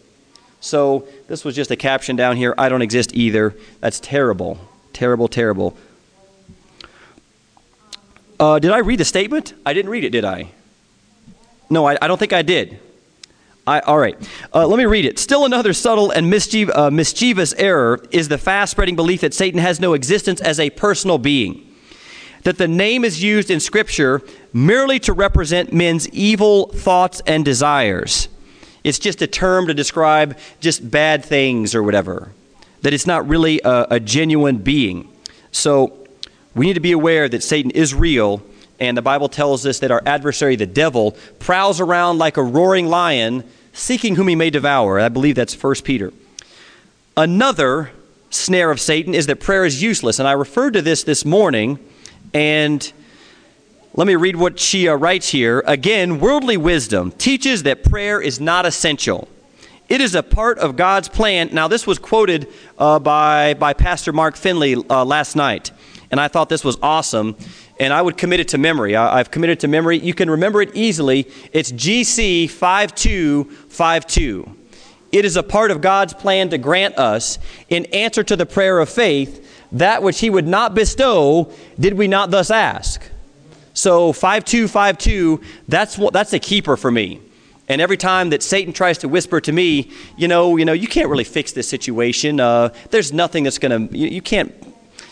So, 0.59 1.07
this 1.27 1.45
was 1.45 1.55
just 1.55 1.69
a 1.69 1.75
caption 1.75 2.15
down 2.15 2.35
here 2.35 2.55
I 2.57 2.67
don't 2.67 2.81
exist 2.81 3.13
either. 3.13 3.55
That's 3.79 3.99
terrible. 3.99 4.57
Terrible, 4.91 5.27
terrible. 5.27 5.77
Uh, 8.39 8.57
did 8.59 8.71
I 8.71 8.79
read 8.79 8.99
the 8.99 9.05
statement? 9.05 9.53
I 9.65 9.73
didn't 9.73 9.91
read 9.91 10.03
it, 10.03 10.09
did 10.09 10.25
I? 10.25 10.51
No, 11.69 11.85
I, 11.85 11.97
I 12.01 12.07
don't 12.07 12.17
think 12.17 12.33
I 12.33 12.41
did. 12.41 12.79
I, 13.67 13.81
all 13.81 13.99
right. 13.99 14.17
Uh, 14.53 14.65
let 14.65 14.77
me 14.77 14.85
read 14.85 15.05
it. 15.05 15.19
Still 15.19 15.45
another 15.45 15.73
subtle 15.73 16.09
and 16.09 16.29
mischief, 16.29 16.69
uh, 16.73 16.89
mischievous 16.89 17.53
error 17.53 18.03
is 18.11 18.27
the 18.27 18.37
fast 18.37 18.71
spreading 18.71 18.95
belief 18.95 19.21
that 19.21 19.33
Satan 19.33 19.59
has 19.59 19.79
no 19.79 19.93
existence 19.93 20.41
as 20.41 20.59
a 20.59 20.69
personal 20.71 21.17
being 21.17 21.68
that 22.43 22.57
the 22.57 22.67
name 22.67 23.03
is 23.03 23.21
used 23.21 23.49
in 23.49 23.59
Scripture 23.59 24.21
merely 24.53 24.99
to 24.99 25.13
represent 25.13 25.73
men's 25.73 26.07
evil 26.09 26.67
thoughts 26.67 27.21
and 27.27 27.43
desires. 27.43 28.27
It's 28.83 28.99
just 28.99 29.21
a 29.21 29.27
term 29.27 29.67
to 29.67 29.73
describe 29.73 30.37
just 30.59 30.89
bad 30.89 31.25
things 31.25 31.75
or 31.75 31.83
whatever. 31.83 32.31
That 32.81 32.93
it's 32.93 33.05
not 33.05 33.27
really 33.27 33.59
a, 33.63 33.87
a 33.91 33.99
genuine 33.99 34.57
being. 34.57 35.09
So 35.51 36.07
we 36.55 36.65
need 36.65 36.75
to 36.75 36.79
be 36.79 36.93
aware 36.93 37.27
that 37.27 37.43
Satan 37.43 37.71
is 37.71 37.93
real, 37.93 38.41
and 38.79 38.97
the 38.97 39.01
Bible 39.01 39.27
tells 39.27 39.65
us 39.65 39.79
that 39.79 39.91
our 39.91 40.01
adversary, 40.05 40.55
the 40.55 40.65
devil, 40.65 41.17
prowls 41.39 41.81
around 41.81 42.17
like 42.17 42.37
a 42.37 42.43
roaring 42.43 42.87
lion, 42.87 43.43
seeking 43.73 44.15
whom 44.15 44.29
he 44.29 44.35
may 44.35 44.49
devour. 44.49 44.99
I 44.99 45.09
believe 45.09 45.35
that's 45.35 45.61
1 45.61 45.75
Peter. 45.83 46.13
Another 47.17 47.91
snare 48.29 48.71
of 48.71 48.79
Satan 48.79 49.13
is 49.13 49.27
that 49.27 49.39
prayer 49.41 49.65
is 49.65 49.81
useless, 49.81 50.19
and 50.19 50.27
I 50.27 50.31
referred 50.31 50.73
to 50.73 50.81
this 50.81 51.03
this 51.03 51.25
morning 51.25 51.79
and 52.33 52.91
let 53.93 54.07
me 54.07 54.15
read 54.15 54.35
what 54.35 54.59
she 54.59 54.87
writes 54.87 55.29
here. 55.29 55.63
Again, 55.65 56.19
worldly 56.19 56.57
wisdom 56.57 57.11
teaches 57.11 57.63
that 57.63 57.83
prayer 57.83 58.21
is 58.21 58.39
not 58.39 58.65
essential. 58.65 59.27
It 59.89 60.01
is 60.01 60.13
a 60.13 60.21
part 60.21 60.59
of 60.59 60.75
God's 60.75 61.09
plan. 61.09 61.49
Now, 61.51 61.67
this 61.67 61.87
was 61.87 61.97
quoted 61.97 62.47
uh, 62.77 62.99
by, 62.99 63.55
by 63.55 63.73
Pastor 63.73 64.13
Mark 64.13 64.35
Finley 64.35 64.75
uh, 64.75 65.03
last 65.03 65.35
night, 65.35 65.71
and 66.11 66.19
I 66.19 66.27
thought 66.27 66.49
this 66.49 66.63
was 66.63 66.77
awesome, 66.83 67.35
and 67.79 67.91
I 67.91 68.03
would 68.03 68.15
commit 68.15 68.39
it 68.39 68.49
to 68.49 68.59
memory. 68.59 68.95
I, 68.95 69.17
have 69.17 69.31
committed 69.31 69.61
to 69.61 69.67
memory. 69.67 69.97
You 69.97 70.13
can 70.13 70.29
remember 70.29 70.61
it 70.61 70.75
easily. 70.75 71.27
It's 71.51 71.71
GC 71.71 72.51
5252. 72.51 74.55
It 75.11 75.25
is 75.25 75.35
a 75.35 75.43
part 75.43 75.71
of 75.71 75.81
God's 75.81 76.13
plan 76.13 76.49
to 76.49 76.59
grant 76.59 76.99
us, 76.99 77.39
in 77.69 77.85
answer 77.87 78.23
to 78.23 78.35
the 78.35 78.45
prayer 78.45 78.79
of 78.79 78.89
faith, 78.89 79.48
that 79.71 80.01
which 80.03 80.19
he 80.19 80.29
would 80.29 80.47
not 80.47 80.73
bestow, 80.73 81.51
did 81.79 81.93
we 81.93 82.07
not 82.07 82.31
thus 82.31 82.49
ask? 82.49 83.03
So 83.73 84.11
5252, 84.11 85.41
that's 85.67 85.97
what 85.97 86.13
that's 86.13 86.33
a 86.33 86.39
keeper 86.39 86.75
for 86.75 86.91
me. 86.91 87.21
And 87.69 87.79
every 87.81 87.97
time 87.97 88.31
that 88.31 88.41
Satan 88.41 88.73
tries 88.73 88.97
to 88.99 89.07
whisper 89.07 89.39
to 89.41 89.51
me, 89.51 89.91
you 90.17 90.27
know, 90.27 90.57
you 90.57 90.65
know, 90.65 90.73
you 90.73 90.87
can't 90.87 91.07
really 91.07 91.23
fix 91.23 91.51
this 91.51 91.69
situation. 91.69 92.39
Uh, 92.39 92.69
there's 92.89 93.13
nothing 93.13 93.43
that's 93.43 93.59
going 93.59 93.87
to, 93.87 93.95
you, 93.95 94.07
you, 94.07 94.21
can't, 94.23 94.51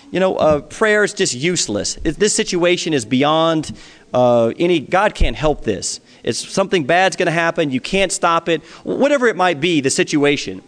you 0.09 0.19
know, 0.19 0.35
uh, 0.37 0.61
prayer 0.61 1.03
is 1.03 1.13
just 1.13 1.35
useless. 1.35 1.97
It, 2.03 2.15
this 2.15 2.33
situation 2.33 2.93
is 2.93 3.05
beyond 3.05 3.77
uh, 4.11 4.53
any, 4.57 4.79
God 4.79 5.13
can't 5.13 5.35
help 5.35 5.65
this. 5.65 5.99
It's 6.23 6.39
something 6.39 6.83
bad's 6.83 7.15
going 7.15 7.27
to 7.27 7.31
happen. 7.31 7.69
You 7.69 7.79
can't 7.79 8.11
stop 8.11 8.49
it. 8.49 8.63
Whatever 8.83 9.27
it 9.27 9.35
might 9.35 9.61
be, 9.61 9.79
the 9.79 9.91
situation. 9.91 10.63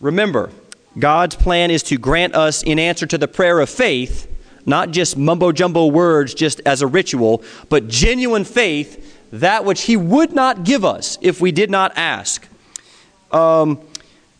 Remember, 0.00 0.50
God's 0.98 1.36
plan 1.36 1.70
is 1.70 1.82
to 1.84 1.96
grant 1.96 2.34
us, 2.34 2.62
in 2.62 2.78
answer 2.78 3.06
to 3.06 3.18
the 3.18 3.28
prayer 3.28 3.60
of 3.60 3.70
faith, 3.70 4.26
not 4.66 4.90
just 4.90 5.16
mumbo 5.16 5.52
jumbo 5.52 5.86
words 5.86 6.34
just 6.34 6.60
as 6.66 6.82
a 6.82 6.86
ritual, 6.86 7.42
but 7.68 7.88
genuine 7.88 8.44
faith, 8.44 9.16
that 9.32 9.64
which 9.64 9.82
He 9.82 9.96
would 9.96 10.32
not 10.32 10.64
give 10.64 10.84
us 10.84 11.18
if 11.20 11.40
we 11.40 11.52
did 11.52 11.70
not 11.70 11.92
ask. 11.96 12.46
Um, 13.30 13.80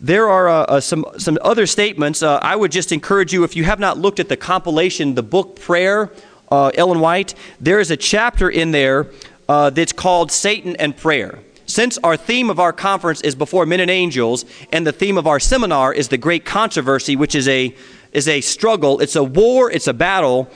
there 0.00 0.28
are 0.28 0.48
uh, 0.48 0.62
uh, 0.62 0.80
some, 0.80 1.04
some 1.18 1.38
other 1.42 1.66
statements. 1.66 2.22
Uh, 2.22 2.38
I 2.40 2.54
would 2.56 2.70
just 2.70 2.92
encourage 2.92 3.32
you, 3.32 3.44
if 3.44 3.56
you 3.56 3.64
have 3.64 3.80
not 3.80 3.98
looked 3.98 4.20
at 4.20 4.28
the 4.28 4.36
compilation, 4.36 5.14
the 5.14 5.22
book 5.22 5.58
Prayer, 5.58 6.12
uh, 6.50 6.70
Ellen 6.74 7.00
White, 7.00 7.34
there 7.60 7.80
is 7.80 7.90
a 7.90 7.96
chapter 7.96 8.48
in 8.48 8.70
there 8.70 9.10
uh, 9.48 9.70
that's 9.70 9.92
called 9.92 10.30
Satan 10.30 10.76
and 10.76 10.96
Prayer. 10.96 11.40
Since 11.68 11.98
our 11.98 12.16
theme 12.16 12.48
of 12.48 12.58
our 12.58 12.72
conference 12.72 13.20
is 13.20 13.34
before 13.34 13.66
men 13.66 13.80
and 13.80 13.90
angels, 13.90 14.46
and 14.72 14.86
the 14.86 14.92
theme 14.92 15.18
of 15.18 15.26
our 15.26 15.38
seminar 15.38 15.92
is 15.92 16.08
the 16.08 16.16
great 16.16 16.46
controversy, 16.46 17.14
which 17.14 17.34
is 17.34 17.46
a 17.46 17.74
is 18.10 18.26
a 18.26 18.40
struggle, 18.40 19.00
it's 19.00 19.16
a 19.16 19.22
war, 19.22 19.70
it's 19.70 19.86
a 19.86 19.92
battle. 19.92 20.50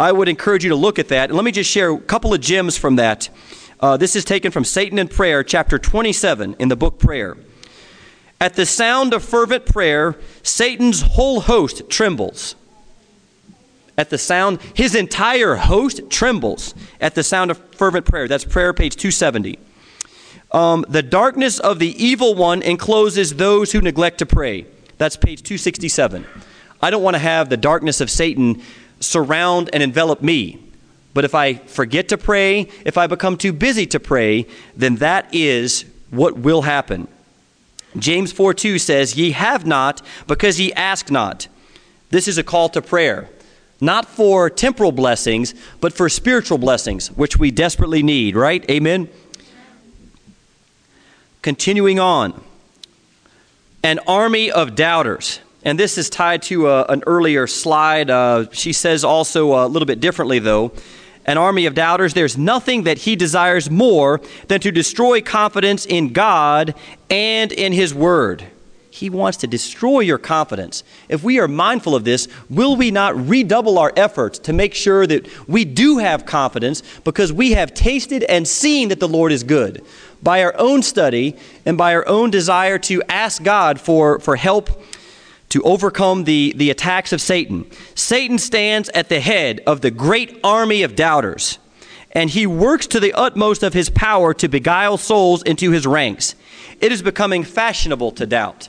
I 0.00 0.10
would 0.10 0.28
encourage 0.28 0.64
you 0.64 0.70
to 0.70 0.76
look 0.76 0.98
at 0.98 1.08
that. 1.08 1.30
And 1.30 1.36
let 1.36 1.44
me 1.44 1.52
just 1.52 1.70
share 1.70 1.92
a 1.92 2.00
couple 2.00 2.34
of 2.34 2.40
gems 2.40 2.76
from 2.76 2.96
that. 2.96 3.28
Uh, 3.78 3.96
this 3.96 4.16
is 4.16 4.24
taken 4.24 4.50
from 4.50 4.64
Satan 4.64 4.98
and 4.98 5.08
Prayer, 5.08 5.44
chapter 5.44 5.78
27 5.78 6.56
in 6.58 6.68
the 6.68 6.74
book 6.74 6.98
Prayer. 6.98 7.36
At 8.40 8.54
the 8.54 8.66
sound 8.66 9.14
of 9.14 9.22
fervent 9.22 9.64
prayer, 9.64 10.16
Satan's 10.42 11.02
whole 11.02 11.40
host 11.40 11.88
trembles. 11.88 12.56
At 13.96 14.10
the 14.10 14.18
sound, 14.18 14.60
his 14.74 14.96
entire 14.96 15.54
host 15.54 16.10
trembles 16.10 16.74
at 17.00 17.14
the 17.14 17.22
sound 17.22 17.52
of 17.52 17.58
fervent 17.74 18.06
prayer. 18.06 18.26
That's 18.26 18.44
prayer, 18.44 18.72
page 18.72 18.96
270. 18.96 19.58
Um, 20.50 20.84
the 20.88 21.02
darkness 21.02 21.58
of 21.58 21.78
the 21.78 22.02
evil 22.02 22.34
one 22.34 22.62
encloses 22.62 23.34
those 23.34 23.72
who 23.72 23.80
neglect 23.80 24.18
to 24.18 24.26
pray. 24.26 24.66
That's 24.96 25.16
page 25.16 25.42
267. 25.42 26.26
I 26.80 26.90
don't 26.90 27.02
want 27.02 27.14
to 27.14 27.18
have 27.18 27.48
the 27.48 27.56
darkness 27.56 28.00
of 28.00 28.10
Satan 28.10 28.62
surround 29.00 29.70
and 29.72 29.82
envelop 29.82 30.22
me. 30.22 30.58
But 31.14 31.24
if 31.24 31.34
I 31.34 31.54
forget 31.54 32.08
to 32.08 32.18
pray, 32.18 32.68
if 32.84 32.96
I 32.96 33.06
become 33.06 33.36
too 33.36 33.52
busy 33.52 33.86
to 33.86 34.00
pray, 34.00 34.46
then 34.76 34.96
that 34.96 35.34
is 35.34 35.84
what 36.10 36.38
will 36.38 36.62
happen. 36.62 37.08
James 37.96 38.32
4 38.32 38.54
2 38.54 38.78
says, 38.78 39.16
Ye 39.16 39.32
have 39.32 39.66
not 39.66 40.02
because 40.26 40.60
ye 40.60 40.72
ask 40.74 41.10
not. 41.10 41.48
This 42.10 42.28
is 42.28 42.38
a 42.38 42.44
call 42.44 42.68
to 42.70 42.82
prayer, 42.82 43.28
not 43.80 44.06
for 44.06 44.48
temporal 44.48 44.92
blessings, 44.92 45.54
but 45.80 45.92
for 45.92 46.08
spiritual 46.08 46.58
blessings, 46.58 47.08
which 47.08 47.36
we 47.36 47.50
desperately 47.50 48.02
need, 48.02 48.36
right? 48.36 48.68
Amen? 48.70 49.08
Continuing 51.48 51.98
on, 51.98 52.38
an 53.82 54.00
army 54.06 54.50
of 54.50 54.74
doubters. 54.74 55.40
And 55.64 55.80
this 55.80 55.96
is 55.96 56.10
tied 56.10 56.42
to 56.42 56.66
uh, 56.66 56.84
an 56.90 57.02
earlier 57.06 57.46
slide. 57.46 58.10
Uh, 58.10 58.50
she 58.52 58.74
says 58.74 59.02
also 59.02 59.54
a 59.54 59.64
little 59.66 59.86
bit 59.86 59.98
differently, 59.98 60.40
though. 60.40 60.72
An 61.24 61.38
army 61.38 61.64
of 61.64 61.74
doubters, 61.74 62.12
there's 62.12 62.36
nothing 62.36 62.82
that 62.82 62.98
he 62.98 63.16
desires 63.16 63.70
more 63.70 64.20
than 64.48 64.60
to 64.60 64.70
destroy 64.70 65.22
confidence 65.22 65.86
in 65.86 66.12
God 66.12 66.74
and 67.08 67.50
in 67.50 67.72
his 67.72 67.94
word. 67.94 68.44
He 68.90 69.08
wants 69.08 69.38
to 69.38 69.46
destroy 69.46 70.00
your 70.00 70.18
confidence. 70.18 70.84
If 71.08 71.22
we 71.22 71.38
are 71.38 71.48
mindful 71.48 71.94
of 71.94 72.04
this, 72.04 72.28
will 72.50 72.76
we 72.76 72.90
not 72.90 73.16
redouble 73.16 73.78
our 73.78 73.92
efforts 73.96 74.38
to 74.40 74.52
make 74.52 74.74
sure 74.74 75.06
that 75.06 75.48
we 75.48 75.64
do 75.64 75.96
have 75.96 76.26
confidence 76.26 76.82
because 77.04 77.32
we 77.32 77.52
have 77.52 77.72
tasted 77.72 78.24
and 78.24 78.46
seen 78.46 78.90
that 78.90 79.00
the 79.00 79.08
Lord 79.08 79.32
is 79.32 79.44
good? 79.44 79.82
By 80.22 80.42
our 80.42 80.54
own 80.58 80.82
study 80.82 81.36
and 81.64 81.78
by 81.78 81.94
our 81.94 82.06
own 82.08 82.30
desire 82.30 82.78
to 82.80 83.02
ask 83.08 83.42
God 83.42 83.80
for, 83.80 84.18
for 84.18 84.36
help 84.36 84.70
to 85.50 85.62
overcome 85.62 86.24
the, 86.24 86.52
the 86.56 86.70
attacks 86.70 87.12
of 87.12 87.20
Satan. 87.20 87.66
Satan 87.94 88.38
stands 88.38 88.88
at 88.90 89.08
the 89.08 89.20
head 89.20 89.60
of 89.66 89.80
the 89.80 89.90
great 89.90 90.38
army 90.44 90.82
of 90.82 90.94
doubters, 90.94 91.58
and 92.12 92.30
he 92.30 92.46
works 92.46 92.86
to 92.88 93.00
the 93.00 93.12
utmost 93.12 93.62
of 93.62 93.72
his 93.72 93.90
power 93.90 94.34
to 94.34 94.48
beguile 94.48 94.96
souls 94.96 95.42
into 95.42 95.70
his 95.70 95.86
ranks. 95.86 96.34
It 96.80 96.92
is 96.92 97.02
becoming 97.02 97.44
fashionable 97.44 98.12
to 98.12 98.26
doubt. 98.26 98.68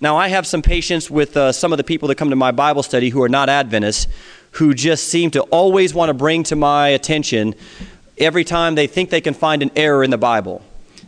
Now, 0.00 0.16
I 0.16 0.28
have 0.28 0.46
some 0.46 0.62
patience 0.62 1.10
with 1.10 1.36
uh, 1.36 1.52
some 1.52 1.72
of 1.72 1.76
the 1.76 1.84
people 1.84 2.08
that 2.08 2.14
come 2.14 2.30
to 2.30 2.36
my 2.36 2.52
Bible 2.52 2.82
study 2.82 3.10
who 3.10 3.22
are 3.22 3.28
not 3.28 3.48
Adventists, 3.48 4.06
who 4.52 4.74
just 4.74 5.08
seem 5.08 5.30
to 5.32 5.42
always 5.42 5.94
want 5.94 6.08
to 6.08 6.14
bring 6.14 6.42
to 6.44 6.56
my 6.56 6.88
attention 6.88 7.54
every 8.18 8.44
time 8.44 8.74
they 8.74 8.86
think 8.86 9.10
they 9.10 9.20
can 9.20 9.34
find 9.34 9.62
an 9.62 9.70
error 9.76 10.02
in 10.02 10.10
the 10.10 10.18
Bible 10.18 10.62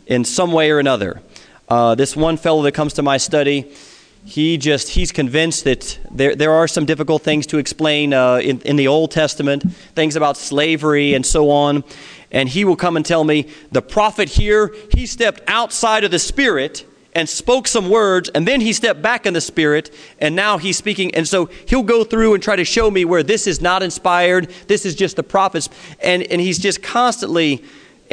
in 0.07 0.25
some 0.25 0.51
way 0.51 0.71
or 0.71 0.79
another. 0.79 1.21
Uh, 1.69 1.95
this 1.95 2.15
one 2.15 2.37
fellow 2.37 2.61
that 2.63 2.73
comes 2.73 2.93
to 2.93 3.01
my 3.01 3.17
study, 3.17 3.71
he 4.25 4.57
just 4.57 4.89
he's 4.89 5.11
convinced 5.11 5.63
that 5.65 5.99
there, 6.11 6.35
there 6.35 6.51
are 6.51 6.67
some 6.67 6.85
difficult 6.85 7.23
things 7.23 7.45
to 7.47 7.57
explain 7.57 8.13
uh, 8.13 8.37
in, 8.37 8.61
in 8.61 8.75
the 8.75 8.87
old 8.87 9.11
testament 9.11 9.63
things 9.95 10.15
about 10.15 10.37
slavery 10.37 11.13
and 11.13 11.25
so 11.25 11.49
on. 11.49 11.83
And 12.31 12.49
he 12.49 12.65
will 12.65 12.75
come 12.75 12.97
and 12.97 13.05
tell 13.05 13.23
me 13.23 13.49
the 13.71 13.81
prophet 13.81 14.29
here 14.29 14.73
he 14.93 15.05
stepped 15.05 15.41
outside 15.47 16.03
of 16.03 16.11
the 16.11 16.19
spirit 16.19 16.85
and 17.15 17.29
spoke 17.29 17.67
some 17.67 17.89
words 17.89 18.29
and 18.29 18.47
then 18.47 18.59
he 18.59 18.73
stepped 18.73 19.01
back 19.01 19.25
in 19.25 19.33
the 19.33 19.41
spirit 19.41 19.93
and 20.19 20.35
now 20.35 20.57
he's 20.57 20.77
speaking. 20.77 21.13
And 21.13 21.27
so 21.27 21.49
he'll 21.67 21.83
go 21.83 22.03
through 22.03 22.33
and 22.33 22.41
try 22.41 22.55
to 22.55 22.65
show 22.65 22.89
me 22.89 23.05
where 23.05 23.23
this 23.23 23.45
is 23.45 23.61
not 23.61 23.83
inspired 23.83 24.49
this 24.67 24.85
is 24.85 24.95
just 24.95 25.15
the 25.15 25.23
prophets. 25.23 25.69
And, 26.01 26.23
and 26.23 26.41
he's 26.41 26.59
just 26.59 26.81
constantly 26.81 27.63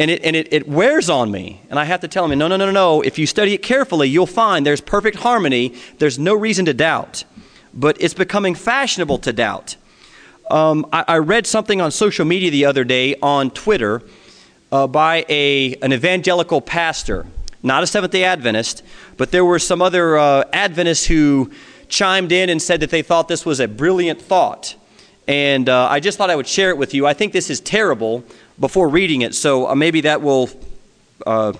and 0.01 0.11
it, 0.11 0.25
and 0.25 0.35
it, 0.35 0.51
it 0.51 0.67
wears 0.67 1.11
on 1.11 1.31
me. 1.31 1.61
And 1.69 1.79
I 1.79 1.85
have 1.85 2.01
to 2.01 2.09
tell 2.09 2.25
him, 2.25 2.39
no, 2.39 2.49
no, 2.49 2.57
no, 2.57 2.71
no. 2.71 3.03
If 3.03 3.19
you 3.19 3.27
study 3.27 3.53
it 3.53 3.63
carefully, 3.63 4.09
you'll 4.09 4.27
find 4.27 4.65
there's 4.65 4.81
perfect 4.81 5.19
harmony. 5.19 5.75
There's 5.99 6.19
no 6.19 6.35
reason 6.35 6.65
to 6.65 6.73
doubt. 6.73 7.25
But 7.75 8.01
it's 8.01 8.15
becoming 8.15 8.55
fashionable 8.55 9.19
to 9.19 9.33
doubt. 9.35 9.77
Um, 10.51 10.87
I, 10.91 11.05
I, 11.07 11.19
read 11.19 11.47
something 11.47 11.83
on 11.83 11.91
social 11.91 12.25
media 12.25 12.51
the 12.51 12.65
other 12.65 12.83
day 12.83 13.15
on 13.23 13.51
Twitter 13.51 14.03
uh, 14.73 14.87
by 14.87 15.27
a, 15.29 15.75
an 15.77 15.93
evangelical 15.93 16.63
pastor, 16.63 17.27
not 17.63 17.83
a 17.85 17.87
Seventh 17.87 18.11
day 18.11 18.25
Adventist, 18.25 18.83
but 19.19 19.31
there 19.31 19.45
were 19.45 19.59
some 19.59 19.83
other 19.83 20.19
uh, 20.19 20.45
Adventists 20.53 21.07
who 21.07 21.53
chimed 21.89 22.33
in 22.33 22.49
and 22.49 22.61
said 22.61 22.81
that 22.81 22.91
they 22.91 23.03
thought 23.03 23.29
this 23.29 23.45
was 23.45 23.61
a 23.61 23.69
brilliant 23.69 24.21
thought. 24.21 24.75
And 25.29 25.69
uh, 25.69 25.87
I 25.89 26.01
just 26.01 26.19
thought 26.19 26.31
I 26.31 26.37
would 26.37 26.49
share 26.49 26.71
it 26.71 26.79
with 26.79 26.95
you. 26.95 27.07
I 27.07 27.13
think 27.13 27.33
this 27.33 27.51
is 27.51 27.61
terrible 27.61 28.25
before 28.61 28.89
reading 28.89 29.23
it, 29.23 29.35
so 29.35 29.69
uh, 29.69 29.75
maybe 29.75 30.03
that 30.03 30.23
will 30.23 30.51
uh, 31.27 31.55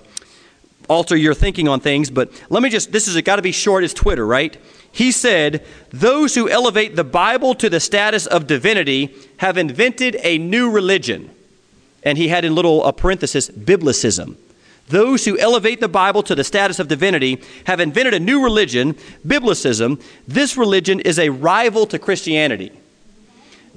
alter 0.87 1.15
your 1.15 1.33
thinking 1.33 1.67
on 1.67 1.79
things. 1.79 2.09
But 2.09 2.31
let 2.49 2.61
me 2.61 2.69
just, 2.69 2.91
this 2.91 3.07
has 3.11 3.19
got 3.21 3.37
to 3.37 3.41
be 3.41 3.51
short 3.51 3.83
as 3.83 3.93
Twitter, 3.93 4.25
right? 4.25 4.55
He 4.91 5.11
said, 5.11 5.65
Those 5.89 6.35
who 6.35 6.49
elevate 6.49 6.95
the 6.95 7.03
Bible 7.03 7.55
to 7.55 7.69
the 7.69 7.79
status 7.79 8.25
of 8.27 8.45
divinity 8.47 9.15
have 9.37 9.57
invented 9.57 10.17
a 10.21 10.37
new 10.37 10.69
religion. 10.69 11.31
And 12.03 12.17
he 12.17 12.27
had 12.27 12.45
in 12.45 12.55
little 12.55 12.83
a 12.83 12.93
parenthesis, 12.93 13.49
biblicism. 13.49 14.35
Those 14.87 15.23
who 15.23 15.37
elevate 15.37 15.79
the 15.79 15.87
Bible 15.87 16.23
to 16.23 16.35
the 16.35 16.43
status 16.43 16.79
of 16.79 16.87
divinity 16.87 17.41
have 17.65 17.79
invented 17.79 18.13
a 18.13 18.19
new 18.19 18.43
religion, 18.43 18.95
biblicism. 19.25 20.01
This 20.27 20.57
religion 20.57 20.99
is 20.99 21.17
a 21.17 21.29
rival 21.29 21.85
to 21.87 21.97
Christianity. 21.99 22.71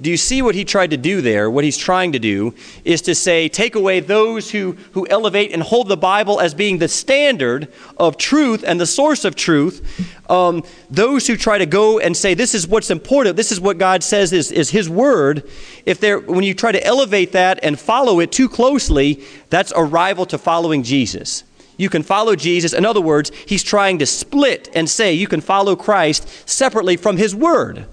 Do 0.01 0.09
you 0.09 0.17
see 0.17 0.41
what 0.41 0.55
he 0.55 0.65
tried 0.65 0.89
to 0.89 0.97
do 0.97 1.21
there? 1.21 1.49
What 1.49 1.63
he's 1.63 1.77
trying 1.77 2.11
to 2.11 2.19
do 2.19 2.53
is 2.83 3.01
to 3.03 3.15
say, 3.15 3.47
take 3.47 3.75
away 3.75 4.01
those 4.01 4.51
who, 4.51 4.73
who 4.91 5.07
elevate 5.07 5.53
and 5.53 5.63
hold 5.63 5.87
the 5.87 5.95
Bible 5.95 6.41
as 6.41 6.53
being 6.53 6.79
the 6.79 6.89
standard 6.89 7.71
of 7.95 8.17
truth 8.17 8.65
and 8.67 8.79
the 8.79 8.85
source 8.85 9.23
of 9.23 9.35
truth. 9.35 10.11
Um, 10.29 10.63
those 10.89 11.27
who 11.27 11.37
try 11.37 11.59
to 11.59 11.65
go 11.65 11.99
and 11.99 12.15
say, 12.15 12.33
this 12.33 12.53
is 12.53 12.67
what's 12.67 12.91
important, 12.91 13.37
this 13.37 13.53
is 13.53 13.61
what 13.61 13.77
God 13.77 14.03
says 14.03 14.33
is, 14.33 14.51
is 14.51 14.69
his 14.69 14.89
word. 14.89 15.49
If 15.85 16.01
they're, 16.01 16.19
when 16.19 16.43
you 16.43 16.53
try 16.53 16.73
to 16.73 16.85
elevate 16.85 17.31
that 17.31 17.59
and 17.63 17.79
follow 17.79 18.19
it 18.19 18.33
too 18.33 18.49
closely, 18.49 19.23
that's 19.49 19.71
a 19.71 19.83
rival 19.83 20.25
to 20.25 20.37
following 20.37 20.83
Jesus. 20.83 21.45
You 21.77 21.89
can 21.89 22.03
follow 22.03 22.35
Jesus. 22.35 22.73
In 22.73 22.85
other 22.85 23.01
words, 23.01 23.31
he's 23.45 23.63
trying 23.63 23.99
to 23.99 24.05
split 24.05 24.69
and 24.73 24.89
say 24.89 25.13
you 25.13 25.27
can 25.27 25.41
follow 25.41 25.77
Christ 25.77 26.49
separately 26.49 26.97
from 26.97 27.15
his 27.15 27.33
word. 27.33 27.85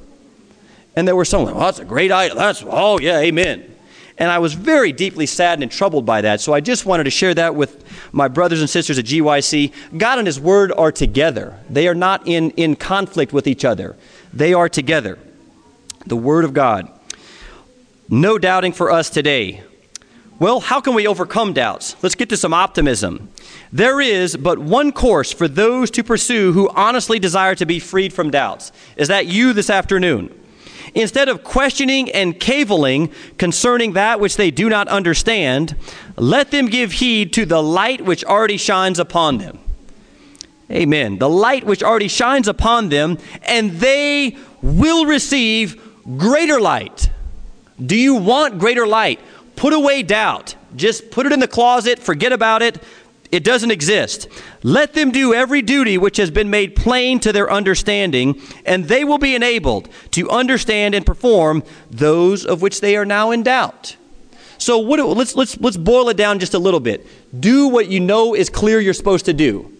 And 0.95 1.09
there 1.09 1.17
were 1.17 1.25
some, 1.25 1.49
oh, 1.49 1.59
that's 1.59 1.79
a 1.79 1.85
great 1.85 2.11
idea. 2.11 2.35
That's, 2.35 2.65
oh, 2.67 2.99
yeah, 2.99 3.19
amen. 3.19 3.73
And 4.19 4.31
I 4.31 4.39
was 4.39 4.55
very 4.55 4.93
deeply 4.93 5.27
saddened 5.27 5.63
and 5.65 5.73
troubled 5.73 6.05
by 6.05 6.21
that. 6.21 6.41
So 6.41 6.53
I 6.53 6.61
just 6.61 6.85
wanted 6.85 7.05
to 7.05 7.11
share 7.11 7.35
that 7.35 7.55
with 7.55 7.85
my 8.13 8.29
brothers 8.29 8.61
and 8.61 8.69
sisters 8.69 8.99
at 8.99 9.07
GYC. 9.07 9.73
God 9.97 10.19
and 10.19 10.27
His 10.27 10.39
Word 10.39 10.71
are 10.73 10.93
together, 10.93 11.59
they 11.69 11.89
are 11.89 11.95
not 11.95 12.27
in, 12.27 12.51
in 12.53 12.77
conflict 12.77 13.33
with 13.33 13.47
each 13.47 13.65
other, 13.65 13.97
they 14.33 14.53
are 14.55 14.69
together. 14.69 15.19
The 16.07 16.17
Word 16.17 16.45
of 16.45 16.53
God. 16.53 16.91
No 18.09 18.39
doubting 18.39 18.73
for 18.73 18.91
us 18.91 19.09
today. 19.09 19.63
Well, 20.39 20.61
how 20.61 20.81
can 20.81 20.95
we 20.95 21.07
overcome 21.07 21.53
doubts? 21.53 21.95
Let's 22.03 22.17
get 22.17 22.29
to 22.31 22.37
some 22.37 22.53
optimism. 22.53 23.31
There 23.73 24.01
is 24.01 24.37
but 24.37 24.59
one 24.59 24.91
course 24.91 25.33
for 25.33 25.47
those 25.47 25.91
to 25.93 26.03
pursue 26.03 26.53
who 26.53 26.69
honestly 26.71 27.21
desire 27.21 27.55
to 27.55 27.65
be 27.65 27.79
freed 27.79 28.13
from 28.13 28.31
doubts. 28.31 28.73
Is 28.97 29.09
that 29.09 29.27
you 29.27 29.53
this 29.53 29.71
afternoon? 29.71 30.42
Instead 30.95 31.29
of 31.29 31.43
questioning 31.43 32.11
and 32.11 32.39
caviling 32.39 33.11
concerning 33.39 33.93
that 33.93 34.21
which 34.21 34.37
they 34.37 34.51
do 34.51 34.69
not 34.69 34.89
understand, 34.89 35.75
let 36.17 36.51
them 36.51 36.67
give 36.67 36.93
heed 36.93 37.33
to 37.33 37.47
the 37.47 37.63
light 37.63 38.03
which 38.03 38.25
already 38.25 38.59
shines 38.59 38.99
upon 38.99 39.39
them. 39.39 39.59
Amen. 40.71 41.19
The 41.19 41.29
light 41.29 41.65
which 41.65 41.83
already 41.83 42.09
shines 42.09 42.49
upon 42.49 42.89
them, 42.89 43.19
and 43.43 43.73
they 43.73 44.37
will 44.63 45.07
receive 45.07 45.81
greater 46.19 46.61
light. 46.61 47.11
Do 47.85 47.97
you 47.97 48.15
want 48.15 48.59
greater 48.59 48.87
light? 48.87 49.21
Put 49.57 49.73
away 49.73 50.03
doubt. 50.03 50.57
Just 50.75 51.11
put 51.11 51.27
it 51.27 51.33
in 51.33 51.41
the 51.41 51.49
closet, 51.49 51.99
forget 51.99 52.33
about 52.33 52.63
it. 52.63 52.83
It 53.33 53.45
doesn't 53.45 53.71
exist. 53.71 54.29
Let 54.63 54.93
them 54.93 55.11
do 55.11 55.33
every 55.33 55.63
duty 55.63 55.97
which 55.97 56.19
has 56.19 56.31
been 56.31 56.51
made 56.51 56.77
plain 56.77 57.19
to 57.21 57.33
their 57.33 57.51
understanding, 57.51 58.39
and 58.67 58.85
they 58.85 59.05
will 59.05 59.17
be 59.17 59.35
enabled 59.35 59.89
to 60.13 60.29
understand 60.29 60.95
and 60.95 61.07
perform 61.07 61.63
those 61.91 62.45
of 62.45 62.61
which 62.61 62.83
they 62.83 62.95
are 62.95 63.07
now 63.07 63.31
in 63.31 63.43
doubt. 63.43 63.97
So 64.59 64.79
what, 64.79 65.01
let's, 65.01 65.35
let's, 65.35 65.59
let's 65.59 65.79
boil 65.79 66.11
it 66.11 66.17
down 66.19 66.39
just 66.41 66.53
a 66.53 66.59
little 66.59 66.79
bit. 66.79 67.07
Do 67.41 67.69
what 67.69 67.89
you 67.89 68.01
know 68.01 68.35
is 68.35 68.51
clear 68.51 68.79
you're 68.81 68.93
supposed 68.93 69.25
to 69.25 69.33
do, 69.33 69.73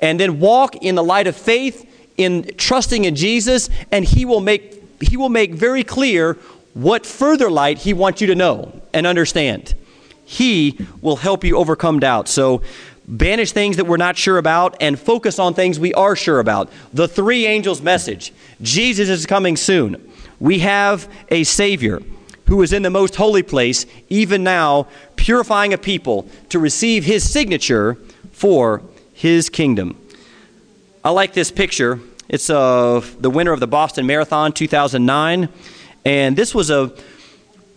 and 0.00 0.18
then 0.18 0.38
walk 0.38 0.76
in 0.76 0.94
the 0.94 1.04
light 1.04 1.26
of 1.26 1.36
faith, 1.36 1.86
in 2.16 2.48
trusting 2.56 3.06
in 3.06 3.16
Jesus, 3.16 3.70
and 3.90 4.04
He 4.04 4.24
will 4.24 4.40
make, 4.40 5.02
he 5.02 5.16
will 5.16 5.28
make 5.30 5.52
very 5.52 5.82
clear 5.82 6.34
what 6.74 7.04
further 7.04 7.50
light 7.50 7.78
He 7.78 7.92
wants 7.92 8.20
you 8.20 8.28
to 8.28 8.36
know 8.36 8.80
and 8.94 9.04
understand. 9.04 9.74
He 10.24 10.78
will 11.02 11.16
help 11.16 11.42
you 11.42 11.56
overcome 11.56 11.98
doubt. 11.98 12.28
So, 12.28 12.62
banish 13.06 13.52
things 13.52 13.76
that 13.76 13.86
we're 13.86 13.96
not 13.96 14.16
sure 14.16 14.38
about 14.38 14.76
and 14.80 14.98
focus 14.98 15.38
on 15.38 15.54
things 15.54 15.78
we 15.78 15.92
are 15.94 16.14
sure 16.14 16.40
about. 16.40 16.70
The 16.92 17.08
three 17.08 17.46
angels' 17.46 17.82
message 17.82 18.32
Jesus 18.62 19.08
is 19.08 19.26
coming 19.26 19.56
soon. 19.56 20.10
We 20.38 20.60
have 20.60 21.08
a 21.28 21.44
Savior 21.44 22.00
who 22.46 22.62
is 22.62 22.72
in 22.72 22.82
the 22.82 22.90
most 22.90 23.14
holy 23.14 23.42
place, 23.42 23.86
even 24.08 24.42
now, 24.42 24.88
purifying 25.14 25.72
a 25.72 25.78
people 25.78 26.28
to 26.48 26.58
receive 26.58 27.04
his 27.04 27.28
signature 27.28 27.96
for 28.32 28.82
his 29.12 29.48
kingdom. 29.48 29.96
I 31.04 31.10
like 31.10 31.32
this 31.32 31.50
picture. 31.50 32.00
It's 32.28 32.50
of 32.50 33.22
the 33.22 33.30
winner 33.30 33.52
of 33.52 33.60
the 33.60 33.66
Boston 33.66 34.06
Marathon 34.06 34.52
2009. 34.52 35.48
And 36.04 36.36
this 36.36 36.54
was 36.54 36.70
a, 36.70 36.92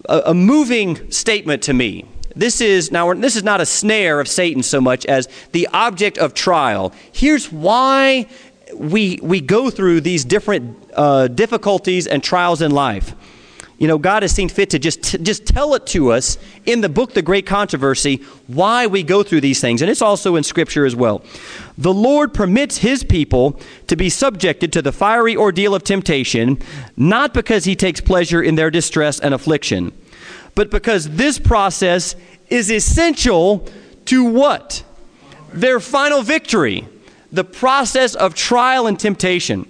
a, 0.05 0.21
a 0.27 0.33
moving 0.33 1.12
statement 1.12 1.63
to 1.63 1.73
me. 1.73 2.05
This 2.36 2.62
is 2.62 2.91
now 2.91 3.13
this 3.13 3.36
is 3.36 3.43
not 3.43 3.62
a 3.62 3.65
snare 3.65 4.19
of 4.19 4.28
Satan 4.28 4.63
so 4.63 4.82
much 4.82 5.06
as 5.06 5.28
the 5.52 5.67
object 5.74 6.17
of 6.17 6.34
trial. 6.34 6.93
Here's 7.12 7.52
why 7.52 8.28
we 8.74 9.19
we 9.22 9.41
go 9.41 9.69
through 9.69 10.02
these 10.02 10.26
different 10.26 10.78
uh, 10.96 11.28
difficulties 11.28 12.08
and 12.08 12.24
trials 12.24 12.62
in 12.62 12.72
life 12.72 13.15
you 13.84 13.88
know, 13.89 13.98
God 13.98 14.24
has 14.24 14.32
seen 14.32 14.48
fit 14.48 14.69
to 14.69 14.80
just, 14.80 15.04
t- 15.04 15.17
just 15.17 15.46
tell 15.46 15.74
it 15.74 15.86
to 15.88 16.13
us 16.13 16.38
in 16.65 16.80
the 16.80 16.88
book, 16.88 17.13
The 17.13 17.22
Great 17.22 17.46
Controversy, 17.46 18.24
why 18.48 18.88
we 18.88 19.04
go 19.04 19.24
through 19.24 19.41
these 19.41 19.60
things. 19.60 19.82
And 19.82 19.91
it's 19.91 20.02
also 20.02 20.38
in 20.38 20.43
Scripture 20.43 20.86
as 20.86 20.96
well. 20.96 21.22
The 21.78 21.93
Lord 21.93 22.34
permits 22.34 22.78
His 22.78 23.04
people 23.04 23.60
to 23.88 23.98
be 23.98 24.10
subjected 24.10 24.72
to 24.72 24.82
the 24.82 24.93
fiery 24.93 25.36
ordeal 25.36 25.76
of 25.76 25.84
temptation, 25.84 26.60
not 26.96 27.34
because 27.34 27.65
He 27.65 27.76
takes 27.76 28.00
pleasure 28.00 28.41
in 28.41 28.56
their 28.56 28.72
distress 28.72 29.19
and 29.19 29.34
affliction, 29.34 29.91
but 30.55 30.69
because 30.69 31.09
this 31.11 31.39
process 31.39 32.15
is 32.49 32.71
essential 32.71 33.67
to 34.05 34.23
what? 34.23 34.83
Their 35.51 35.79
final 35.79 36.21
victory. 36.21 36.87
The 37.31 37.43
process 37.43 38.13
of 38.13 38.35
trial 38.35 38.85
and 38.85 38.99
temptation. 38.99 39.67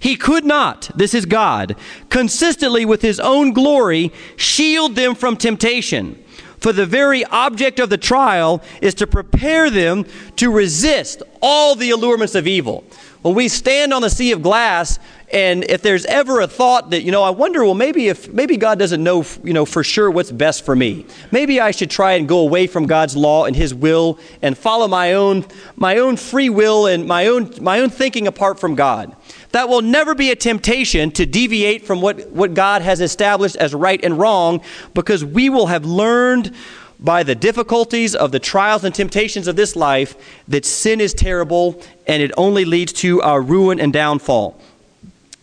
He 0.00 0.16
could 0.16 0.44
not, 0.44 0.90
this 0.96 1.14
is 1.14 1.26
God, 1.26 1.76
consistently 2.08 2.84
with 2.84 3.02
his 3.02 3.20
own 3.20 3.52
glory, 3.52 4.10
shield 4.36 4.96
them 4.96 5.14
from 5.14 5.36
temptation. 5.36 6.22
For 6.58 6.72
the 6.72 6.86
very 6.86 7.24
object 7.26 7.78
of 7.78 7.90
the 7.90 7.98
trial 7.98 8.62
is 8.80 8.94
to 8.94 9.06
prepare 9.06 9.68
them 9.68 10.06
to 10.36 10.50
resist 10.50 11.22
all 11.40 11.74
the 11.74 11.90
allurements 11.90 12.34
of 12.34 12.46
evil. 12.46 12.84
When 13.22 13.34
we 13.36 13.46
stand 13.46 13.94
on 13.94 14.02
the 14.02 14.10
sea 14.10 14.32
of 14.32 14.42
glass, 14.42 14.98
and 15.32 15.64
if 15.64 15.80
there's 15.80 16.04
ever 16.06 16.40
a 16.40 16.48
thought 16.48 16.90
that, 16.90 17.02
you 17.02 17.12
know, 17.12 17.22
I 17.22 17.30
wonder, 17.30 17.64
well, 17.64 17.74
maybe 17.74 18.08
if 18.08 18.30
maybe 18.32 18.56
God 18.56 18.80
doesn't 18.80 19.02
know, 19.02 19.24
you 19.44 19.52
know, 19.52 19.64
for 19.64 19.84
sure 19.84 20.10
what's 20.10 20.32
best 20.32 20.64
for 20.64 20.74
me. 20.74 21.06
Maybe 21.30 21.60
I 21.60 21.70
should 21.70 21.88
try 21.88 22.12
and 22.14 22.28
go 22.28 22.40
away 22.40 22.66
from 22.66 22.86
God's 22.86 23.16
law 23.16 23.44
and 23.44 23.54
His 23.54 23.72
will 23.72 24.18
and 24.42 24.58
follow 24.58 24.88
my 24.88 25.14
own 25.14 25.46
my 25.76 25.98
own 25.98 26.16
free 26.16 26.50
will 26.50 26.86
and 26.86 27.06
my 27.06 27.28
own 27.28 27.54
my 27.60 27.78
own 27.78 27.90
thinking 27.90 28.26
apart 28.26 28.58
from 28.58 28.74
God. 28.74 29.16
That 29.52 29.68
will 29.68 29.82
never 29.82 30.14
be 30.14 30.30
a 30.30 30.36
temptation 30.36 31.10
to 31.12 31.24
deviate 31.24 31.86
from 31.86 32.00
what, 32.00 32.30
what 32.30 32.54
God 32.54 32.82
has 32.82 33.00
established 33.00 33.56
as 33.56 33.74
right 33.74 34.02
and 34.02 34.18
wrong 34.18 34.62
because 34.94 35.24
we 35.24 35.48
will 35.48 35.66
have 35.66 35.84
learned 35.84 36.54
by 37.02 37.22
the 37.22 37.34
difficulties 37.34 38.14
of 38.14 38.32
the 38.32 38.38
trials 38.38 38.84
and 38.84 38.94
temptations 38.94 39.48
of 39.48 39.56
this 39.56 39.74
life 39.74 40.14
that 40.48 40.64
sin 40.64 41.00
is 41.00 41.12
terrible 41.12 41.82
and 42.06 42.22
it 42.22 42.30
only 42.36 42.64
leads 42.64 42.92
to 42.92 43.20
our 43.22 43.42
ruin 43.42 43.80
and 43.80 43.92
downfall. 43.92 44.58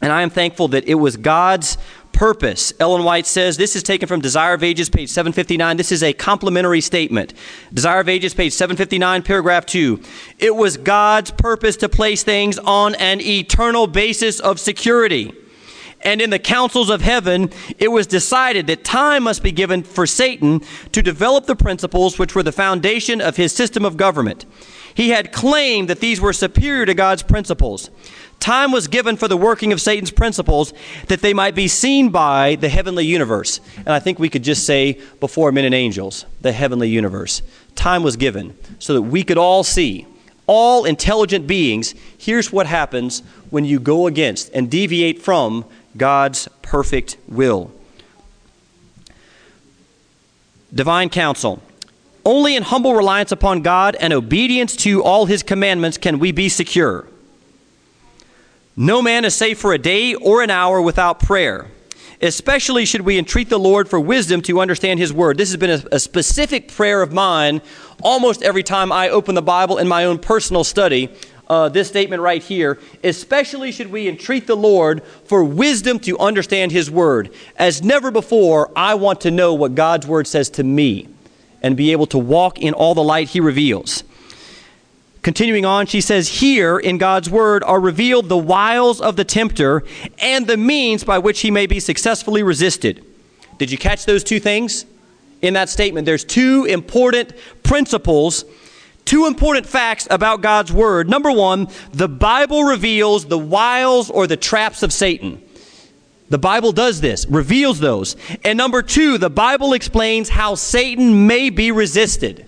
And 0.02 0.14
I 0.14 0.22
am 0.22 0.30
thankful 0.30 0.70
that 0.70 0.88
it 0.88 0.96
was 0.96 1.18
God's 1.18 1.78
purpose. 2.14 2.72
Ellen 2.80 3.04
White 3.04 3.28
says 3.28 3.58
this 3.58 3.76
is 3.76 3.84
taken 3.84 4.08
from 4.08 4.22
Desire 4.22 4.54
of 4.54 4.64
Ages, 4.64 4.90
page 4.90 5.10
759. 5.10 5.76
This 5.76 5.92
is 5.92 6.02
a 6.02 6.14
complementary 6.14 6.82
statement. 6.82 7.34
Desire 7.74 8.00
of 8.00 8.10
Ages, 8.10 8.34
page 8.34 8.54
759, 8.54 9.24
paragraph 9.24 9.66
2. 9.66 10.02
It 10.38 10.56
was 10.56 10.78
God's 10.78 11.32
purpose 11.32 11.76
to 11.78 11.90
place 11.90 12.24
things 12.24 12.58
on 12.60 12.96
an 12.96 13.20
eternal 13.20 13.88
basis 13.88 14.40
of 14.40 14.60
security. 14.60 15.34
And 16.02 16.22
in 16.22 16.30
the 16.30 16.40
councils 16.40 16.90
of 16.90 17.02
heaven, 17.02 17.52
it 17.78 17.90
was 17.90 18.08
decided 18.08 18.68
that 18.68 18.84
time 18.84 19.24
must 19.24 19.44
be 19.44 19.52
given 19.52 19.84
for 19.84 20.08
Satan 20.08 20.62
to 20.92 21.02
develop 21.02 21.46
the 21.46 21.56
principles 21.56 22.18
which 22.18 22.36
were 22.36 22.44
the 22.44 22.52
foundation 22.52 23.20
of 23.20 23.36
his 23.36 23.52
system 23.52 23.84
of 23.84 23.98
government. 23.98 24.46
He 24.94 25.10
had 25.10 25.32
claimed 25.32 25.90
that 25.90 26.00
these 26.00 26.22
were 26.22 26.34
superior 26.34 26.86
to 26.86 26.94
God's 26.94 27.24
principles. 27.24 27.90
Time 28.40 28.72
was 28.72 28.88
given 28.88 29.18
for 29.18 29.28
the 29.28 29.38
working 29.38 29.74
of 29.74 29.82
Satan's 29.82 30.12
principles 30.12 30.74
that 31.08 31.22
they 31.22 31.34
might 31.34 31.56
be 31.56 31.68
seen 31.68 32.10
by 32.10 32.56
the 32.56 32.70
heavenly 32.70 33.06
universe. 33.06 33.60
And 33.78 33.90
I 33.90 34.00
think 34.00 34.18
we 34.18 34.30
could 34.30 34.44
just 34.44 34.66
say 34.66 35.00
before 35.20 35.52
men 35.52 35.66
and 35.66 35.76
angels, 35.76 36.26
the 36.42 36.54
heavenly 36.54 36.90
universe. 36.90 37.42
Time 37.76 38.02
was 38.02 38.16
given 38.16 38.58
so 38.80 38.94
that 38.94 39.02
we 39.02 39.24
could 39.24 39.38
all 39.38 39.64
see, 39.64 40.08
all 40.48 40.86
intelligent 40.86 41.48
beings, 41.48 41.94
here's 42.18 42.52
what 42.52 42.66
happens 42.66 43.22
when 43.50 43.66
you 43.66 43.80
go 43.80 44.08
against 44.08 44.50
and 44.54 44.72
deviate 44.72 45.22
from 45.22 45.66
God's 46.00 46.48
perfect 46.64 47.18
will. 47.28 47.72
Divine 50.74 51.10
counsel. 51.10 51.62
Only 52.26 52.56
in 52.56 52.64
humble 52.64 52.96
reliance 52.96 53.32
upon 53.32 53.62
God 53.62 53.96
and 54.00 54.14
obedience 54.14 54.76
to 54.78 55.04
all 55.04 55.26
his 55.26 55.44
commandments 55.44 55.98
can 55.98 56.20
we 56.20 56.32
be 56.32 56.50
secure. 56.50 57.08
No 58.76 59.02
man 59.02 59.26
is 59.26 59.36
safe 59.36 59.60
for 59.60 59.74
a 59.74 59.78
day 59.78 60.14
or 60.16 60.42
an 60.42 60.50
hour 60.50 60.82
without 60.82 61.20
prayer. 61.20 61.68
Especially 62.22 62.86
should 62.86 63.02
we 63.02 63.18
entreat 63.18 63.50
the 63.50 63.58
Lord 63.60 63.90
for 63.90 64.00
wisdom 64.00 64.42
to 64.44 64.60
understand 64.60 65.00
His 65.00 65.14
Word. 65.14 65.38
This 65.38 65.50
has 65.50 65.58
been 65.58 65.70
a, 65.70 65.96
a, 65.96 66.00
specific 66.00 66.70
prayer 66.70 67.02
of 67.02 67.14
mine 67.14 67.62
almost 68.02 68.44
every 68.44 68.64
time 68.64 68.92
I 68.92 69.10
open 69.10 69.36
the 69.36 69.42
Bible 69.42 69.78
in 69.78 69.88
my 69.88 70.04
own 70.04 70.20
personal 70.20 70.66
study. 70.66 71.10
Uh, 71.50 71.68
this 71.68 71.88
statement 71.88 72.22
right 72.22 72.44
here. 72.44 72.80
Especially 73.04 73.72
should 73.72 73.92
we 73.92 74.08
entreat 74.08 74.46
the 74.46 74.56
Lord 74.56 75.04
for 75.26 75.44
wisdom 75.44 76.00
to 76.02 76.18
understand 76.20 76.72
His 76.72 76.92
Word. 76.92 77.34
As 77.56 77.82
never 77.82 78.12
before, 78.12 78.72
I 78.76 78.94
want 78.94 79.22
to 79.22 79.32
know 79.32 79.56
what 79.56 79.74
God's 79.74 80.06
Word 80.06 80.28
says 80.28 80.50
to 80.52 80.64
me 80.64 81.08
and 81.64 81.76
be 81.76 81.92
able 81.92 82.06
to 82.08 82.20
walk 82.20 82.60
in 82.60 82.74
all 82.74 82.94
the 82.94 83.04
light 83.04 83.30
He 83.30 83.40
reveals. 83.40 84.04
Continuing 85.22 85.66
on, 85.66 85.86
she 85.86 86.00
says, 86.00 86.40
Here 86.40 86.78
in 86.80 86.98
God's 86.98 87.30
word 87.30 87.64
are 87.64 87.80
revealed 87.80 88.30
the 88.30 88.38
wiles 88.38 89.02
of 89.02 89.18
the 89.18 89.26
tempter 89.26 89.84
and 90.20 90.48
the 90.48 90.56
means 90.56 91.04
by 91.04 91.18
which 91.20 91.42
he 91.42 91.52
may 91.52 91.68
be 91.68 91.80
successfully 91.80 92.42
resisted. 92.42 93.06
Did 93.58 93.70
you 93.70 93.78
catch 93.78 94.06
those 94.06 94.24
two 94.24 94.40
things 94.40 94.86
in 95.42 95.56
that 95.56 95.68
statement? 95.68 96.06
There's 96.06 96.24
two 96.24 96.66
important 96.66 97.34
principles, 97.64 98.46
two 99.10 99.26
important 99.26 99.66
facts 99.66 100.08
about 100.12 100.42
God's 100.42 100.72
word. 100.72 101.10
Number 101.10 101.32
one, 101.32 101.68
the 101.92 102.08
Bible 102.08 102.64
reveals 102.64 103.26
the 103.26 103.40
wiles 103.40 104.12
or 104.12 104.28
the 104.28 104.38
traps 104.38 104.84
of 104.84 104.94
Satan. 104.94 105.42
The 106.30 106.38
Bible 106.38 106.72
does 106.72 107.02
this, 107.02 107.26
reveals 107.26 107.80
those. 107.80 108.16
And 108.46 108.56
number 108.56 108.84
two, 108.84 109.18
the 109.18 109.32
Bible 109.32 109.74
explains 109.74 110.30
how 110.30 110.54
Satan 110.54 111.26
may 111.26 111.50
be 111.50 111.72
resisted 111.72 112.46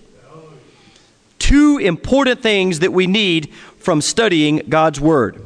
two 1.40 1.78
important 1.78 2.40
things 2.40 2.78
that 2.78 2.92
we 2.92 3.08
need 3.08 3.52
from 3.78 4.00
studying 4.00 4.58
God's 4.68 5.00
Word. 5.00 5.42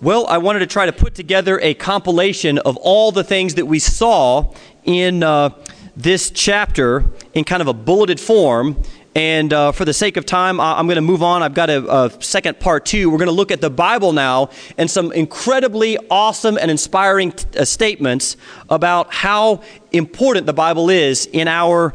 Well, 0.00 0.28
I 0.28 0.38
wanted 0.38 0.60
to 0.60 0.68
try 0.68 0.86
to 0.86 0.92
put 0.92 1.16
together 1.16 1.58
a 1.60 1.74
compilation 1.74 2.58
of 2.58 2.76
all 2.76 3.10
the 3.10 3.24
things 3.24 3.56
that 3.56 3.66
we 3.66 3.80
saw 3.80 4.54
in 4.84 5.24
uh, 5.24 5.50
this 5.96 6.30
chapter 6.30 7.04
in 7.34 7.44
kind 7.44 7.62
of 7.62 7.68
a 7.68 7.74
bulleted 7.74 8.20
form. 8.20 8.82
And 9.14 9.52
uh, 9.52 9.72
for 9.72 9.84
the 9.84 9.92
sake 9.92 10.16
of 10.16 10.24
time, 10.24 10.58
I'm 10.58 10.86
going 10.86 10.96
to 10.96 11.02
move 11.02 11.22
on. 11.22 11.42
I've 11.42 11.52
got 11.52 11.68
a, 11.68 12.04
a 12.04 12.22
second 12.22 12.60
part 12.60 12.86
two. 12.86 13.10
We're 13.10 13.18
going 13.18 13.26
to 13.26 13.32
look 13.34 13.50
at 13.50 13.60
the 13.60 13.68
Bible 13.68 14.12
now 14.12 14.48
and 14.78 14.90
some 14.90 15.12
incredibly 15.12 15.98
awesome 16.10 16.56
and 16.56 16.70
inspiring 16.70 17.32
t- 17.32 17.58
uh, 17.58 17.66
statements 17.66 18.38
about 18.70 19.12
how 19.12 19.62
important 19.90 20.46
the 20.46 20.54
Bible 20.54 20.88
is 20.88 21.26
in 21.26 21.46
our 21.46 21.94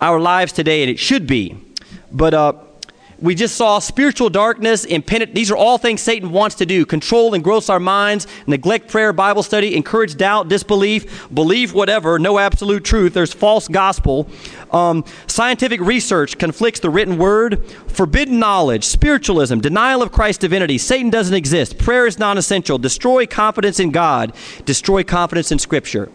our 0.00 0.20
lives 0.20 0.52
today, 0.52 0.82
and 0.82 0.90
it 0.90 0.98
should 0.98 1.26
be. 1.26 1.56
But 2.12 2.34
uh, 2.34 2.52
we 3.20 3.34
just 3.34 3.56
saw 3.56 3.80
spiritual 3.80 4.30
darkness, 4.30 4.86
impenet- 4.86 5.34
these 5.34 5.50
are 5.50 5.56
all 5.56 5.76
things 5.76 6.00
Satan 6.00 6.30
wants 6.30 6.54
to 6.56 6.66
do 6.66 6.86
control, 6.86 7.34
engross 7.34 7.68
our 7.68 7.80
minds, 7.80 8.26
neglect 8.46 8.88
prayer, 8.88 9.12
Bible 9.12 9.42
study, 9.42 9.74
encourage 9.74 10.16
doubt, 10.16 10.48
disbelief, 10.48 11.28
believe 11.32 11.74
whatever, 11.74 12.18
no 12.18 12.38
absolute 12.38 12.84
truth. 12.84 13.14
There's 13.14 13.32
false 13.32 13.66
gospel. 13.66 14.28
Um, 14.70 15.04
scientific 15.26 15.80
research 15.80 16.38
conflicts 16.38 16.80
the 16.80 16.90
written 16.90 17.18
word, 17.18 17.64
forbidden 17.88 18.38
knowledge, 18.38 18.84
spiritualism, 18.84 19.58
denial 19.58 20.02
of 20.02 20.12
Christ's 20.12 20.40
divinity. 20.40 20.78
Satan 20.78 21.10
doesn't 21.10 21.34
exist. 21.34 21.78
Prayer 21.78 22.06
is 22.06 22.18
non 22.18 22.38
essential. 22.38 22.78
Destroy 22.78 23.26
confidence 23.26 23.80
in 23.80 23.90
God, 23.90 24.32
destroy 24.64 25.02
confidence 25.02 25.50
in 25.50 25.58
Scripture. 25.58 26.08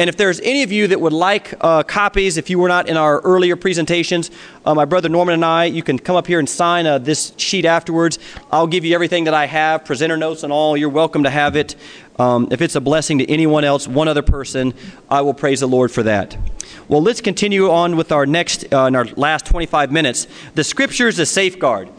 And 0.00 0.08
if 0.08 0.16
there's 0.16 0.40
any 0.40 0.62
of 0.62 0.72
you 0.72 0.86
that 0.86 0.98
would 0.98 1.12
like 1.12 1.52
uh, 1.60 1.82
copies, 1.82 2.38
if 2.38 2.48
you 2.48 2.58
were 2.58 2.68
not 2.68 2.88
in 2.88 2.96
our 2.96 3.20
earlier 3.20 3.54
presentations, 3.54 4.30
uh, 4.64 4.74
my 4.74 4.86
brother 4.86 5.10
Norman 5.10 5.34
and 5.34 5.44
I, 5.44 5.66
you 5.66 5.82
can 5.82 5.98
come 5.98 6.16
up 6.16 6.26
here 6.26 6.38
and 6.38 6.48
sign 6.48 6.86
uh, 6.86 6.96
this 6.96 7.34
sheet 7.36 7.66
afterwards. 7.66 8.18
I'll 8.50 8.66
give 8.66 8.82
you 8.82 8.94
everything 8.94 9.24
that 9.24 9.34
I 9.34 9.44
have, 9.44 9.84
presenter 9.84 10.16
notes 10.16 10.42
and 10.42 10.54
all. 10.54 10.74
You're 10.74 10.88
welcome 10.88 11.24
to 11.24 11.30
have 11.30 11.54
it. 11.54 11.76
Um, 12.18 12.48
if 12.50 12.62
it's 12.62 12.76
a 12.76 12.80
blessing 12.80 13.18
to 13.18 13.30
anyone 13.30 13.62
else, 13.62 13.86
one 13.86 14.08
other 14.08 14.22
person, 14.22 14.72
I 15.10 15.20
will 15.20 15.34
praise 15.34 15.60
the 15.60 15.68
Lord 15.68 15.90
for 15.90 16.02
that. 16.04 16.34
Well, 16.88 17.02
let's 17.02 17.20
continue 17.20 17.70
on 17.70 17.98
with 17.98 18.10
our 18.10 18.24
next, 18.24 18.72
uh, 18.72 18.84
in 18.84 18.96
our 18.96 19.04
last 19.16 19.44
25 19.44 19.92
minutes. 19.92 20.26
The 20.54 20.64
Scripture 20.64 21.08
is 21.08 21.18
a 21.18 21.26
safeguard. 21.26 21.90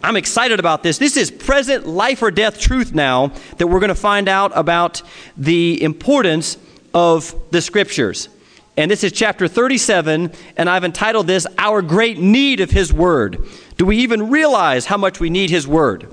I'm 0.00 0.14
excited 0.14 0.60
about 0.60 0.84
this. 0.84 0.98
This 0.98 1.16
is 1.16 1.32
present 1.32 1.88
life 1.88 2.22
or 2.22 2.30
death 2.30 2.60
truth 2.60 2.94
now 2.94 3.32
that 3.56 3.66
we're 3.66 3.80
going 3.80 3.88
to 3.88 3.96
find 3.96 4.28
out 4.28 4.52
about 4.54 5.02
the 5.36 5.82
importance 5.82 6.56
of 6.98 7.32
the 7.52 7.62
scriptures. 7.62 8.28
And 8.76 8.90
this 8.90 9.04
is 9.04 9.12
chapter 9.12 9.46
37, 9.46 10.32
and 10.56 10.68
I've 10.68 10.82
entitled 10.82 11.28
this 11.28 11.46
Our 11.56 11.80
Great 11.80 12.18
Need 12.18 12.58
of 12.58 12.72
His 12.72 12.92
Word. 12.92 13.38
Do 13.76 13.86
we 13.86 13.98
even 13.98 14.30
realize 14.30 14.86
how 14.86 14.96
much 14.96 15.20
we 15.20 15.30
need 15.30 15.48
His 15.48 15.64
Word? 15.64 16.12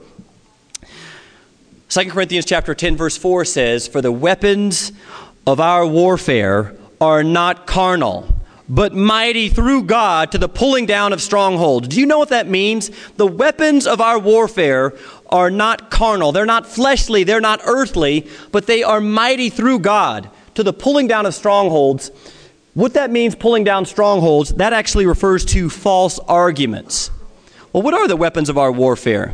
2 1.89 2.09
Corinthians 2.11 2.45
chapter 2.45 2.75
10 2.75 2.97
verse 2.97 3.17
4 3.17 3.45
says, 3.45 3.87
"For 3.87 3.99
the 3.99 4.11
weapons 4.11 4.91
of 5.47 5.59
our 5.59 5.87
warfare 5.87 6.75
are 7.01 7.23
not 7.23 7.65
carnal, 7.65 8.27
but 8.69 8.93
mighty 8.93 9.49
through 9.49 9.83
God 9.83 10.31
to 10.33 10.37
the 10.37 10.49
pulling 10.49 10.85
down 10.85 11.13
of 11.13 11.21
strongholds." 11.21 11.87
Do 11.87 11.99
you 11.99 12.05
know 12.05 12.19
what 12.19 12.29
that 12.29 12.47
means? 12.47 12.91
The 13.17 13.27
weapons 13.27 13.87
of 13.87 13.99
our 13.99 14.19
warfare 14.19 14.93
are 15.31 15.49
not 15.49 15.89
carnal. 15.89 16.31
They're 16.31 16.45
not 16.45 16.67
fleshly, 16.67 17.23
they're 17.23 17.41
not 17.41 17.61
earthly, 17.65 18.27
but 18.51 18.67
they 18.67 18.83
are 18.83 19.01
mighty 19.01 19.49
through 19.49 19.79
God 19.79 20.29
to 20.55 20.63
the 20.63 20.73
pulling 20.73 21.07
down 21.07 21.25
of 21.25 21.33
strongholds, 21.33 22.11
what 22.73 22.95
that 22.95 23.11
means, 23.11 23.35
pulling 23.35 23.63
down 23.63 23.85
strongholds, 23.85 24.53
that 24.55 24.73
actually 24.73 25.05
refers 25.05 25.45
to 25.45 25.69
false 25.69 26.19
arguments. 26.19 27.11
Well, 27.71 27.83
what 27.83 27.93
are 27.93 28.07
the 28.07 28.17
weapons 28.17 28.49
of 28.49 28.57
our 28.57 28.71
warfare? 28.71 29.33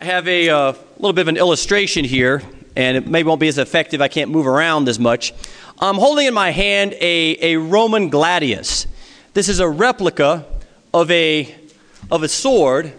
I 0.00 0.04
have 0.04 0.28
a 0.28 0.48
uh, 0.48 0.72
little 0.96 1.12
bit 1.12 1.22
of 1.22 1.28
an 1.28 1.36
illustration 1.36 2.04
here, 2.04 2.42
and 2.76 2.96
it 2.96 3.06
maybe 3.06 3.26
won't 3.26 3.40
be 3.40 3.48
as 3.48 3.58
effective. 3.58 4.00
I 4.00 4.08
can't 4.08 4.30
move 4.30 4.46
around 4.46 4.88
as 4.88 4.98
much. 4.98 5.34
I'm 5.80 5.96
holding 5.96 6.26
in 6.26 6.34
my 6.34 6.50
hand 6.50 6.94
a, 7.00 7.36
a 7.40 7.56
Roman 7.56 8.10
gladius. 8.10 8.86
This 9.34 9.48
is 9.48 9.58
a 9.60 9.68
replica 9.68 10.44
of 10.94 11.10
a, 11.10 11.54
of 12.10 12.22
a 12.22 12.28
sword 12.28 12.92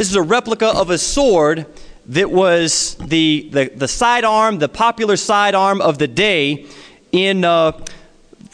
this 0.00 0.08
is 0.08 0.16
a 0.16 0.22
replica 0.22 0.68
of 0.68 0.88
a 0.88 0.96
sword 0.96 1.66
that 2.06 2.30
was 2.30 2.94
the, 2.94 3.50
the, 3.52 3.70
the 3.76 3.86
sidearm, 3.86 4.58
the 4.58 4.66
popular 4.66 5.14
sidearm 5.14 5.82
of 5.82 5.98
the 5.98 6.08
day 6.08 6.64
in, 7.12 7.44
uh, 7.44 7.72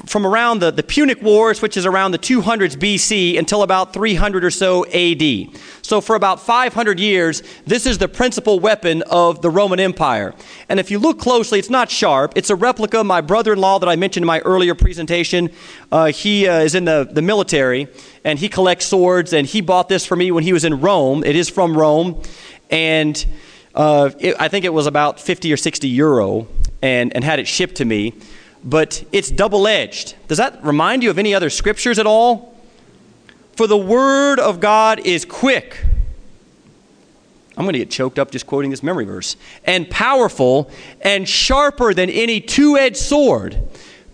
from 0.06 0.26
around 0.26 0.60
the, 0.60 0.70
the 0.70 0.82
Punic 0.82 1.20
Wars, 1.20 1.60
which 1.60 1.76
is 1.76 1.84
around 1.84 2.12
the 2.12 2.18
200s 2.18 2.76
BC, 2.76 3.38
until 3.38 3.62
about 3.62 3.92
300 3.92 4.44
or 4.44 4.50
so 4.50 4.86
AD. 4.86 5.48
So, 5.82 6.00
for 6.00 6.16
about 6.16 6.40
500 6.40 6.98
years, 6.98 7.42
this 7.66 7.86
is 7.86 7.98
the 7.98 8.08
principal 8.08 8.60
weapon 8.60 9.02
of 9.02 9.42
the 9.42 9.50
Roman 9.50 9.80
Empire. 9.80 10.34
And 10.68 10.78
if 10.78 10.90
you 10.90 10.98
look 10.98 11.18
closely, 11.18 11.58
it's 11.58 11.70
not 11.70 11.90
sharp. 11.90 12.32
It's 12.36 12.50
a 12.50 12.56
replica. 12.56 13.02
My 13.04 13.20
brother 13.20 13.52
in 13.52 13.58
law, 13.60 13.78
that 13.78 13.88
I 13.88 13.96
mentioned 13.96 14.22
in 14.22 14.28
my 14.28 14.40
earlier 14.40 14.74
presentation, 14.74 15.50
uh, 15.90 16.06
he 16.06 16.46
uh, 16.46 16.60
is 16.60 16.74
in 16.74 16.84
the, 16.84 17.08
the 17.10 17.22
military 17.22 17.88
and 18.24 18.38
he 18.38 18.48
collects 18.48 18.86
swords. 18.86 19.32
And 19.32 19.46
he 19.46 19.60
bought 19.60 19.88
this 19.88 20.06
for 20.06 20.16
me 20.16 20.30
when 20.30 20.44
he 20.44 20.52
was 20.52 20.64
in 20.64 20.80
Rome. 20.80 21.24
It 21.24 21.36
is 21.36 21.48
from 21.48 21.76
Rome. 21.76 22.22
And 22.70 23.24
uh, 23.74 24.10
it, 24.18 24.36
I 24.38 24.48
think 24.48 24.64
it 24.64 24.72
was 24.72 24.86
about 24.86 25.20
50 25.20 25.52
or 25.52 25.56
60 25.56 25.88
euro 25.88 26.48
and, 26.82 27.14
and 27.14 27.22
had 27.22 27.38
it 27.38 27.46
shipped 27.46 27.76
to 27.76 27.84
me. 27.84 28.14
But 28.64 29.04
it's 29.12 29.30
double 29.30 29.66
edged. 29.66 30.14
Does 30.28 30.38
that 30.38 30.64
remind 30.64 31.02
you 31.02 31.10
of 31.10 31.18
any 31.18 31.34
other 31.34 31.50
scriptures 31.50 31.98
at 31.98 32.06
all? 32.06 32.54
For 33.52 33.66
the 33.66 33.76
word 33.76 34.38
of 34.38 34.60
God 34.60 35.00
is 35.00 35.24
quick. 35.24 35.84
I'm 37.56 37.64
going 37.64 37.72
to 37.72 37.78
get 37.78 37.90
choked 37.90 38.18
up 38.18 38.30
just 38.30 38.46
quoting 38.46 38.70
this 38.70 38.82
memory 38.82 39.06
verse. 39.06 39.36
And 39.64 39.88
powerful 39.88 40.70
and 41.00 41.26
sharper 41.26 41.94
than 41.94 42.10
any 42.10 42.40
two 42.40 42.76
edged 42.76 42.98
sword, 42.98 43.66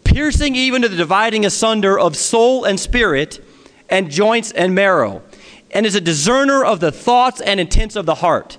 piercing 0.05 0.55
even 0.55 0.83
to 0.83 0.89
the 0.89 0.97
dividing 0.97 1.45
asunder 1.45 1.99
of 1.99 2.17
soul 2.17 2.65
and 2.65 2.79
spirit, 2.79 3.45
and 3.89 4.11
joints 4.11 4.53
and 4.53 4.75
marrow, 4.75 5.23
and 5.73 5.85
is 5.85 5.95
a 5.95 6.01
discerner 6.01 6.65
of 6.65 6.81
the 6.81 6.93
thoughts 6.93 7.41
and 7.41 7.59
intents 7.59 7.97
of 7.97 8.07
the 8.07 8.17
heart. 8.17 8.59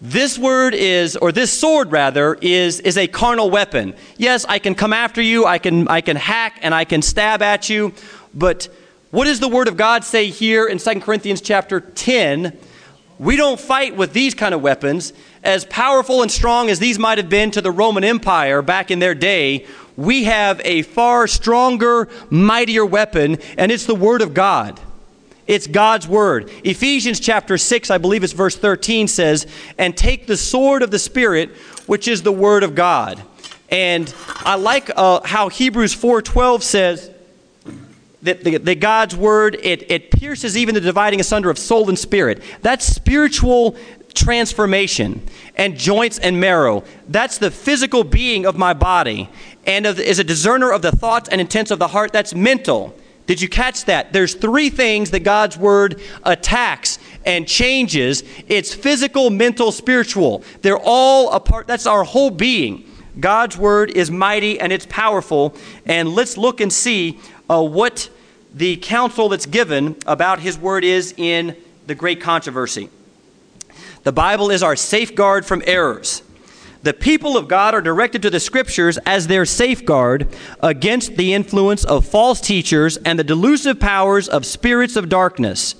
This 0.00 0.38
word 0.38 0.74
is, 0.74 1.16
or 1.16 1.32
this 1.32 1.50
sword 1.50 1.90
rather, 1.90 2.34
is, 2.34 2.80
is 2.80 2.98
a 2.98 3.06
carnal 3.06 3.50
weapon. 3.50 3.94
Yes, 4.18 4.44
I 4.46 4.58
can 4.58 4.74
come 4.74 4.92
after 4.92 5.22
you, 5.22 5.46
I 5.46 5.58
can, 5.58 5.88
I 5.88 6.02
can 6.02 6.16
hack, 6.16 6.58
and 6.60 6.74
I 6.74 6.84
can 6.84 7.00
stab 7.00 7.40
at 7.40 7.70
you, 7.70 7.94
but 8.34 8.68
what 9.10 9.24
does 9.24 9.40
the 9.40 9.48
Word 9.48 9.68
of 9.68 9.78
God 9.78 10.04
say 10.04 10.28
here 10.28 10.66
in 10.66 10.76
2 10.76 11.00
Corinthians 11.00 11.40
chapter 11.40 11.80
10? 11.80 12.58
We 13.18 13.36
don't 13.36 13.58
fight 13.58 13.96
with 13.96 14.12
these 14.12 14.34
kind 14.34 14.54
of 14.54 14.60
weapons. 14.60 15.14
As 15.42 15.64
powerful 15.64 16.20
and 16.20 16.30
strong 16.30 16.68
as 16.68 16.78
these 16.78 16.98
might 16.98 17.16
have 17.16 17.30
been 17.30 17.50
to 17.52 17.62
the 17.62 17.70
Roman 17.70 18.04
Empire 18.04 18.60
back 18.60 18.90
in 18.90 18.98
their 18.98 19.14
day, 19.14 19.64
we 19.96 20.24
have 20.24 20.60
a 20.64 20.82
far 20.82 21.26
stronger, 21.26 22.08
mightier 22.28 22.84
weapon, 22.84 23.38
and 23.56 23.72
it's 23.72 23.86
the 23.86 23.94
Word 23.94 24.20
of 24.20 24.34
God. 24.34 24.78
It's 25.46 25.66
God's 25.66 26.08
Word. 26.08 26.50
Ephesians 26.64 27.20
chapter 27.20 27.56
6, 27.56 27.90
I 27.90 27.98
believe 27.98 28.24
it's 28.24 28.32
verse 28.32 28.56
13, 28.56 29.08
says, 29.08 29.46
And 29.78 29.96
take 29.96 30.26
the 30.26 30.36
sword 30.36 30.82
of 30.82 30.90
the 30.90 30.98
Spirit, 30.98 31.50
which 31.86 32.08
is 32.08 32.22
the 32.22 32.32
Word 32.32 32.62
of 32.62 32.74
God. 32.74 33.22
And 33.68 34.12
I 34.38 34.56
like 34.56 34.90
uh, 34.96 35.20
how 35.24 35.48
Hebrews 35.48 35.94
4.12 35.94 36.62
says, 36.62 37.10
that, 38.22 38.42
the, 38.42 38.74
God's 38.74 39.14
word, 39.14 39.56
it, 39.62 39.90
it 39.90 40.10
pierces 40.10 40.56
even 40.56 40.74
the 40.74 40.80
dividing 40.80 41.20
asunder 41.20 41.48
of 41.48 41.58
soul 41.58 41.88
and 41.88 41.98
spirit. 41.98 42.42
That's 42.60 42.84
spiritual 42.84 43.76
transformation 44.14 45.22
and 45.54 45.76
joints 45.76 46.18
and 46.18 46.40
marrow. 46.40 46.82
That's 47.08 47.38
the 47.38 47.50
physical 47.50 48.02
being 48.02 48.44
of 48.44 48.56
my 48.56 48.72
body. 48.72 49.28
And 49.64 49.86
of, 49.86 50.00
is 50.00 50.18
a 50.18 50.24
discerner 50.24 50.72
of 50.72 50.82
the 50.82 50.92
thoughts 50.92 51.28
and 51.28 51.40
intents 51.40 51.70
of 51.70 51.78
the 51.78 51.88
heart. 51.88 52.12
That's 52.12 52.34
mental. 52.34 52.96
Did 53.26 53.40
you 53.40 53.48
catch 53.48 53.86
that? 53.86 54.12
There's 54.12 54.34
three 54.34 54.70
things 54.70 55.10
that 55.10 55.20
God's 55.20 55.58
word 55.58 56.00
attacks 56.22 56.98
and 57.24 57.46
changes. 57.46 58.22
It's 58.46 58.72
physical, 58.72 59.30
mental, 59.30 59.72
spiritual. 59.72 60.44
They're 60.62 60.78
all 60.78 61.32
a 61.32 61.40
part. 61.40 61.66
That's 61.66 61.86
our 61.86 62.04
whole 62.04 62.30
being. 62.30 62.88
God's 63.18 63.56
word 63.56 63.90
is 63.90 64.10
mighty 64.10 64.60
and 64.60 64.72
it's 64.72 64.86
powerful. 64.86 65.54
And 65.86 66.10
let's 66.10 66.36
look 66.36 66.60
and 66.60 66.72
see 66.72 67.18
uh, 67.50 67.62
what 67.62 68.08
the 68.54 68.76
counsel 68.76 69.28
that's 69.28 69.46
given 69.46 69.96
about 70.06 70.40
his 70.40 70.56
word 70.56 70.84
is 70.84 71.12
in 71.16 71.56
the 71.86 71.94
great 71.94 72.20
controversy. 72.20 72.90
The 74.04 74.12
Bible 74.12 74.50
is 74.50 74.62
our 74.62 74.76
safeguard 74.76 75.44
from 75.44 75.62
errors. 75.66 76.22
The 76.86 76.94
people 76.94 77.36
of 77.36 77.48
God 77.48 77.74
are 77.74 77.80
directed 77.80 78.22
to 78.22 78.30
the 78.30 78.38
scriptures 78.38 78.96
as 78.98 79.26
their 79.26 79.44
safeguard 79.44 80.28
against 80.60 81.16
the 81.16 81.34
influence 81.34 81.84
of 81.84 82.06
false 82.06 82.40
teachers 82.40 82.96
and 82.98 83.18
the 83.18 83.24
delusive 83.24 83.80
powers 83.80 84.28
of 84.28 84.46
spirits 84.46 84.94
of 84.94 85.08
darkness. 85.08 85.74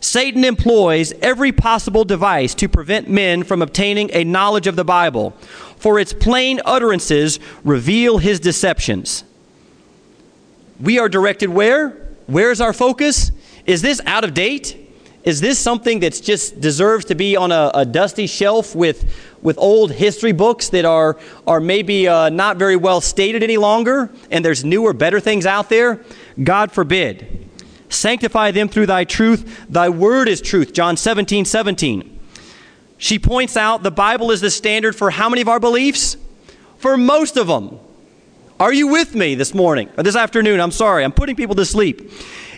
Satan 0.00 0.44
employs 0.44 1.12
every 1.20 1.52
possible 1.52 2.02
device 2.02 2.54
to 2.54 2.66
prevent 2.66 3.10
men 3.10 3.42
from 3.42 3.60
obtaining 3.60 4.08
a 4.14 4.24
knowledge 4.24 4.66
of 4.66 4.74
the 4.74 4.86
Bible, 4.86 5.32
for 5.76 5.98
its 5.98 6.14
plain 6.14 6.62
utterances 6.64 7.38
reveal 7.62 8.16
his 8.16 8.40
deceptions. 8.40 9.24
We 10.80 10.98
are 10.98 11.10
directed 11.10 11.50
where? 11.50 11.90
Where's 12.26 12.62
our 12.62 12.72
focus? 12.72 13.32
Is 13.66 13.82
this 13.82 14.00
out 14.06 14.24
of 14.24 14.32
date? 14.32 14.88
Is 15.24 15.42
this 15.42 15.58
something 15.58 16.00
that 16.00 16.14
just 16.22 16.58
deserves 16.58 17.04
to 17.04 17.14
be 17.14 17.36
on 17.36 17.52
a, 17.52 17.70
a, 17.74 17.84
dusty 17.84 18.26
shelf 18.26 18.74
with, 18.74 19.14
with 19.42 19.58
old 19.58 19.92
history 19.92 20.32
books 20.32 20.68
that 20.70 20.84
are, 20.84 21.18
are 21.46 21.60
maybe 21.60 22.08
uh, 22.08 22.28
not 22.28 22.56
very 22.56 22.76
well 22.76 23.00
stated 23.00 23.42
any 23.42 23.56
longer 23.56 24.10
and 24.30 24.44
there's 24.44 24.64
newer, 24.64 24.92
better 24.92 25.20
things 25.20 25.46
out 25.46 25.68
there? 25.68 26.04
God 26.42 26.72
forbid. 26.72 27.46
Sanctify 27.88 28.50
them 28.50 28.68
through 28.68 28.86
thy 28.86 29.04
truth. 29.04 29.66
Thy 29.68 29.88
word 29.88 30.28
is 30.28 30.40
truth. 30.40 30.72
John 30.72 30.96
17, 30.96 31.44
17. 31.44 32.18
She 32.98 33.18
points 33.18 33.56
out 33.56 33.82
the 33.82 33.90
Bible 33.90 34.30
is 34.30 34.40
the 34.40 34.50
standard 34.50 34.94
for 34.96 35.10
how 35.10 35.28
many 35.28 35.40
of 35.40 35.48
our 35.48 35.60
beliefs? 35.60 36.16
For 36.78 36.96
most 36.96 37.36
of 37.36 37.46
them. 37.46 37.78
Are 38.60 38.72
you 38.72 38.88
with 38.88 39.14
me 39.14 39.36
this 39.36 39.54
morning 39.54 39.88
or 39.96 40.02
this 40.02 40.16
afternoon? 40.16 40.60
I'm 40.60 40.72
sorry, 40.72 41.04
I'm 41.04 41.12
putting 41.12 41.36
people 41.36 41.54
to 41.54 41.64
sleep. 41.64 42.10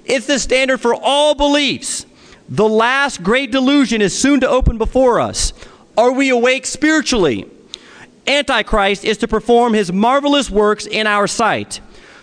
It's 0.06 0.26
the 0.26 0.38
standard 0.38 0.80
for 0.80 0.94
all 0.94 1.34
beliefs. 1.34 2.06
The 2.48 2.68
last 2.68 3.22
great 3.22 3.52
delusion 3.52 4.00
is 4.00 4.18
soon 4.18 4.40
to 4.40 4.48
open 4.48 4.78
before 4.78 5.20
us. 5.20 5.52
Are 5.96 6.12
we 6.12 6.30
awake 6.30 6.66
spiritually? 6.66 7.46
Antichrist 8.26 9.04
is 9.04 9.18
to 9.18 9.28
perform 9.28 9.74
his 9.74 9.92
marvelous 9.92 10.50
works 10.50 10.86
in 10.86 11.06
our 11.06 11.26
sight. 11.26 11.80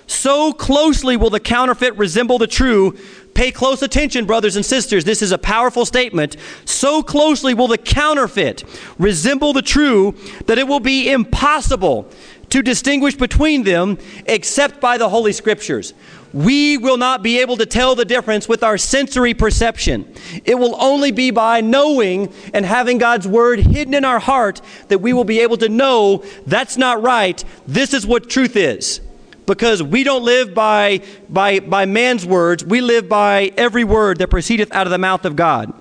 So 0.08 0.54
closely 0.54 1.18
will 1.18 1.30
the 1.30 1.40
counterfeit 1.40 1.98
resemble 1.98 2.38
the 2.38 2.48
true, 2.48 2.98
Pay 3.38 3.52
close 3.52 3.84
attention, 3.84 4.26
brothers 4.26 4.56
and 4.56 4.66
sisters. 4.66 5.06
This 5.06 5.22
is 5.22 5.32
a 5.32 5.38
powerful 5.38 5.86
statement. 5.86 6.38
So 6.66 7.04
closely 7.04 7.54
will 7.54 7.68
the 7.68 7.78
counterfeit 7.78 8.64
resemble 8.98 9.54
the 9.54 9.62
true 9.62 10.16
that 10.48 10.58
it 10.58 10.68
will 10.68 10.80
be 10.80 11.12
impossible 11.12 12.10
to 12.50 12.64
distinguish 12.64 13.16
between 13.16 13.62
them 13.62 14.00
except 14.26 14.82
by 14.82 14.98
the 14.98 15.10
Holy 15.10 15.34
Scriptures. 15.34 15.94
We 16.34 16.78
will 16.78 16.98
not 16.98 17.24
be 17.24 17.40
able 17.40 17.58
to 17.58 17.66
tell 17.66 17.96
the 17.96 18.06
difference 18.06 18.48
with 18.48 18.64
our 18.64 18.78
sensory 18.78 19.34
perception. 19.34 20.14
It 20.46 20.56
will 20.56 20.76
only 20.82 21.12
be 21.12 21.32
by 21.32 21.62
knowing 21.62 22.34
and 22.54 22.66
having 22.66 22.98
God's 22.98 23.28
Word 23.28 23.60
hidden 23.60 23.94
in 23.94 24.06
our 24.06 24.20
heart 24.20 24.62
that 24.90 25.00
we 25.00 25.14
will 25.14 25.24
be 25.24 25.40
able 25.40 25.58
to 25.58 25.70
know 25.70 26.24
that's 26.46 26.78
not 26.78 27.02
right. 27.02 27.44
This 27.68 27.94
is 27.94 28.06
what 28.06 28.30
truth 28.30 28.56
is. 28.56 29.02
Because 29.46 29.82
we 29.82 30.04
don't 30.04 30.24
live 30.24 30.54
by, 30.54 31.02
by, 31.30 31.62
by 31.62 31.86
man's 31.86 32.26
words, 32.26 32.66
we 32.66 32.82
live 32.82 33.08
by 33.08 33.54
every 33.56 33.86
word 33.86 34.18
that 34.18 34.30
proceedeth 34.30 34.74
out 34.74 34.88
of 34.88 34.92
the 34.92 34.98
mouth 34.98 35.24
of 35.24 35.38
God 35.38 35.74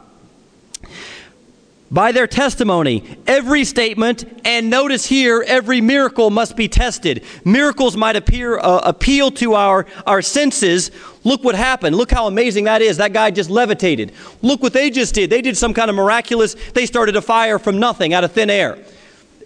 by 1.91 2.13
their 2.13 2.27
testimony. 2.27 3.17
Every 3.27 3.65
statement, 3.65 4.25
and 4.45 4.71
notice 4.71 5.07
here, 5.07 5.45
every 5.47 5.81
miracle 5.81 6.31
must 6.31 6.57
be 6.57 6.69
tested. 6.69 7.25
Miracles 7.45 7.97
might 7.97 8.17
appear 8.17 8.59
uh, 8.59 8.81
appeal 8.85 9.31
to 9.33 9.55
our, 9.55 9.87
our 10.07 10.23
senses. 10.23 10.91
Look 11.25 11.45
what 11.45 11.55
happened. 11.55 11.97
Look 11.97 12.11
how 12.11 12.27
amazing 12.27 12.65
that 12.65 12.83
is. 12.83 12.97
That 12.97 13.13
guy 13.13 13.31
just 13.31 13.51
levitated. 13.51 14.13
Look 14.43 14.63
what 14.63 14.73
they 14.73 14.91
just 14.91 15.15
did. 15.15 15.31
They 15.31 15.43
did 15.43 15.57
some 15.57 15.75
kind 15.75 15.91
of 15.91 15.97
miraculous, 15.97 16.57
they 16.75 16.87
started 16.87 17.17
a 17.17 17.23
fire 17.23 17.59
from 17.59 17.79
nothing, 17.79 18.13
out 18.15 18.25
of 18.25 18.33
thin 18.33 18.51
air. 18.51 18.79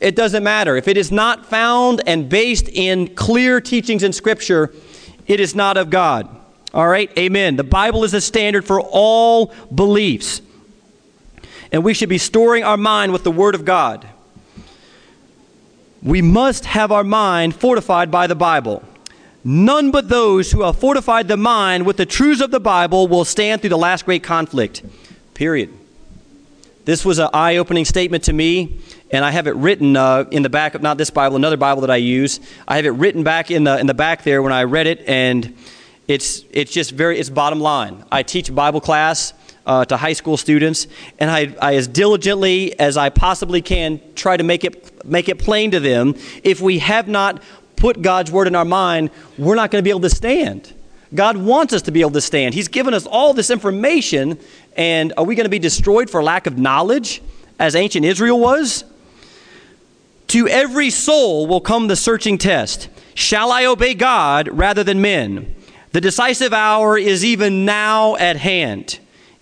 It 0.01 0.17
doesn't 0.17 0.43
matter. 0.43 0.77
If 0.77 0.89
it 0.89 0.97
is 0.97 1.13
not 1.13 1.45
found 1.45 2.03
and 2.07 2.27
based 2.27 2.71
in 2.71 3.15
clear 3.15 3.61
teachings 3.61 4.03
in 4.03 4.15
Scripture, 4.15 4.73
it 5.27 5.41
is 5.41 5.55
not 5.55 5.77
of 5.77 5.91
God. 5.91 6.35
All 6.73 6.89
right? 6.89 7.11
Amen. 7.19 7.57
The 7.57 7.65
Bible 7.65 8.05
is 8.05 8.15
a 8.15 8.21
standard 8.21 8.65
for 8.65 8.81
all 8.81 9.53
beliefs 9.75 10.41
and 11.73 11.85
we 11.85 11.95
should 11.95 12.09
be 12.09 12.19
storing 12.19 12.65
our 12.65 12.77
mind 12.77 13.13
with 13.13 13.25
the 13.25 13.31
Word 13.31 13.55
of 13.55 13.65
God. 13.65 14.07
We 16.03 16.23
must 16.23 16.65
have 16.65 16.91
our 16.91 17.05
mind 17.05 17.55
fortified 17.55 18.11
by 18.11 18.27
the 18.27 18.35
Bible. 18.35 18.83
None 19.45 19.91
but 19.91 20.09
those 20.09 20.53
who 20.53 20.63
have 20.63 20.79
fortified 20.79 21.29
the 21.29 21.37
mind 21.37 21.87
with 21.87 21.97
the 21.97 22.07
truths 22.07 22.41
of 22.41 22.51
the 22.51 22.61
Bible 22.61 23.09
will 23.09 23.25
stand 23.25 23.61
through 23.61 23.71
the 23.71 23.79
last 23.79 24.05
great 24.05 24.23
conflict. 24.23 24.83
Period. 25.35 25.73
This 26.85 27.05
was 27.05 27.19
an 27.19 27.29
eye 27.33 27.57
opening 27.57 27.85
statement 27.85 28.25
to 28.25 28.33
me, 28.33 28.81
and 29.11 29.25
I 29.25 29.31
have 29.31 29.47
it 29.47 29.55
written 29.55 29.97
uh, 29.97 30.25
in 30.31 30.43
the 30.43 30.49
back 30.49 30.75
of 30.75 30.83
not 30.83 30.99
this 30.99 31.11
Bible, 31.11 31.37
another 31.37 31.57
Bible 31.57 31.83
that 31.83 31.91
I 31.91 31.97
use. 31.97 32.41
I 32.67 32.77
have 32.77 32.87
it 32.87 32.91
written 32.91 33.23
back 33.23 33.51
in 33.51 33.65
the, 33.65 33.79
in 33.79 33.87
the 33.87 33.95
back 33.95 34.25
there 34.25 34.43
when 34.43 34.53
I 34.53 34.65
read 34.65 34.87
it, 34.87 35.07
and 35.07 35.57
it's, 36.09 36.45
it's 36.51 36.73
just 36.73 36.91
very, 36.91 37.19
it's 37.19 37.31
bottom 37.31 37.61
line. 37.61 38.05
I 38.11 38.23
teach 38.23 38.53
Bible 38.55 38.81
class 38.81 39.33
uh, 39.71 39.85
to 39.85 39.97
high 39.97 40.15
school 40.15 40.37
students, 40.37 40.89
and 41.21 41.31
I, 41.31 41.55
I, 41.63 41.77
as 41.77 41.87
diligently 41.87 42.77
as 42.81 42.97
I 42.97 43.09
possibly 43.09 43.63
can, 43.63 44.01
try 44.17 44.37
to 44.37 44.43
make 44.43 44.65
it, 44.65 45.07
make 45.07 45.29
it 45.29 45.39
plain 45.39 45.71
to 45.71 45.79
them. 45.79 46.17
If 46.43 46.61
we 46.61 46.81
have 46.81 47.07
not 47.07 47.41
put 47.77 48.03
God's 48.03 48.33
word 48.33 48.49
in 48.49 48.57
our 48.57 48.65
mind, 48.65 49.11
we're 49.39 49.55
not 49.55 49.71
going 49.71 49.81
to 49.81 49.85
be 49.85 49.91
able 49.91 50.01
to 50.01 50.11
stand. 50.11 50.75
God 51.15 51.37
wants 51.37 51.73
us 51.73 51.83
to 51.83 51.93
be 51.93 52.01
able 52.01 52.11
to 52.11 52.21
stand. 52.21 52.53
He's 52.53 52.67
given 52.67 52.95
us 52.95 53.07
all 53.07 53.33
this 53.33 53.49
information, 53.49 54.41
and 54.77 55.13
are 55.17 55.23
we 55.23 55.37
going 55.37 55.45
to 55.45 55.51
be 55.51 55.61
destroyed 55.61 56.11
for 56.11 56.21
lack 56.21 56.49
of 56.49 56.59
knowledge, 56.59 57.23
as 57.61 57.77
ancient 57.77 58.05
Israel 58.05 58.41
was? 58.41 58.83
To 60.29 60.49
every 60.49 60.91
soul 60.91 61.47
will 61.47 61.61
come 61.61 61.87
the 61.87 61.95
searching 61.95 62.39
test 62.39 62.89
Shall 63.15 63.53
I 63.53 63.67
obey 63.67 63.95
God 63.95 64.49
rather 64.49 64.83
than 64.83 65.01
men? 65.01 65.55
The 65.93 66.01
decisive 66.01 66.53
hour 66.53 66.99
is 66.99 67.25
even 67.25 67.65
now 67.65 68.17
at 68.17 68.37
hand 68.37 68.99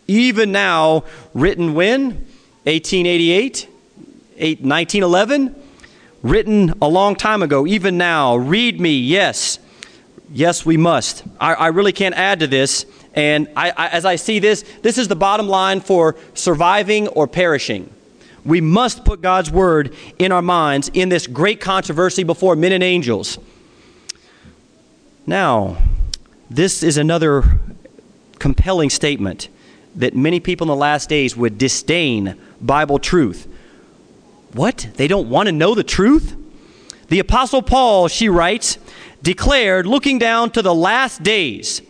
even 0.09 0.51
now, 0.51 1.05
written 1.35 1.75
when? 1.75 2.27
1888? 2.65 3.69
1911? 4.39 5.55
Written 6.23 6.75
a 6.83 6.89
long 6.89 7.15
time 7.15 7.43
ago, 7.43 7.67
even 7.67 7.99
now. 7.99 8.37
Read 8.37 8.81
me, 8.81 8.99
yes. 8.99 9.59
Yes, 10.33 10.67
we 10.67 10.77
must. 10.77 11.23
I, 11.41 11.55
I 11.55 11.67
really 11.69 11.93
can't 11.93 12.15
add 12.15 12.41
to 12.41 12.47
this. 12.47 12.87
And 13.15 13.49
I, 13.55 13.71
I, 13.71 13.89
as 13.89 14.05
I 14.05 14.17
see 14.17 14.39
this, 14.39 14.65
this 14.83 14.99
is 14.99 15.09
the 15.09 15.17
bottom 15.17 15.49
line 15.49 15.81
for 15.81 16.17
surviving 16.35 17.09
or 17.09 17.27
perishing. 17.27 17.93
We 18.45 18.61
must 18.61 19.05
put 19.05 19.21
God's 19.21 19.51
word 19.51 19.95
in 20.19 20.33
our 20.33 20.43
minds 20.43 20.91
in 20.95 21.09
this 21.09 21.27
great 21.27 21.61
controversy 21.61 22.25
before 22.25 22.57
men 22.57 22.73
and 22.73 22.83
angels. 22.83 23.39
Now, 25.27 25.77
this 26.49 26.83
is 26.83 26.97
another 26.97 27.45
compelling 28.39 28.89
statement 28.89 29.49
that 29.97 30.15
many 30.15 30.41
people 30.41 30.65
in 30.65 30.69
the 30.69 30.77
last 30.77 31.09
days 31.09 31.37
would 31.37 31.59
disdain 31.59 32.39
Bible 32.61 32.99
truth. 32.99 33.49
What? 34.53 34.89
They 34.95 35.09
don't 35.09 35.29
want 35.29 35.47
to 35.47 35.53
know 35.53 35.75
the 35.75 35.85
truth? 35.85 36.37
The 37.09 37.19
Apostle 37.19 37.63
Paul, 37.63 38.09
she 38.09 38.29
writes, 38.29 38.79
declared, 39.23 39.87
looking 39.87 40.19
down 40.19 40.51
to 40.53 40.63
the 40.63 40.75
last 40.75 41.23
days, 41.23 41.83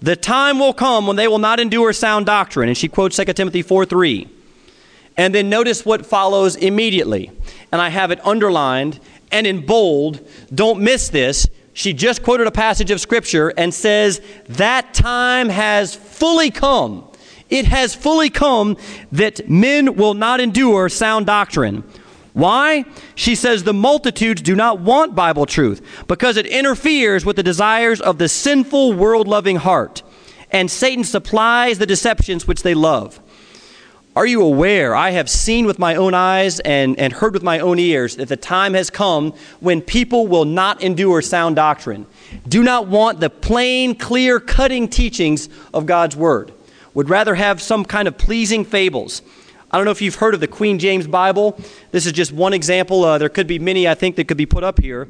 the 0.00 0.16
time 0.16 0.58
will 0.58 0.74
come 0.74 1.06
when 1.06 1.16
they 1.16 1.28
will 1.28 1.38
not 1.38 1.60
endure 1.60 1.92
sound 1.92 2.26
doctrine. 2.26 2.68
And 2.68 2.76
she 2.76 2.88
quotes 2.88 3.16
2 3.16 3.24
Timothy 3.24 3.62
4 3.62 3.86
3. 3.86 4.28
And 5.16 5.34
then 5.34 5.48
notice 5.48 5.84
what 5.86 6.04
follows 6.04 6.56
immediately. 6.56 7.30
And 7.72 7.80
I 7.80 7.88
have 7.88 8.10
it 8.10 8.24
underlined 8.24 9.00
and 9.32 9.46
in 9.46 9.64
bold. 9.64 10.26
Don't 10.54 10.80
miss 10.80 11.08
this. 11.08 11.46
She 11.72 11.92
just 11.92 12.22
quoted 12.22 12.46
a 12.46 12.50
passage 12.50 12.90
of 12.90 13.00
Scripture 13.00 13.52
and 13.56 13.72
says, 13.72 14.20
That 14.48 14.94
time 14.94 15.48
has 15.48 15.94
fully 15.94 16.50
come 16.50 17.05
it 17.48 17.66
has 17.66 17.94
fully 17.94 18.30
come 18.30 18.76
that 19.12 19.48
men 19.48 19.96
will 19.96 20.14
not 20.14 20.40
endure 20.40 20.88
sound 20.88 21.26
doctrine. 21.26 21.84
Why? 22.32 22.84
She 23.14 23.34
says 23.34 23.64
the 23.64 23.72
multitudes 23.72 24.42
do 24.42 24.54
not 24.54 24.80
want 24.80 25.14
Bible 25.14 25.46
truth 25.46 25.80
because 26.06 26.36
it 26.36 26.44
interferes 26.44 27.24
with 27.24 27.36
the 27.36 27.42
desires 27.42 28.00
of 28.00 28.18
the 28.18 28.28
sinful, 28.28 28.92
world 28.92 29.26
loving 29.26 29.56
heart. 29.56 30.02
And 30.50 30.70
Satan 30.70 31.04
supplies 31.04 31.78
the 31.78 31.86
deceptions 31.86 32.46
which 32.46 32.62
they 32.62 32.74
love. 32.74 33.20
Are 34.14 34.26
you 34.26 34.42
aware? 34.42 34.94
I 34.94 35.10
have 35.10 35.28
seen 35.28 35.66
with 35.66 35.78
my 35.78 35.94
own 35.94 36.14
eyes 36.14 36.58
and, 36.60 36.98
and 36.98 37.12
heard 37.12 37.34
with 37.34 37.42
my 37.42 37.58
own 37.58 37.78
ears 37.78 38.16
that 38.16 38.28
the 38.28 38.36
time 38.36 38.74
has 38.74 38.88
come 38.88 39.32
when 39.60 39.82
people 39.82 40.26
will 40.26 40.46
not 40.46 40.82
endure 40.82 41.20
sound 41.20 41.56
doctrine, 41.56 42.06
do 42.48 42.62
not 42.62 42.86
want 42.86 43.20
the 43.20 43.28
plain, 43.28 43.94
clear, 43.94 44.40
cutting 44.40 44.88
teachings 44.88 45.50
of 45.74 45.84
God's 45.84 46.16
Word 46.16 46.52
would 46.96 47.10
rather 47.10 47.34
have 47.34 47.60
some 47.60 47.84
kind 47.84 48.08
of 48.08 48.16
pleasing 48.16 48.64
fables. 48.64 49.20
I 49.70 49.76
don't 49.76 49.84
know 49.84 49.90
if 49.90 50.00
you've 50.00 50.14
heard 50.14 50.32
of 50.32 50.40
the 50.40 50.46
Queen 50.46 50.78
James 50.78 51.06
Bible. 51.06 51.60
This 51.90 52.06
is 52.06 52.12
just 52.12 52.32
one 52.32 52.54
example. 52.54 53.04
Uh, 53.04 53.18
there 53.18 53.28
could 53.28 53.46
be 53.46 53.58
many, 53.58 53.86
I 53.86 53.92
think, 53.92 54.16
that 54.16 54.26
could 54.26 54.38
be 54.38 54.46
put 54.46 54.64
up 54.64 54.80
here. 54.80 55.06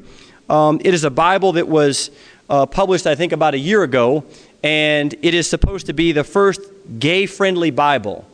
Um, 0.49 0.81
it 0.83 0.93
is 0.93 1.05
a 1.05 1.09
Bible 1.09 1.53
that 1.53 1.69
was 1.69 2.11
uh, 2.49 2.65
published, 2.65 3.07
I 3.07 3.15
think, 3.15 3.31
about 3.31 3.53
a 3.53 3.57
year 3.57 3.83
ago, 3.83 4.25
and 4.63 5.15
it 5.21 5.33
is 5.33 5.49
supposed 5.49 5.85
to 5.85 5.93
be 5.93 6.11
the 6.11 6.25
first 6.25 6.59
gay 6.99 7.25
friendly 7.25 7.71
Bible. 7.71 8.27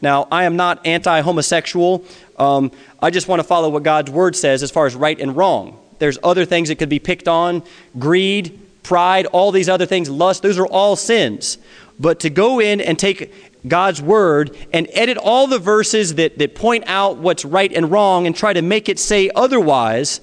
Now, 0.00 0.26
I 0.32 0.44
am 0.44 0.56
not 0.56 0.86
anti 0.86 1.20
homosexual. 1.20 2.06
Um, 2.38 2.72
I 3.02 3.10
just 3.10 3.28
want 3.28 3.40
to 3.40 3.44
follow 3.44 3.68
what 3.68 3.82
God's 3.82 4.10
Word 4.10 4.34
says 4.34 4.62
as 4.62 4.70
far 4.70 4.86
as 4.86 4.94
right 4.96 5.20
and 5.20 5.36
wrong. 5.36 5.78
There's 5.98 6.16
other 6.24 6.46
things 6.46 6.70
that 6.70 6.76
could 6.76 6.88
be 6.88 7.00
picked 7.00 7.28
on 7.28 7.64
greed, 7.98 8.58
pride, 8.82 9.26
all 9.26 9.50
these 9.50 9.68
other 9.68 9.86
things, 9.86 10.08
lust, 10.08 10.42
those 10.42 10.58
are 10.58 10.66
all 10.66 10.94
sins. 10.94 11.58
But 11.98 12.20
to 12.20 12.30
go 12.30 12.60
in 12.60 12.80
and 12.80 12.98
take 12.98 13.32
God's 13.66 14.02
word 14.02 14.56
and 14.72 14.88
edit 14.92 15.16
all 15.16 15.46
the 15.46 15.58
verses 15.58 16.16
that, 16.16 16.38
that 16.38 16.54
point 16.54 16.84
out 16.86 17.18
what's 17.18 17.44
right 17.44 17.72
and 17.72 17.90
wrong 17.90 18.26
and 18.26 18.36
try 18.36 18.52
to 18.52 18.62
make 18.62 18.88
it 18.88 18.98
say 18.98 19.30
otherwise 19.34 20.20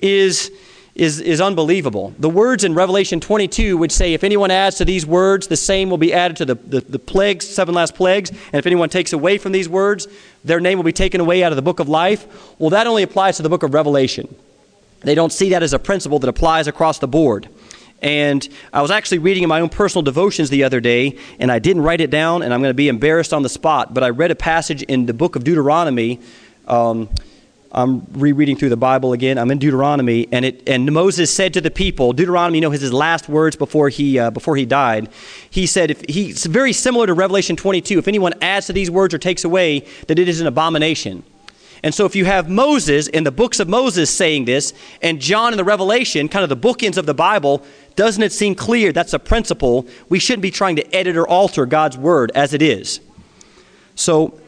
is, 0.00 0.50
is, 0.94 1.20
is 1.20 1.40
unbelievable. 1.40 2.14
The 2.18 2.30
words 2.30 2.64
in 2.64 2.74
Revelation 2.74 3.20
22 3.20 3.76
would 3.78 3.92
say, 3.92 4.12
if 4.14 4.24
anyone 4.24 4.50
adds 4.50 4.76
to 4.76 4.84
these 4.84 5.06
words, 5.06 5.46
the 5.46 5.56
same 5.56 5.88
will 5.90 5.98
be 5.98 6.12
added 6.12 6.36
to 6.38 6.44
the, 6.46 6.54
the, 6.54 6.80
the 6.80 6.98
plagues, 6.98 7.46
seven 7.46 7.74
last 7.74 7.94
plagues. 7.94 8.30
And 8.30 8.54
if 8.54 8.66
anyone 8.66 8.88
takes 8.88 9.12
away 9.12 9.38
from 9.38 9.52
these 9.52 9.68
words, 9.68 10.08
their 10.44 10.58
name 10.58 10.78
will 10.78 10.84
be 10.84 10.92
taken 10.92 11.20
away 11.20 11.44
out 11.44 11.52
of 11.52 11.56
the 11.56 11.62
book 11.62 11.80
of 11.80 11.88
life. 11.88 12.26
Well, 12.58 12.70
that 12.70 12.86
only 12.86 13.02
applies 13.02 13.36
to 13.36 13.42
the 13.42 13.48
book 13.48 13.62
of 13.62 13.72
Revelation. 13.72 14.34
They 15.02 15.14
don't 15.14 15.32
see 15.32 15.50
that 15.50 15.62
as 15.62 15.72
a 15.72 15.78
principle 15.78 16.18
that 16.18 16.28
applies 16.28 16.66
across 16.66 16.98
the 16.98 17.08
board. 17.08 17.48
And 18.02 18.48
I 18.72 18.82
was 18.82 18.90
actually 18.90 19.18
reading 19.18 19.42
in 19.42 19.48
my 19.48 19.60
own 19.60 19.68
personal 19.68 20.02
devotions 20.02 20.50
the 20.50 20.64
other 20.64 20.80
day, 20.80 21.18
and 21.38 21.52
I 21.52 21.58
didn't 21.58 21.82
write 21.82 22.00
it 22.00 22.10
down, 22.10 22.42
and 22.42 22.54
I'm 22.54 22.60
going 22.60 22.70
to 22.70 22.74
be 22.74 22.88
embarrassed 22.88 23.32
on 23.32 23.42
the 23.42 23.48
spot, 23.48 23.92
but 23.92 24.02
I 24.02 24.08
read 24.08 24.30
a 24.30 24.34
passage 24.34 24.82
in 24.82 25.06
the 25.06 25.14
book 25.14 25.36
of 25.36 25.44
Deuteronomy. 25.44 26.20
Um, 26.66 27.10
I'm 27.72 28.04
rereading 28.12 28.56
through 28.56 28.70
the 28.70 28.76
Bible 28.76 29.12
again. 29.12 29.38
I'm 29.38 29.50
in 29.50 29.58
Deuteronomy, 29.58 30.26
and 30.32 30.44
it 30.44 30.68
and 30.68 30.90
Moses 30.90 31.32
said 31.32 31.54
to 31.54 31.60
the 31.60 31.70
people, 31.70 32.12
Deuteronomy, 32.12 32.58
you 32.58 32.62
know, 32.62 32.70
his, 32.70 32.80
his 32.80 32.92
last 32.92 33.28
words 33.28 33.54
before 33.54 33.88
he 33.90 34.18
uh, 34.18 34.30
before 34.30 34.56
he 34.56 34.66
died. 34.66 35.08
He 35.50 35.66
said, 35.66 35.90
if 35.92 36.02
he's 36.08 36.46
very 36.46 36.72
similar 36.72 37.06
to 37.06 37.14
Revelation 37.14 37.54
22. 37.54 37.98
If 37.98 38.08
anyone 38.08 38.32
adds 38.42 38.66
to 38.66 38.72
these 38.72 38.90
words 38.90 39.14
or 39.14 39.18
takes 39.18 39.44
away, 39.44 39.86
that 40.08 40.18
it 40.18 40.28
is 40.28 40.40
an 40.40 40.48
abomination. 40.48 41.22
And 41.82 41.94
so, 41.94 42.04
if 42.04 42.16
you 42.16 42.24
have 42.24 42.48
Moses 42.48 43.06
in 43.06 43.24
the 43.24 43.30
books 43.30 43.60
of 43.60 43.68
Moses 43.68 44.10
saying 44.10 44.44
this, 44.44 44.74
and 45.00 45.20
John 45.20 45.52
in 45.52 45.56
the 45.56 45.64
Revelation, 45.64 46.28
kind 46.28 46.42
of 46.42 46.48
the 46.48 46.68
bookends 46.68 46.96
of 46.96 47.06
the 47.06 47.14
Bible, 47.14 47.64
doesn't 47.96 48.22
it 48.22 48.32
seem 48.32 48.54
clear 48.54 48.92
that's 48.92 49.12
a 49.12 49.18
principle? 49.18 49.86
We 50.08 50.18
shouldn't 50.18 50.42
be 50.42 50.50
trying 50.50 50.76
to 50.76 50.94
edit 50.94 51.16
or 51.16 51.28
alter 51.28 51.66
God's 51.66 51.98
word 51.98 52.32
as 52.34 52.54
it 52.54 52.62
is. 52.62 53.00
So 53.94 54.40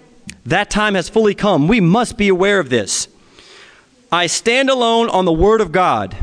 that 0.46 0.70
time 0.70 0.94
has 0.94 1.08
fully 1.08 1.34
come. 1.34 1.68
We 1.68 1.80
must 1.80 2.16
be 2.16 2.28
aware 2.28 2.60
of 2.60 2.70
this. 2.70 3.08
I 4.10 4.26
stand 4.26 4.70
alone 4.70 5.08
on 5.08 5.24
the 5.24 5.32
word 5.32 5.60
of 5.60 5.72
God. 5.72 6.16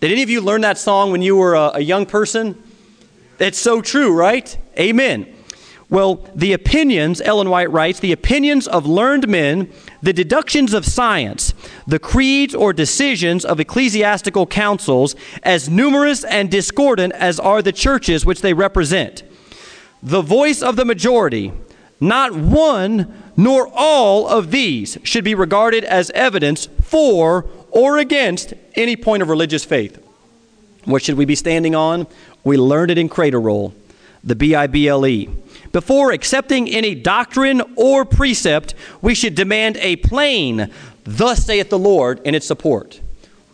Did 0.00 0.12
any 0.12 0.22
of 0.22 0.30
you 0.30 0.40
learn 0.40 0.60
that 0.62 0.78
song 0.78 1.10
when 1.10 1.22
you 1.22 1.36
were 1.36 1.54
a, 1.54 1.72
a 1.74 1.80
young 1.80 2.06
person? 2.06 2.60
It's 3.38 3.58
so 3.58 3.80
true, 3.80 4.14
right? 4.14 4.56
Amen. 4.78 5.34
Well, 5.90 6.26
the 6.34 6.52
opinions, 6.52 7.20
Ellen 7.20 7.48
White 7.48 7.70
writes, 7.70 8.00
the 8.00 8.12
opinions 8.12 8.68
of 8.68 8.86
learned 8.86 9.26
men, 9.28 9.72
the 10.02 10.12
deductions 10.12 10.72
of 10.72 10.84
science, 10.84 11.54
the 11.86 11.98
creeds 11.98 12.54
or 12.54 12.72
decisions 12.72 13.44
of 13.44 13.60
ecclesiastical 13.60 14.46
councils, 14.46 15.16
as 15.42 15.68
numerous 15.68 16.24
and 16.24 16.50
discordant 16.50 17.12
as 17.14 17.40
are 17.40 17.62
the 17.62 17.72
churches 17.72 18.24
which 18.24 18.40
they 18.40 18.52
represent. 18.52 19.22
The 20.02 20.22
voice 20.22 20.62
of 20.62 20.76
the 20.76 20.84
majority, 20.84 21.52
not 22.00 22.34
one 22.34 23.12
nor 23.36 23.70
all 23.72 24.28
of 24.28 24.50
these 24.50 24.98
should 25.04 25.24
be 25.24 25.34
regarded 25.34 25.84
as 25.84 26.10
evidence 26.10 26.68
for 26.82 27.46
or 27.70 27.98
against 27.98 28.54
any 28.74 28.96
point 28.96 29.22
of 29.22 29.28
religious 29.28 29.64
faith. 29.64 30.04
What 30.84 31.02
should 31.02 31.16
we 31.16 31.24
be 31.24 31.34
standing 31.34 31.74
on? 31.74 32.06
We 32.44 32.56
learned 32.56 32.90
it 32.90 32.98
in 32.98 33.08
Cradle 33.08 33.42
Roll, 33.42 33.74
the 34.24 34.34
B 34.34 34.54
I 34.54 34.66
B 34.66 34.88
L 34.88 35.06
E. 35.06 35.28
Before 35.72 36.12
accepting 36.12 36.68
any 36.68 36.94
doctrine 36.94 37.62
or 37.76 38.04
precept, 38.04 38.74
we 39.02 39.14
should 39.14 39.34
demand 39.34 39.76
a 39.78 39.96
plain, 39.96 40.70
thus 41.04 41.44
saith 41.44 41.70
the 41.70 41.78
Lord, 41.78 42.20
in 42.24 42.34
its 42.34 42.46
support. 42.46 43.00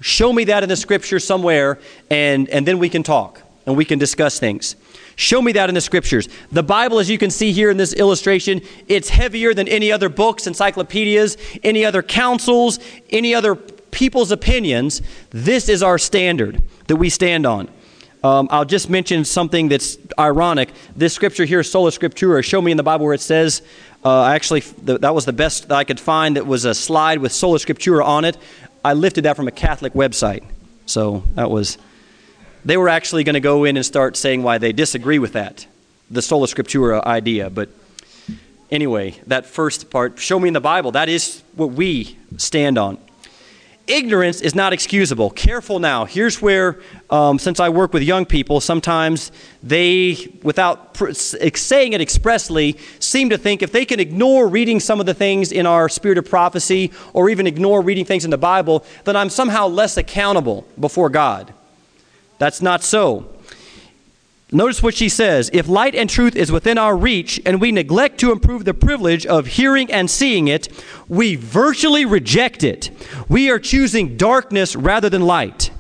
Show 0.01 0.33
me 0.33 0.45
that 0.45 0.63
in 0.63 0.69
the 0.69 0.77
scripture 0.77 1.19
somewhere, 1.19 1.79
and, 2.11 2.49
and 2.51 2.67
then 2.67 2.79
we 2.79 2.89
can 2.89 3.03
talk 3.03 3.41
and 3.67 3.77
we 3.77 3.85
can 3.85 3.99
discuss 3.99 4.39
things. 4.39 4.77
Show 5.17 5.41
me 5.41 5.53
that 5.53 5.69
in 5.69 5.75
the 5.75 5.81
scriptures. 5.81 6.29
The 6.53 6.63
Bible, 6.63 6.99
as 6.99 7.09
you 7.09 7.19
can 7.19 7.31
see 7.31 7.53
here 7.53 7.71
in 7.71 7.77
this 7.77 7.95
illustration, 7.95 8.61
it's 8.89 9.09
heavier 9.09 9.55
than 9.55 9.69
any 9.69 9.91
other 9.93 10.09
books, 10.09 10.47
encyclopedias, 10.47 11.37
any 11.63 11.85
other 11.85 12.03
councils, 12.03 12.79
any 13.11 13.35
other 13.35 13.55
people's 13.55 14.33
opinions. 14.33 15.03
This 15.31 15.69
is 15.69 15.83
our 15.83 15.99
standard 15.99 16.63
that 16.89 16.97
we 16.97 17.09
stand 17.09 17.47
on. 17.47 17.69
Um, 18.25 18.49
I'll 18.51 18.65
just 18.65 18.89
mention 18.89 19.27
something 19.27 19.69
that's 19.69 19.99
ironic. 20.19 20.71
This 20.97 21.13
scripture 21.13 21.45
here, 21.45 21.63
Sola 21.63 21.91
Scriptura, 21.91 22.43
show 22.43 22.63
me 22.63 22.71
in 22.71 22.79
the 22.79 22.83
Bible 22.83 23.05
where 23.05 23.15
it 23.15 23.21
says, 23.21 23.61
uh, 24.03 24.25
actually, 24.25 24.63
th- 24.63 25.03
that 25.03 25.15
was 25.15 25.27
the 25.27 25.35
best 25.35 25.69
that 25.69 25.75
I 25.75 25.85
could 25.85 26.01
find 26.01 26.37
that 26.37 26.47
was 26.47 26.65
a 26.65 26.75
slide 26.75 27.19
with 27.19 27.33
Sola 27.33 27.59
Scriptura 27.59 28.03
on 28.03 28.25
it. 28.25 28.39
I 28.83 28.95
lifted 28.95 29.25
that 29.27 29.37
from 29.37 29.47
a 29.47 29.51
Catholic 29.51 29.93
website. 29.93 30.43
So 30.87 31.23
that 31.35 31.51
was, 31.51 31.77
they 32.65 32.79
were 32.79 32.89
actually 32.89 33.25
going 33.25 33.35
to 33.35 33.41
go 33.41 33.65
in 33.65 33.77
and 33.77 33.85
start 33.85 34.17
saying 34.17 34.43
why 34.43 34.57
they 34.57 34.73
disagree 34.73 35.19
with 35.19 35.35
that, 35.35 35.67
the 36.11 36.23
Sola 36.23 36.47
Scriptura 36.47 37.05
idea. 37.05 37.51
But 37.51 37.69
anyway, 38.71 39.21
that 39.27 39.45
first 39.45 39.91
part, 39.91 40.19
show 40.19 40.41
me 40.41 40.49
in 40.49 40.55
the 40.55 40.63
Bible, 40.63 40.93
that 40.93 41.11
is 41.11 41.43
what 41.57 41.73
we 41.73 42.17
stand 42.39 42.79
on 42.79 42.97
ignorance 43.87 44.41
is 44.41 44.55
not 44.55 44.73
excusable. 44.73 45.31
Careful 45.31 45.79
now. 45.79 46.05
Here's 46.05 46.41
where, 46.41 46.81
um, 47.11 47.39
since 47.39 47.61
I 47.61 47.69
work 47.69 47.93
with 47.93 48.03
young 48.03 48.25
people, 48.25 48.61
sometimes 48.61 49.31
they, 49.63 50.33
without 50.43 50.95
pr- 50.95 51.13
saying 51.13 51.93
it 51.93 52.01
expressly, 52.01 52.79
seem 52.99 53.31
to 53.31 53.39
think 53.39 53.63
if 53.63 53.73
they 53.73 53.85
can 53.85 54.01
ignore 54.01 54.49
reading 54.49 54.81
some 54.81 55.01
of 55.01 55.07
the 55.07 55.15
things 55.15 55.53
in 55.53 55.67
our 55.67 55.89
spirit 55.89 56.19
of 56.19 56.29
prophecy 56.29 56.93
or 57.13 57.29
even 57.29 57.47
ignore 57.47 57.83
reading 57.83 58.05
things 58.05 58.25
in 58.25 58.31
the 58.31 58.39
Bible, 58.39 58.85
then 59.05 59.17
I'm 59.17 59.31
somehow 59.31 59.67
less 59.67 59.97
accountable 59.97 60.67
before 60.81 61.11
God. 61.11 61.53
That's 62.39 62.63
not 62.63 62.83
so. 62.83 63.34
Notice 64.53 64.83
what 64.83 64.95
she 64.95 65.09
says 65.09 65.51
If 65.53 65.69
light 65.69 65.95
and 65.95 66.09
truth 66.09 66.37
is 66.37 66.53
within 66.53 66.79
our 66.79 66.97
reach 66.97 67.41
and 67.45 67.61
we 67.61 67.73
neglect 67.73 68.19
to 68.21 68.33
improve 68.33 68.65
the 68.65 68.75
privilege 68.75 69.27
of 69.27 69.47
hearing 69.47 69.91
and 69.91 70.11
seeing 70.11 70.49
it, 70.49 70.69
we 71.09 71.35
virtually 71.35 72.05
reject 72.05 72.63
it. 72.63 72.91
We 73.29 73.51
are 73.51 73.59
choosing 73.59 74.17
darkness 74.17 74.77
rather 74.77 75.09
than 75.09 75.23
light. 75.23 75.71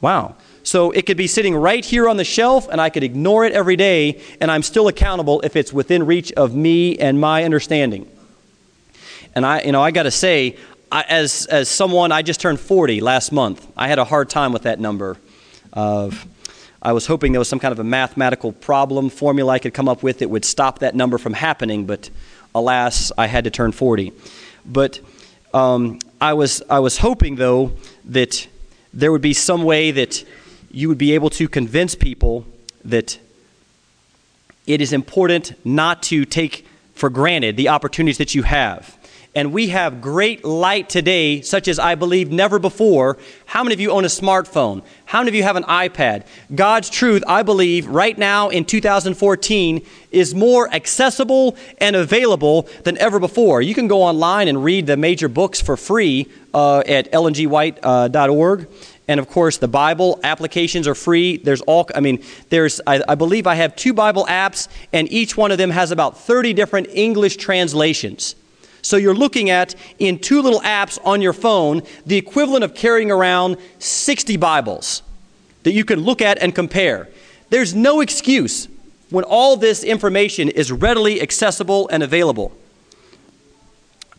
Wow. 0.00 0.36
So 0.62 0.90
it 0.90 1.06
could 1.06 1.16
be 1.16 1.26
sitting 1.26 1.56
right 1.56 1.84
here 1.84 2.08
on 2.08 2.16
the 2.16 2.24
shelf 2.24 2.68
and 2.70 2.80
I 2.80 2.90
could 2.90 3.02
ignore 3.02 3.44
it 3.44 3.52
every 3.52 3.76
day 3.76 4.20
and 4.40 4.50
I'm 4.50 4.62
still 4.62 4.88
accountable 4.88 5.40
if 5.40 5.56
it's 5.56 5.72
within 5.72 6.06
reach 6.06 6.32
of 6.32 6.54
me 6.54 6.98
and 6.98 7.20
my 7.20 7.44
understanding. 7.44 8.10
And 9.34 9.46
I, 9.46 9.62
you 9.62 9.72
know, 9.72 9.82
I 9.82 9.90
got 9.90 10.04
to 10.04 10.10
say, 10.10 10.56
I, 10.92 11.02
as, 11.08 11.46
as 11.46 11.68
someone, 11.68 12.12
I 12.12 12.22
just 12.22 12.40
turned 12.40 12.60
40 12.60 13.00
last 13.00 13.32
month. 13.32 13.66
I 13.76 13.88
had 13.88 13.98
a 13.98 14.04
hard 14.04 14.28
time 14.28 14.52
with 14.52 14.62
that 14.62 14.80
number 14.80 15.16
of 15.72 16.26
I 16.82 16.92
was 16.92 17.06
hoping 17.06 17.32
there 17.32 17.40
was 17.40 17.48
some 17.48 17.58
kind 17.58 17.72
of 17.72 17.78
a 17.78 17.84
mathematical 17.84 18.52
problem, 18.52 19.10
formula 19.10 19.52
I 19.52 19.58
could 19.58 19.74
come 19.74 19.88
up 19.88 20.02
with 20.02 20.20
that 20.20 20.30
would 20.30 20.44
stop 20.44 20.78
that 20.78 20.94
number 20.94 21.18
from 21.18 21.34
happening, 21.34 21.84
but 21.84 22.08
alas, 22.54 23.12
I 23.18 23.26
had 23.26 23.44
to 23.44 23.50
turn 23.50 23.72
40. 23.72 24.12
But 24.64 25.00
um, 25.52 25.98
I, 26.20 26.32
was, 26.32 26.62
I 26.70 26.78
was 26.78 26.98
hoping, 26.98 27.36
though, 27.36 27.72
that 28.06 28.46
there 28.94 29.12
would 29.12 29.20
be 29.20 29.34
some 29.34 29.64
way 29.64 29.90
that 29.90 30.24
you 30.70 30.88
would 30.88 30.98
be 30.98 31.12
able 31.12 31.30
to 31.30 31.48
convince 31.48 31.94
people 31.94 32.46
that 32.84 33.18
it 34.66 34.80
is 34.80 34.92
important 34.92 35.54
not 35.66 36.02
to 36.04 36.24
take 36.24 36.66
for 36.94 37.10
granted 37.10 37.56
the 37.56 37.68
opportunities 37.68 38.18
that 38.18 38.34
you 38.34 38.42
have. 38.42 38.96
And 39.32 39.52
we 39.52 39.68
have 39.68 40.00
great 40.00 40.44
light 40.44 40.88
today, 40.88 41.40
such 41.40 41.68
as 41.68 41.78
I 41.78 41.94
believe 41.94 42.32
never 42.32 42.58
before. 42.58 43.16
How 43.46 43.62
many 43.62 43.74
of 43.74 43.80
you 43.80 43.92
own 43.92 44.04
a 44.04 44.08
smartphone? 44.08 44.82
How 45.04 45.20
many 45.20 45.28
of 45.28 45.34
you 45.36 45.44
have 45.44 45.54
an 45.54 45.62
iPad? 45.64 46.26
God's 46.52 46.90
truth, 46.90 47.22
I 47.28 47.44
believe, 47.44 47.86
right 47.86 48.18
now 48.18 48.48
in 48.48 48.64
2014 48.64 49.86
is 50.10 50.34
more 50.34 50.72
accessible 50.74 51.56
and 51.78 51.94
available 51.94 52.68
than 52.82 52.98
ever 52.98 53.20
before. 53.20 53.62
You 53.62 53.72
can 53.72 53.86
go 53.86 54.02
online 54.02 54.48
and 54.48 54.64
read 54.64 54.88
the 54.88 54.96
major 54.96 55.28
books 55.28 55.60
for 55.60 55.76
free 55.76 56.26
uh, 56.52 56.80
at 56.80 57.12
ellengwhite.org. 57.12 58.60
Uh, 58.62 58.66
and 59.06 59.20
of 59.20 59.28
course, 59.28 59.58
the 59.58 59.68
Bible 59.68 60.18
applications 60.24 60.88
are 60.88 60.94
free. 60.96 61.36
There's 61.36 61.60
all, 61.62 61.88
I 61.94 62.00
mean, 62.00 62.22
there's, 62.48 62.80
I, 62.84 63.00
I 63.06 63.14
believe 63.14 63.46
I 63.46 63.54
have 63.54 63.76
two 63.76 63.92
Bible 63.92 64.26
apps, 64.26 64.66
and 64.92 65.10
each 65.12 65.36
one 65.36 65.52
of 65.52 65.58
them 65.58 65.70
has 65.70 65.92
about 65.92 66.18
30 66.18 66.52
different 66.52 66.88
English 66.90 67.36
translations. 67.36 68.34
So 68.82 68.96
you're 68.96 69.14
looking 69.14 69.50
at, 69.50 69.74
in 69.98 70.18
two 70.18 70.42
little 70.42 70.60
apps 70.60 70.98
on 71.04 71.22
your 71.22 71.32
phone, 71.32 71.82
the 72.06 72.16
equivalent 72.16 72.64
of 72.64 72.74
carrying 72.74 73.10
around 73.10 73.56
60 73.78 74.36
Bibles 74.36 75.02
that 75.62 75.72
you 75.72 75.84
can 75.84 76.00
look 76.00 76.22
at 76.22 76.38
and 76.38 76.54
compare. 76.54 77.08
There's 77.50 77.74
no 77.74 78.00
excuse 78.00 78.68
when 79.10 79.24
all 79.24 79.56
this 79.56 79.82
information 79.82 80.48
is 80.48 80.70
readily 80.72 81.20
accessible 81.20 81.88
and 81.88 82.02
available. 82.02 82.52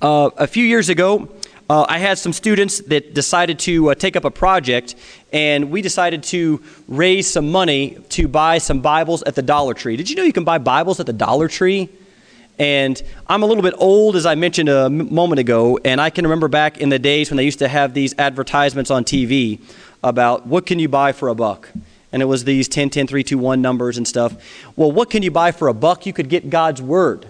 Uh, 0.01 0.29
a 0.37 0.47
few 0.47 0.65
years 0.65 0.89
ago, 0.89 1.29
uh, 1.69 1.85
I 1.87 1.99
had 1.99 2.17
some 2.17 2.33
students 2.33 2.79
that 2.81 3.13
decided 3.13 3.57
to 3.59 3.91
uh, 3.91 3.95
take 3.95 4.17
up 4.17 4.25
a 4.25 4.31
project, 4.31 4.95
and 5.31 5.71
we 5.71 5.81
decided 5.81 6.23
to 6.23 6.61
raise 6.89 7.29
some 7.29 7.49
money 7.49 7.97
to 8.09 8.27
buy 8.27 8.57
some 8.57 8.81
Bibles 8.81 9.23
at 9.23 9.35
the 9.35 9.41
Dollar 9.41 9.73
Tree. 9.73 9.95
Did 9.95 10.09
you 10.09 10.17
know 10.17 10.23
you 10.23 10.33
can 10.33 10.43
buy 10.43 10.57
Bibles 10.57 10.99
at 10.99 11.05
the 11.05 11.13
Dollar 11.13 11.47
Tree? 11.47 11.87
And 12.59 13.01
I'm 13.27 13.43
a 13.43 13.45
little 13.45 13.63
bit 13.63 13.73
old, 13.77 14.15
as 14.15 14.25
I 14.25 14.35
mentioned 14.35 14.69
a 14.69 14.89
moment 14.89 15.39
ago, 15.39 15.79
and 15.83 15.99
I 15.99 16.09
can 16.09 16.25
remember 16.25 16.47
back 16.47 16.77
in 16.77 16.89
the 16.89 16.99
days 16.99 17.29
when 17.29 17.37
they 17.37 17.45
used 17.45 17.59
to 17.59 17.67
have 17.67 17.93
these 17.93 18.13
advertisements 18.17 18.91
on 18.91 19.03
TV 19.03 19.59
about 20.03 20.45
what 20.45 20.65
can 20.65 20.79
you 20.79 20.87
buy 20.87 21.11
for 21.11 21.29
a 21.29 21.35
buck? 21.35 21.69
And 22.11 22.21
it 22.21 22.25
was 22.25 22.43
these 22.43 22.67
10, 22.67 22.89
10, 22.89 23.07
3, 23.07 23.23
2, 23.23 23.37
1 23.37 23.61
numbers 23.61 23.97
and 23.97 24.07
stuff. 24.07 24.35
Well, 24.75 24.91
what 24.91 25.09
can 25.09 25.23
you 25.23 25.31
buy 25.31 25.51
for 25.51 25.69
a 25.69 25.73
buck? 25.73 26.05
You 26.05 26.13
could 26.13 26.29
get 26.29 26.49
God's 26.49 26.81
Word. 26.81 27.27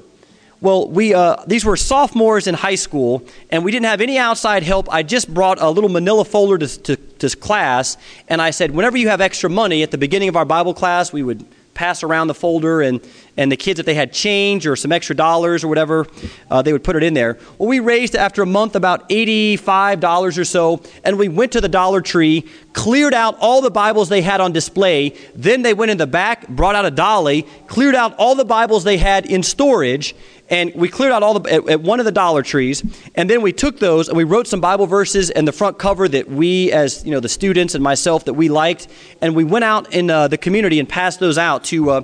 Well, 0.59 0.87
we, 0.87 1.13
uh, 1.13 1.37
these 1.47 1.65
were 1.65 1.75
sophomores 1.75 2.45
in 2.45 2.53
high 2.53 2.75
school, 2.75 3.23
and 3.49 3.65
we 3.65 3.71
didn't 3.71 3.87
have 3.87 3.99
any 3.99 4.19
outside 4.19 4.61
help. 4.61 4.93
I 4.93 5.01
just 5.01 5.33
brought 5.33 5.59
a 5.59 5.69
little 5.69 5.89
manila 5.89 6.23
folder 6.23 6.59
to, 6.59 6.79
to, 6.81 6.95
to 6.95 7.35
class, 7.35 7.97
and 8.27 8.39
I 8.39 8.51
said, 8.51 8.69
whenever 8.69 8.95
you 8.95 9.09
have 9.09 9.21
extra 9.21 9.49
money 9.49 9.81
at 9.81 9.89
the 9.89 9.97
beginning 9.97 10.29
of 10.29 10.35
our 10.35 10.45
Bible 10.45 10.75
class, 10.75 11.11
we 11.11 11.23
would 11.23 11.43
pass 11.73 12.03
around 12.03 12.27
the 12.27 12.33
folder, 12.33 12.81
and, 12.81 13.01
and 13.37 13.51
the 13.51 13.57
kids, 13.57 13.79
if 13.79 13.85
they 13.85 13.93
had 13.93 14.11
change 14.13 14.67
or 14.67 14.75
some 14.75 14.91
extra 14.91 15.15
dollars 15.15 15.63
or 15.63 15.67
whatever, 15.67 16.05
uh, 16.49 16.61
they 16.61 16.73
would 16.73 16.83
put 16.83 16.95
it 16.95 17.03
in 17.03 17.13
there. 17.13 17.37
Well, 17.57 17.69
we 17.69 17.79
raised 17.79 18.15
after 18.15 18.41
a 18.41 18.45
month 18.45 18.75
about 18.75 19.09
$85 19.09 20.37
or 20.37 20.43
so, 20.43 20.81
and 21.03 21.17
we 21.17 21.29
went 21.29 21.51
to 21.53 21.61
the 21.61 21.69
Dollar 21.69 22.01
Tree, 22.01 22.47
cleared 22.73 23.13
out 23.13 23.37
all 23.39 23.61
the 23.61 23.71
Bibles 23.71 24.09
they 24.09 24.21
had 24.21 24.41
on 24.41 24.51
display. 24.51 25.15
Then 25.35 25.61
they 25.61 25.73
went 25.73 25.91
in 25.91 25.97
the 25.97 26.07
back, 26.07 26.47
brought 26.47 26.75
out 26.75 26.85
a 26.85 26.91
dolly, 26.91 27.43
cleared 27.67 27.95
out 27.95 28.15
all 28.17 28.35
the 28.35 28.45
Bibles 28.45 28.83
they 28.83 28.97
had 28.97 29.25
in 29.25 29.43
storage, 29.43 30.15
and 30.51 30.71
we 30.75 30.89
cleared 30.89 31.13
out 31.13 31.23
all 31.23 31.39
the 31.39 31.51
at, 31.51 31.67
at, 31.67 31.81
one 31.81 31.99
of 31.99 32.05
the 32.05 32.11
dollar 32.11 32.43
trees 32.43 32.83
and 33.15 33.27
then 33.29 33.41
we 33.41 33.51
took 33.51 33.79
those 33.79 34.07
and 34.09 34.17
we 34.17 34.23
wrote 34.23 34.45
some 34.45 34.61
bible 34.61 34.85
verses 34.85 35.31
in 35.31 35.45
the 35.45 35.51
front 35.51 35.79
cover 35.79 36.07
that 36.07 36.29
we 36.29 36.71
as 36.71 37.03
you 37.03 37.11
know 37.11 37.19
the 37.19 37.29
students 37.29 37.73
and 37.73 37.83
myself 37.83 38.25
that 38.25 38.33
we 38.33 38.49
liked. 38.49 38.87
And 39.21 39.35
we 39.35 39.43
went 39.43 39.65
out 39.65 39.93
in 39.93 40.09
uh, 40.09 40.27
the 40.27 40.37
community 40.37 40.79
and 40.79 40.87
passed 40.87 41.19
those 41.19 41.37
out 41.37 41.63
to 41.65 41.89
uh, 41.89 42.01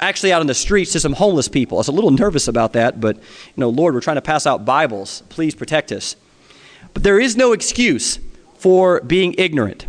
actually 0.00 0.32
out 0.32 0.40
on 0.40 0.46
the 0.46 0.54
streets 0.54 0.92
to 0.92 1.00
some 1.00 1.12
homeless 1.12 1.46
people. 1.46 1.78
I 1.78 1.80
was 1.80 1.88
a 1.88 1.92
little 1.92 2.10
nervous 2.10 2.48
about 2.48 2.72
that 2.72 3.00
but 3.00 3.16
you 3.16 3.22
know 3.58 3.68
lord 3.68 3.94
we're 3.94 4.00
trying 4.00 4.16
to 4.16 4.22
pass 4.22 4.46
out 4.46 4.64
bibles. 4.64 5.22
Please 5.28 5.54
protect 5.54 5.92
us. 5.92 6.16
But 6.92 7.04
there 7.04 7.20
is 7.20 7.36
no 7.36 7.52
excuse 7.52 8.18
for 8.58 9.00
being 9.02 9.34
ignorant. 9.38 9.86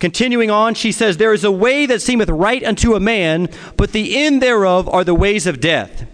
Continuing 0.00 0.50
on, 0.50 0.74
she 0.74 0.92
says, 0.92 1.16
There 1.16 1.32
is 1.32 1.44
a 1.44 1.50
way 1.50 1.86
that 1.86 2.02
seemeth 2.02 2.28
right 2.28 2.62
unto 2.62 2.94
a 2.94 3.00
man, 3.00 3.48
but 3.76 3.92
the 3.92 4.18
end 4.18 4.42
thereof 4.42 4.88
are 4.88 5.04
the 5.04 5.14
ways 5.14 5.46
of 5.46 5.60
death. 5.60 6.06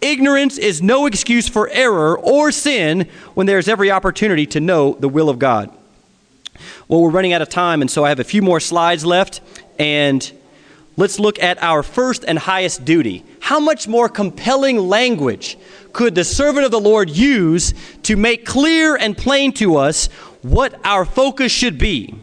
Ignorance 0.00 0.58
is 0.58 0.80
no 0.80 1.06
excuse 1.06 1.48
for 1.48 1.68
error 1.70 2.16
or 2.16 2.52
sin 2.52 3.08
when 3.34 3.46
there 3.46 3.58
is 3.58 3.68
every 3.68 3.90
opportunity 3.90 4.46
to 4.46 4.60
know 4.60 4.96
the 5.00 5.08
will 5.08 5.28
of 5.28 5.38
God. 5.38 5.70
Well, 6.86 7.02
we're 7.02 7.10
running 7.10 7.32
out 7.32 7.42
of 7.42 7.48
time, 7.48 7.80
and 7.80 7.90
so 7.90 8.04
I 8.04 8.08
have 8.08 8.20
a 8.20 8.24
few 8.24 8.42
more 8.42 8.60
slides 8.60 9.04
left, 9.04 9.40
and 9.78 10.30
let's 10.96 11.18
look 11.18 11.42
at 11.42 11.60
our 11.62 11.82
first 11.82 12.24
and 12.24 12.38
highest 12.38 12.84
duty. 12.84 13.24
How 13.40 13.58
much 13.58 13.88
more 13.88 14.08
compelling 14.08 14.78
language 14.78 15.58
could 15.92 16.14
the 16.14 16.24
servant 16.24 16.64
of 16.64 16.70
the 16.70 16.80
Lord 16.80 17.10
use 17.10 17.74
to 18.04 18.16
make 18.16 18.46
clear 18.46 18.94
and 18.96 19.16
plain 19.16 19.52
to 19.54 19.76
us 19.76 20.06
what 20.42 20.78
our 20.84 21.04
focus 21.04 21.50
should 21.50 21.76
be? 21.78 22.14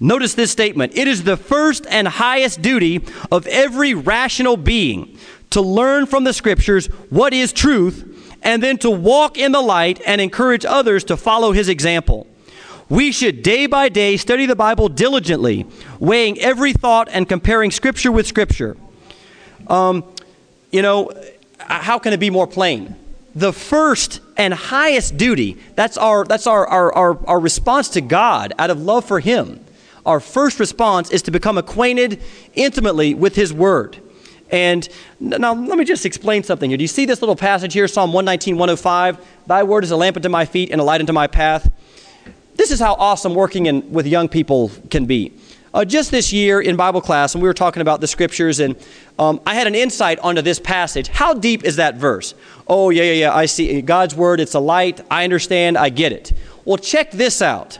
Notice 0.00 0.34
this 0.34 0.50
statement 0.50 0.96
it 0.96 1.08
is 1.08 1.24
the 1.24 1.36
first 1.36 1.86
and 1.90 2.06
highest 2.06 2.62
duty 2.62 3.04
of 3.30 3.46
every 3.46 3.94
rational 3.94 4.56
being 4.56 5.18
to 5.50 5.60
learn 5.60 6.06
from 6.06 6.24
the 6.24 6.32
scriptures 6.32 6.86
what 7.10 7.32
is 7.32 7.52
truth 7.52 8.36
and 8.42 8.62
then 8.62 8.78
to 8.78 8.90
walk 8.90 9.36
in 9.36 9.52
the 9.52 9.60
light 9.60 10.00
and 10.06 10.20
encourage 10.20 10.64
others 10.64 11.04
to 11.04 11.16
follow 11.16 11.52
his 11.52 11.68
example. 11.68 12.26
We 12.88 13.12
should 13.12 13.42
day 13.42 13.66
by 13.66 13.88
day 13.88 14.16
study 14.16 14.46
the 14.46 14.56
Bible 14.56 14.88
diligently, 14.88 15.66
weighing 15.98 16.38
every 16.38 16.72
thought 16.72 17.08
and 17.10 17.28
comparing 17.28 17.70
scripture 17.70 18.12
with 18.12 18.26
scripture. 18.26 18.76
Um, 19.66 20.04
you 20.70 20.82
know, 20.82 21.12
how 21.58 21.98
can 21.98 22.12
it 22.12 22.20
be 22.20 22.30
more 22.30 22.46
plain? 22.46 22.94
The 23.34 23.52
first 23.52 24.20
and 24.36 24.54
highest 24.54 25.16
duty, 25.16 25.58
that's 25.74 25.98
our, 25.98 26.24
that's 26.24 26.46
our, 26.46 26.66
our, 26.66 26.94
our, 26.94 27.26
our 27.26 27.40
response 27.40 27.90
to 27.90 28.00
God 28.00 28.54
out 28.58 28.70
of 28.70 28.80
love 28.80 29.04
for 29.04 29.20
Him 29.20 29.64
our 30.08 30.20
first 30.20 30.58
response 30.58 31.10
is 31.10 31.20
to 31.22 31.30
become 31.30 31.58
acquainted 31.58 32.22
intimately 32.54 33.12
with 33.12 33.36
His 33.36 33.52
Word. 33.52 33.98
And 34.50 34.88
now 35.20 35.54
let 35.54 35.78
me 35.78 35.84
just 35.84 36.06
explain 36.06 36.42
something 36.42 36.70
here. 36.70 36.76
Do 36.76 36.84
you 36.84 36.88
see 36.88 37.04
this 37.04 37.20
little 37.20 37.36
passage 37.36 37.74
here, 37.74 37.88
Psalm 37.88 38.12
119, 38.12 38.56
105? 38.56 39.26
Thy 39.46 39.62
word 39.62 39.84
is 39.84 39.90
a 39.90 39.96
lamp 39.96 40.16
unto 40.16 40.28
my 40.28 40.44
feet 40.44 40.70
and 40.70 40.80
a 40.80 40.84
light 40.84 41.00
unto 41.00 41.12
my 41.12 41.26
path. 41.26 41.70
This 42.56 42.70
is 42.70 42.80
how 42.80 42.94
awesome 42.94 43.34
working 43.34 43.66
in, 43.66 43.92
with 43.92 44.06
young 44.06 44.28
people 44.28 44.70
can 44.90 45.06
be. 45.06 45.32
Uh, 45.74 45.84
just 45.84 46.10
this 46.10 46.32
year 46.32 46.60
in 46.60 46.76
Bible 46.76 47.00
class, 47.00 47.34
and 47.34 47.42
we 47.42 47.48
were 47.48 47.54
talking 47.54 47.82
about 47.82 48.00
the 48.00 48.06
scriptures, 48.06 48.58
and 48.58 48.74
um, 49.18 49.38
I 49.44 49.54
had 49.54 49.66
an 49.66 49.74
insight 49.74 50.18
onto 50.20 50.40
this 50.40 50.58
passage. 50.58 51.08
How 51.08 51.34
deep 51.34 51.62
is 51.62 51.76
that 51.76 51.96
verse? 51.96 52.34
Oh, 52.66 52.90
yeah, 52.90 53.02
yeah, 53.04 53.12
yeah. 53.12 53.36
I 53.36 53.46
see 53.46 53.82
God's 53.82 54.14
word, 54.14 54.40
it's 54.40 54.54
a 54.54 54.60
light. 54.60 55.02
I 55.10 55.24
understand. 55.24 55.76
I 55.76 55.90
get 55.90 56.12
it. 56.12 56.32
Well, 56.64 56.78
check 56.78 57.10
this 57.10 57.42
out. 57.42 57.78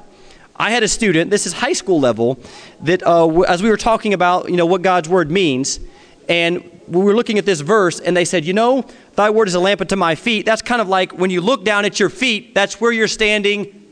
I 0.55 0.71
had 0.71 0.83
a 0.83 0.89
student, 0.89 1.31
this 1.31 1.47
is 1.47 1.53
high 1.53 1.73
school 1.73 2.01
level, 2.01 2.39
that 2.83 3.07
uh, 3.07 3.41
as 3.43 3.63
we 3.63 3.71
were 3.71 3.77
talking 3.77 4.13
about, 4.13 4.51
you 4.51 4.57
know, 4.57 4.67
what 4.67 4.83
God's 4.83 5.09
word 5.09 5.31
means, 5.31 5.81
and 6.29 6.63
we 6.89 7.03
were 7.03 7.15
looking 7.15 7.39
at 7.39 7.47
this 7.47 7.61
verse, 7.61 8.01
and 8.01 8.17
they 8.17 8.25
said, 8.25 8.45
you 8.45 8.53
know, 8.53 8.85
thy 9.15 9.31
word 9.31 9.49
is 9.49 9.55
a 9.55 9.61
lamp 9.61 9.81
unto 9.81 9.97
my 9.97 10.15
feet. 10.15 10.47
That's 10.47 10.63
kind 10.63 10.81
of 10.81 10.89
like 10.89 11.13
when 11.13 11.31
you 11.31 11.41
look 11.41 11.65
down 11.65 11.85
at 11.85 12.01
your 12.01 12.11
feet, 12.11 12.55
that's 12.55 12.81
where 12.81 12.93
you're 12.93 13.09
standing 13.09 13.87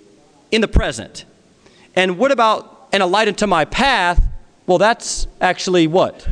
in 0.50 0.60
the 0.60 0.68
present. 0.68 1.24
And 1.94 2.18
what 2.18 2.32
about, 2.32 2.88
and 2.92 3.02
a 3.02 3.06
light 3.06 3.28
unto 3.28 3.46
my 3.46 3.64
path? 3.64 4.22
Well, 4.66 4.78
that's 4.78 5.26
actually 5.40 5.86
what? 5.86 6.22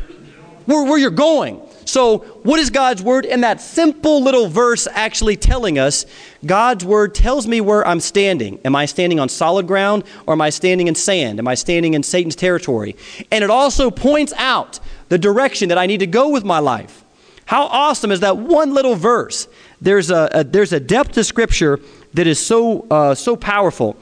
Where, 0.65 0.83
where 0.83 0.97
you're 0.97 1.09
going. 1.09 1.61
So, 1.85 2.19
what 2.43 2.59
is 2.59 2.71
God's 2.71 3.03
word 3.03 3.25
in 3.25 3.41
that 3.41 3.61
simple 3.61 4.21
little 4.21 4.47
verse 4.47 4.87
actually 4.91 5.37
telling 5.37 5.77
us? 5.77 6.07
God's 6.43 6.83
word 6.83 7.13
tells 7.13 7.45
me 7.45 7.61
where 7.61 7.87
I'm 7.87 7.99
standing. 7.99 8.59
Am 8.65 8.75
I 8.75 8.87
standing 8.87 9.19
on 9.19 9.29
solid 9.29 9.67
ground 9.67 10.03
or 10.25 10.33
am 10.33 10.41
I 10.41 10.49
standing 10.49 10.87
in 10.87 10.95
sand? 10.95 11.37
Am 11.37 11.47
I 11.47 11.53
standing 11.53 11.93
in 11.93 12.01
Satan's 12.01 12.35
territory? 12.35 12.95
And 13.31 13.43
it 13.43 13.51
also 13.51 13.91
points 13.91 14.33
out 14.35 14.79
the 15.09 15.17
direction 15.17 15.69
that 15.69 15.77
I 15.77 15.85
need 15.85 15.99
to 15.99 16.07
go 16.07 16.29
with 16.29 16.43
my 16.43 16.59
life. 16.59 17.03
How 17.45 17.65
awesome 17.65 18.11
is 18.11 18.21
that 18.21 18.37
one 18.37 18.73
little 18.73 18.95
verse? 18.95 19.47
There's 19.79 20.09
a, 20.09 20.29
a 20.31 20.43
there's 20.43 20.73
a 20.73 20.79
depth 20.79 21.11
to 21.13 21.23
Scripture 21.23 21.79
that 22.15 22.27
is 22.27 22.43
so, 22.43 22.87
uh, 22.89 23.13
so 23.13 23.35
powerful. 23.35 23.95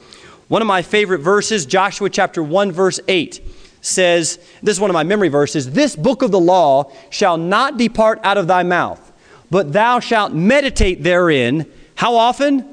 One 0.48 0.62
of 0.62 0.68
my 0.68 0.82
favorite 0.82 1.18
verses, 1.18 1.66
Joshua 1.66 2.08
chapter 2.08 2.42
1, 2.42 2.72
verse 2.72 3.00
8 3.08 3.40
says, 3.80 4.38
This 4.62 4.76
is 4.76 4.80
one 4.80 4.90
of 4.90 4.94
my 4.94 5.02
memory 5.02 5.28
verses 5.28 5.70
This 5.70 5.94
book 5.96 6.22
of 6.22 6.30
the 6.30 6.40
law 6.40 6.90
shall 7.10 7.36
not 7.36 7.76
depart 7.76 8.20
out 8.22 8.38
of 8.38 8.46
thy 8.46 8.62
mouth, 8.62 9.12
but 9.50 9.72
thou 9.72 10.00
shalt 10.00 10.32
meditate 10.32 11.02
therein. 11.02 11.70
How 11.94 12.16
often? 12.16 12.70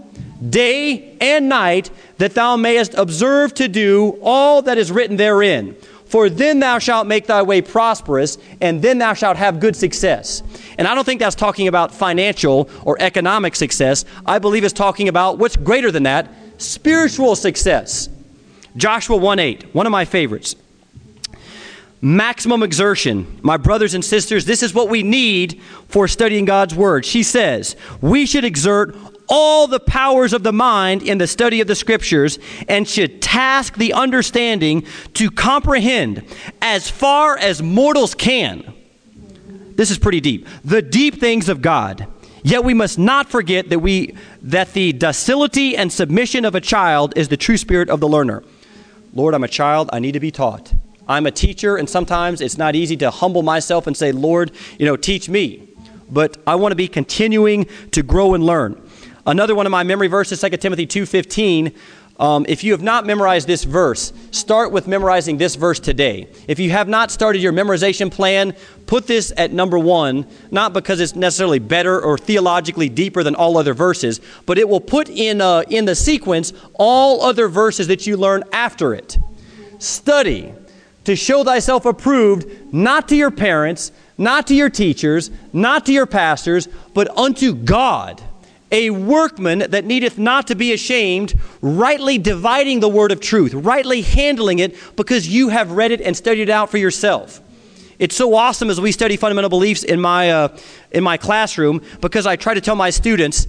Day 0.49 1.17
and 1.21 1.49
night, 1.49 1.91
that 2.17 2.34
thou 2.34 2.55
mayest 2.55 2.95
observe 2.95 3.53
to 3.55 3.67
do 3.67 4.17
all 4.21 4.63
that 4.63 4.77
is 4.77 4.91
written 4.91 5.17
therein. 5.17 5.75
For 6.12 6.30
then 6.30 6.59
thou 6.59 6.78
shalt 6.78 7.07
make 7.07 7.28
thy 7.28 7.41
way 7.41 7.62
prosperous, 7.62 8.38
and 8.59 8.82
then 8.82 8.97
thou 8.97 9.14
shalt 9.14 9.38
have 9.38 9.62
good 9.62 9.78
success. 9.78 10.43
And 10.78 10.86
I 10.86 10.93
don't 10.93 11.05
think 11.05 11.22
that's 11.22 11.36
talking 11.38 11.70
about 11.70 11.93
financial 11.93 12.70
or 12.84 12.97
economic 12.99 13.55
success. 13.55 14.03
I 14.26 14.38
believe 14.38 14.66
it's 14.66 14.74
talking 14.74 15.07
about 15.07 15.38
what's 15.38 15.55
greater 15.55 15.89
than 15.89 16.03
that 16.03 16.30
spiritual 16.57 17.38
success. 17.38 18.09
Joshua 18.76 19.16
1 19.16 19.39
8, 19.39 19.74
one 19.74 19.86
of 19.86 19.91
my 19.93 20.03
favorites 20.03 20.57
maximum 22.01 22.64
exertion. 22.64 23.39
My 23.43 23.57
brothers 23.57 23.93
and 23.93 24.03
sisters, 24.03 24.45
this 24.45 24.64
is 24.64 24.74
what 24.74 24.89
we 24.89 25.03
need 25.03 25.62
for 25.88 26.07
studying 26.07 26.45
God's 26.45 26.74
Word. 26.74 27.05
She 27.05 27.22
says, 27.22 27.76
we 28.01 28.26
should 28.26 28.43
exert 28.43 28.95
all 29.32 29.65
the 29.65 29.79
powers 29.79 30.34
of 30.34 30.43
the 30.43 30.51
mind 30.51 31.01
in 31.01 31.17
the 31.17 31.25
study 31.25 31.61
of 31.61 31.67
the 31.67 31.75
Scriptures 31.75 32.38
and 32.67 32.88
should 32.88 33.21
task 33.21 33.77
the 33.77 33.93
understanding 33.93 34.86
to 35.13 35.32
comprehend 35.32 36.23
as 36.61 36.89
far 36.89 37.38
as 37.38 37.63
mortals 37.63 38.13
can. 38.13 38.73
This 39.75 39.89
is 39.89 39.97
pretty 39.97 40.19
deep. 40.19 40.47
The 40.65 40.82
deep 40.82 41.15
things 41.15 41.49
of 41.49 41.61
God. 41.61 42.05
Yet 42.43 42.63
we 42.63 42.73
must 42.73 42.99
not 42.99 43.29
forget 43.29 43.69
that 43.69 43.79
we 43.79 44.15
that 44.41 44.73
the 44.73 44.93
docility 44.93 45.77
and 45.77 45.91
submission 45.91 46.43
of 46.43 46.55
a 46.55 46.61
child 46.61 47.13
is 47.15 47.29
the 47.29 47.38
true 47.38 47.57
spirit 47.57 47.89
of 47.89 47.99
the 47.99 48.07
learner. 48.07 48.43
Lord, 49.13 49.34
I'm 49.34 49.43
a 49.43 49.47
child, 49.47 49.89
I 49.93 49.99
need 49.99 50.13
to 50.13 50.19
be 50.19 50.32
taught. 50.32 50.73
I'm 51.07 51.25
a 51.25 51.32
teacher, 51.32 51.77
and 51.77 51.89
sometimes 51.89 52.41
it's 52.41 52.57
not 52.57 52.75
easy 52.75 52.97
to 52.97 53.11
humble 53.11 53.43
myself 53.43 53.86
and 53.88 53.95
say, 53.95 54.11
Lord, 54.11 54.51
you 54.79 54.86
know, 54.86 54.95
teach 54.95 55.29
me. 55.29 55.67
But 56.09 56.38
I 56.47 56.55
want 56.55 56.71
to 56.71 56.75
be 56.75 56.88
continuing 56.88 57.65
to 57.91 58.03
grow 58.03 58.34
and 58.34 58.43
learn. 58.43 58.82
Another 59.26 59.53
one 59.53 59.65
of 59.65 59.72
my 59.72 59.84
memory 59.84 60.07
verses, 60.07 60.41
2 60.41 60.49
Timothy 60.57 60.88
2.15. 60.88 61.76
Um, 62.19 62.45
if 62.47 62.63
you 62.63 62.72
have 62.74 62.84
not 62.84 63.05
memorized 63.05 63.47
this 63.47 63.63
verse, 63.63 64.13
start 64.30 64.72
with 64.72 64.88
memorizing 64.88 65.38
this 65.38 65.55
verse 65.55 65.80
today. 65.80 66.28
If 66.47 66.59
you 66.59 66.69
have 66.69 66.88
not 66.88 67.09
started 67.09 67.41
your 67.41 67.51
memorization 67.51 68.11
plan, 68.11 68.53
put 68.86 69.07
this 69.07 69.34
at 69.38 69.51
number 69.51 69.80
one, 69.80 70.28
not 70.51 70.72
because 70.72 70.99
it's 70.99 71.15
necessarily 71.15 71.57
better 71.57 71.99
or 71.99 72.19
theologically 72.19 72.89
deeper 72.89 73.24
than 73.24 73.34
all 73.34 73.57
other 73.57 73.74
verses, 73.74 74.22
but 74.45 74.59
it 74.59 74.69
will 74.69 74.80
put 74.80 75.09
in, 75.09 75.41
uh, 75.41 75.63
in 75.69 75.86
the 75.86 75.95
sequence 75.95 76.53
all 76.76 77.24
other 77.24 77.47
verses 77.47 77.88
that 77.88 78.05
you 78.05 78.17
learn 78.17 78.43
after 78.53 78.93
it. 78.93 79.17
Study 79.80 80.53
to 81.05 81.15
show 81.15 81.43
thyself 81.43 81.86
approved, 81.86 82.72
not 82.72 83.07
to 83.07 83.15
your 83.15 83.32
parents, 83.32 83.91
not 84.17 84.45
to 84.47 84.53
your 84.53 84.69
teachers, 84.69 85.32
not 85.53 85.88
to 85.88 85.91
your 85.91 86.05
pastors, 86.05 86.67
but 86.93 87.09
unto 87.17 87.55
God, 87.55 88.22
a 88.72 88.89
workman 88.89 89.59
that 89.59 89.86
needeth 89.86 90.17
not 90.17 90.47
to 90.47 90.55
be 90.55 90.74
ashamed, 90.74 91.34
rightly 91.61 92.17
dividing 92.17 92.80
the 92.80 92.89
word 92.89 93.11
of 93.11 93.19
truth, 93.19 93.53
rightly 93.53 94.01
handling 94.01 94.59
it, 94.59 94.76
because 94.95 95.28
you 95.28 95.49
have 95.49 95.72
read 95.72 95.91
it 95.91 96.01
and 96.01 96.15
studied 96.15 96.43
it 96.43 96.49
out 96.49 96.69
for 96.69 96.78
yourself. 96.78 97.41
It's 97.99 98.15
so 98.15 98.34
awesome 98.34 98.69
as 98.69 98.82
we 98.82 98.91
study 98.91 99.15
fundamental 99.15 99.49
beliefs 99.49 99.84
in 99.84 100.01
my, 100.01 100.32
uh, 100.32 100.57
in 100.91 101.03
my 101.03 101.17
classroom 101.17 101.82
because 101.99 102.26
I 102.26 102.36
try 102.36 102.53
to 102.53 102.61
tell 102.61 102.76
my 102.76 102.89
students 102.89 103.47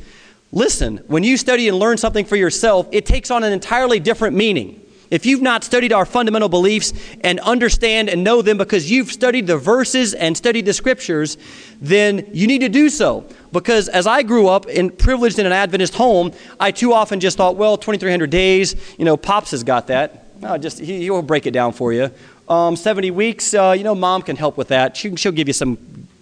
listen, 0.52 0.98
when 1.06 1.24
you 1.24 1.38
study 1.38 1.66
and 1.68 1.78
learn 1.78 1.96
something 1.96 2.26
for 2.26 2.36
yourself, 2.36 2.86
it 2.92 3.06
takes 3.06 3.30
on 3.30 3.42
an 3.42 3.52
entirely 3.52 3.98
different 3.98 4.36
meaning. 4.36 4.78
If 5.10 5.26
you've 5.26 5.42
not 5.42 5.62
studied 5.64 5.92
our 5.92 6.06
fundamental 6.06 6.48
beliefs 6.48 6.94
and 7.22 7.38
understand 7.40 8.08
and 8.08 8.24
know 8.24 8.40
them 8.40 8.56
because 8.56 8.90
you've 8.90 9.12
studied 9.12 9.46
the 9.46 9.58
verses 9.58 10.14
and 10.14 10.34
studied 10.36 10.64
the 10.64 10.72
scriptures, 10.72 11.36
then 11.80 12.30
you 12.32 12.46
need 12.46 12.60
to 12.60 12.70
do 12.70 12.88
so. 12.88 13.26
Because 13.52 13.88
as 13.88 14.06
I 14.06 14.22
grew 14.22 14.48
up 14.48 14.66
and 14.66 14.96
privileged 14.96 15.38
in 15.38 15.46
an 15.46 15.52
Adventist 15.52 15.94
home, 15.94 16.32
I 16.58 16.70
too 16.70 16.92
often 16.92 17.20
just 17.20 17.36
thought, 17.36 17.56
well, 17.56 17.76
2,300 17.76 18.30
days, 18.30 18.74
you 18.98 19.04
know, 19.04 19.16
Pops 19.16 19.50
has 19.50 19.62
got 19.62 19.88
that. 19.88 20.40
No, 20.40 20.58
just 20.58 20.80
he, 20.80 21.08
will 21.10 21.22
break 21.22 21.46
it 21.46 21.52
down 21.52 21.72
for 21.72 21.92
you. 21.92 22.10
Um, 22.48 22.74
70 22.74 23.10
weeks, 23.12 23.54
uh, 23.54 23.74
you 23.76 23.84
know, 23.84 23.94
Mom 23.94 24.22
can 24.22 24.36
help 24.36 24.56
with 24.56 24.68
that. 24.68 24.96
She, 24.96 25.14
she'll 25.16 25.32
give 25.32 25.48
you 25.48 25.54
some 25.54 25.76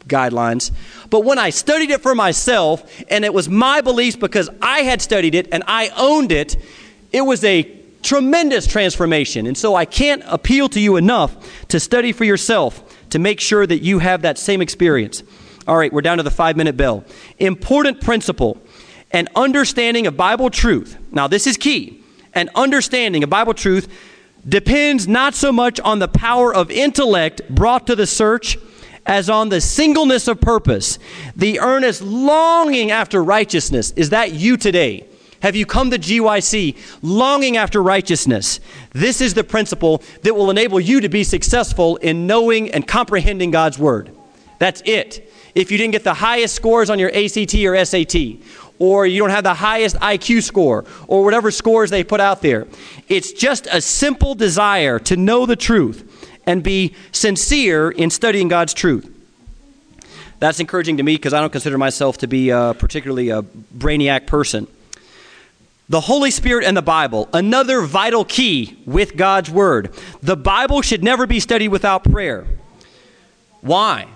guidelines. 0.06 0.72
But 1.08 1.20
when 1.20 1.38
I 1.38 1.50
studied 1.50 1.90
it 1.90 2.02
for 2.02 2.14
myself, 2.14 3.02
and 3.08 3.24
it 3.24 3.32
was 3.32 3.48
my 3.48 3.80
beliefs 3.80 4.16
because 4.16 4.50
I 4.60 4.80
had 4.80 5.00
studied 5.00 5.34
it 5.34 5.48
and 5.52 5.62
I 5.66 5.90
owned 5.96 6.32
it, 6.32 6.56
it 7.12 7.22
was 7.22 7.42
a 7.44 7.62
tremendous 8.02 8.66
transformation. 8.66 9.46
And 9.46 9.56
so 9.56 9.74
I 9.74 9.84
can't 9.84 10.22
appeal 10.26 10.68
to 10.70 10.80
you 10.80 10.96
enough 10.96 11.66
to 11.68 11.80
study 11.80 12.12
for 12.12 12.24
yourself 12.24 12.84
to 13.10 13.18
make 13.18 13.40
sure 13.40 13.66
that 13.66 13.82
you 13.82 13.98
have 13.98 14.22
that 14.22 14.38
same 14.38 14.60
experience. 14.60 15.22
All 15.70 15.76
right, 15.76 15.92
we're 15.92 16.00
down 16.00 16.16
to 16.16 16.24
the 16.24 16.32
five 16.32 16.56
minute 16.56 16.76
bell. 16.76 17.04
Important 17.38 18.00
principle 18.00 18.60
an 19.12 19.28
understanding 19.36 20.08
of 20.08 20.16
Bible 20.16 20.50
truth. 20.50 20.98
Now, 21.12 21.28
this 21.28 21.46
is 21.46 21.56
key. 21.56 22.02
An 22.34 22.50
understanding 22.56 23.22
of 23.22 23.30
Bible 23.30 23.54
truth 23.54 23.86
depends 24.48 25.06
not 25.06 25.36
so 25.36 25.52
much 25.52 25.78
on 25.78 26.00
the 26.00 26.08
power 26.08 26.52
of 26.52 26.72
intellect 26.72 27.42
brought 27.48 27.86
to 27.86 27.94
the 27.94 28.08
search 28.08 28.58
as 29.06 29.30
on 29.30 29.48
the 29.48 29.60
singleness 29.60 30.26
of 30.26 30.40
purpose, 30.40 30.98
the 31.36 31.60
earnest 31.60 32.02
longing 32.02 32.90
after 32.90 33.22
righteousness. 33.22 33.92
Is 33.92 34.10
that 34.10 34.32
you 34.32 34.56
today? 34.56 35.06
Have 35.40 35.54
you 35.54 35.66
come 35.66 35.92
to 35.92 35.98
GYC 35.98 36.76
longing 37.00 37.56
after 37.56 37.80
righteousness? 37.80 38.58
This 38.90 39.20
is 39.20 39.34
the 39.34 39.44
principle 39.44 40.02
that 40.22 40.34
will 40.34 40.50
enable 40.50 40.80
you 40.80 41.00
to 41.00 41.08
be 41.08 41.22
successful 41.22 41.94
in 41.98 42.26
knowing 42.26 42.72
and 42.72 42.88
comprehending 42.88 43.52
God's 43.52 43.78
Word. 43.78 44.16
That's 44.60 44.82
it. 44.84 45.32
If 45.54 45.72
you 45.72 45.78
didn't 45.78 45.92
get 45.92 46.04
the 46.04 46.14
highest 46.14 46.54
scores 46.54 46.90
on 46.90 46.98
your 46.98 47.08
ACT 47.08 47.54
or 47.56 47.82
SAT, 47.84 48.14
or 48.78 49.06
you 49.06 49.18
don't 49.18 49.30
have 49.30 49.42
the 49.42 49.54
highest 49.54 49.96
IQ 49.96 50.42
score, 50.42 50.84
or 51.08 51.24
whatever 51.24 51.50
scores 51.50 51.90
they 51.90 52.04
put 52.04 52.20
out 52.20 52.42
there, 52.42 52.68
it's 53.08 53.32
just 53.32 53.66
a 53.72 53.80
simple 53.80 54.34
desire 54.34 54.98
to 55.00 55.16
know 55.16 55.46
the 55.46 55.56
truth 55.56 56.38
and 56.46 56.62
be 56.62 56.94
sincere 57.10 57.90
in 57.90 58.10
studying 58.10 58.48
God's 58.48 58.74
truth. 58.74 59.10
That's 60.40 60.60
encouraging 60.60 60.98
to 60.98 61.02
me 61.02 61.16
because 61.16 61.32
I 61.32 61.40
don't 61.40 61.52
consider 61.52 61.78
myself 61.78 62.18
to 62.18 62.26
be 62.26 62.50
a 62.50 62.74
particularly 62.78 63.30
a 63.30 63.42
brainiac 63.42 64.26
person. 64.26 64.66
The 65.88 66.00
Holy 66.02 66.30
Spirit 66.30 66.66
and 66.66 66.76
the 66.76 66.82
Bible, 66.82 67.30
another 67.32 67.80
vital 67.80 68.26
key 68.26 68.78
with 68.84 69.16
God's 69.16 69.50
Word. 69.50 69.94
The 70.22 70.36
Bible 70.36 70.82
should 70.82 71.02
never 71.02 71.26
be 71.26 71.40
studied 71.40 71.68
without 71.68 72.04
prayer. 72.04 72.46
Why? 73.60 74.08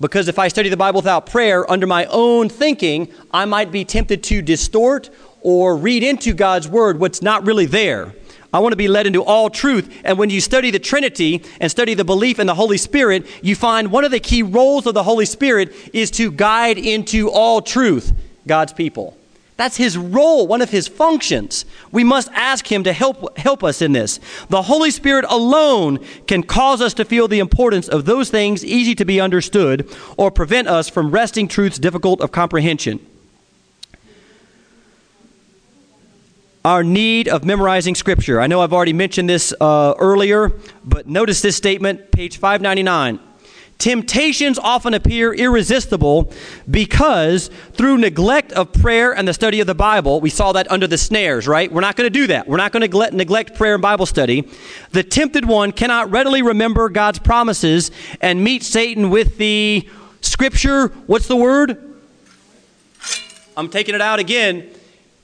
Because 0.00 0.28
if 0.28 0.38
I 0.38 0.48
study 0.48 0.68
the 0.68 0.76
Bible 0.76 1.00
without 1.00 1.26
prayer, 1.26 1.68
under 1.70 1.86
my 1.86 2.04
own 2.06 2.48
thinking, 2.48 3.12
I 3.30 3.46
might 3.46 3.72
be 3.72 3.84
tempted 3.84 4.22
to 4.24 4.42
distort 4.42 5.08
or 5.40 5.76
read 5.76 6.02
into 6.02 6.34
God's 6.34 6.68
Word 6.68 7.00
what's 7.00 7.22
not 7.22 7.46
really 7.46 7.66
there. 7.66 8.14
I 8.52 8.58
want 8.58 8.72
to 8.72 8.76
be 8.76 8.88
led 8.88 9.06
into 9.06 9.22
all 9.22 9.50
truth. 9.50 10.00
And 10.04 10.18
when 10.18 10.30
you 10.30 10.40
study 10.40 10.70
the 10.70 10.78
Trinity 10.78 11.42
and 11.60 11.70
study 11.70 11.94
the 11.94 12.04
belief 12.04 12.38
in 12.38 12.46
the 12.46 12.54
Holy 12.54 12.78
Spirit, 12.78 13.26
you 13.42 13.54
find 13.54 13.90
one 13.90 14.04
of 14.04 14.10
the 14.10 14.20
key 14.20 14.42
roles 14.42 14.86
of 14.86 14.94
the 14.94 15.02
Holy 15.02 15.26
Spirit 15.26 15.74
is 15.92 16.10
to 16.12 16.30
guide 16.30 16.78
into 16.78 17.30
all 17.30 17.60
truth 17.60 18.12
God's 18.46 18.72
people. 18.72 19.16
That's 19.56 19.78
his 19.78 19.96
role, 19.96 20.46
one 20.46 20.60
of 20.60 20.68
his 20.68 20.86
functions. 20.86 21.64
We 21.90 22.04
must 22.04 22.28
ask 22.32 22.70
him 22.70 22.84
to 22.84 22.92
help, 22.92 23.38
help 23.38 23.64
us 23.64 23.80
in 23.80 23.92
this. 23.92 24.20
The 24.50 24.62
Holy 24.62 24.90
Spirit 24.90 25.24
alone 25.28 25.98
can 26.26 26.42
cause 26.42 26.82
us 26.82 26.92
to 26.94 27.06
feel 27.06 27.26
the 27.26 27.38
importance 27.38 27.88
of 27.88 28.04
those 28.04 28.28
things 28.28 28.64
easy 28.64 28.94
to 28.94 29.04
be 29.06 29.18
understood 29.18 29.88
or 30.18 30.30
prevent 30.30 30.68
us 30.68 30.90
from 30.90 31.10
wresting 31.10 31.48
truths 31.48 31.78
difficult 31.78 32.20
of 32.20 32.32
comprehension. 32.32 33.04
Our 36.62 36.84
need 36.84 37.28
of 37.28 37.44
memorizing 37.44 37.94
Scripture. 37.94 38.40
I 38.40 38.48
know 38.48 38.60
I've 38.60 38.72
already 38.72 38.92
mentioned 38.92 39.28
this 39.28 39.54
uh, 39.58 39.94
earlier, 39.98 40.52
but 40.84 41.06
notice 41.06 41.40
this 41.40 41.56
statement, 41.56 42.10
page 42.10 42.36
599. 42.38 43.20
Temptations 43.78 44.58
often 44.58 44.94
appear 44.94 45.34
irresistible 45.34 46.32
because 46.70 47.50
through 47.74 47.98
neglect 47.98 48.52
of 48.52 48.72
prayer 48.72 49.14
and 49.14 49.28
the 49.28 49.34
study 49.34 49.60
of 49.60 49.66
the 49.66 49.74
Bible, 49.74 50.20
we 50.20 50.30
saw 50.30 50.52
that 50.52 50.70
under 50.70 50.86
the 50.86 50.96
snares, 50.96 51.46
right? 51.46 51.70
We're 51.70 51.82
not 51.82 51.94
going 51.94 52.06
to 52.06 52.18
do 52.18 52.26
that. 52.28 52.48
We're 52.48 52.56
not 52.56 52.72
going 52.72 52.90
to 52.90 53.10
neglect 53.14 53.54
prayer 53.54 53.74
and 53.74 53.82
Bible 53.82 54.06
study. 54.06 54.48
The 54.92 55.02
tempted 55.02 55.44
one 55.44 55.72
cannot 55.72 56.10
readily 56.10 56.40
remember 56.40 56.88
God's 56.88 57.18
promises 57.18 57.90
and 58.22 58.42
meet 58.42 58.62
Satan 58.62 59.10
with 59.10 59.36
the 59.36 59.86
scripture. 60.22 60.88
What's 61.06 61.28
the 61.28 61.36
word? 61.36 61.98
I'm 63.58 63.68
taking 63.68 63.94
it 63.94 64.00
out 64.00 64.18
again. 64.18 64.70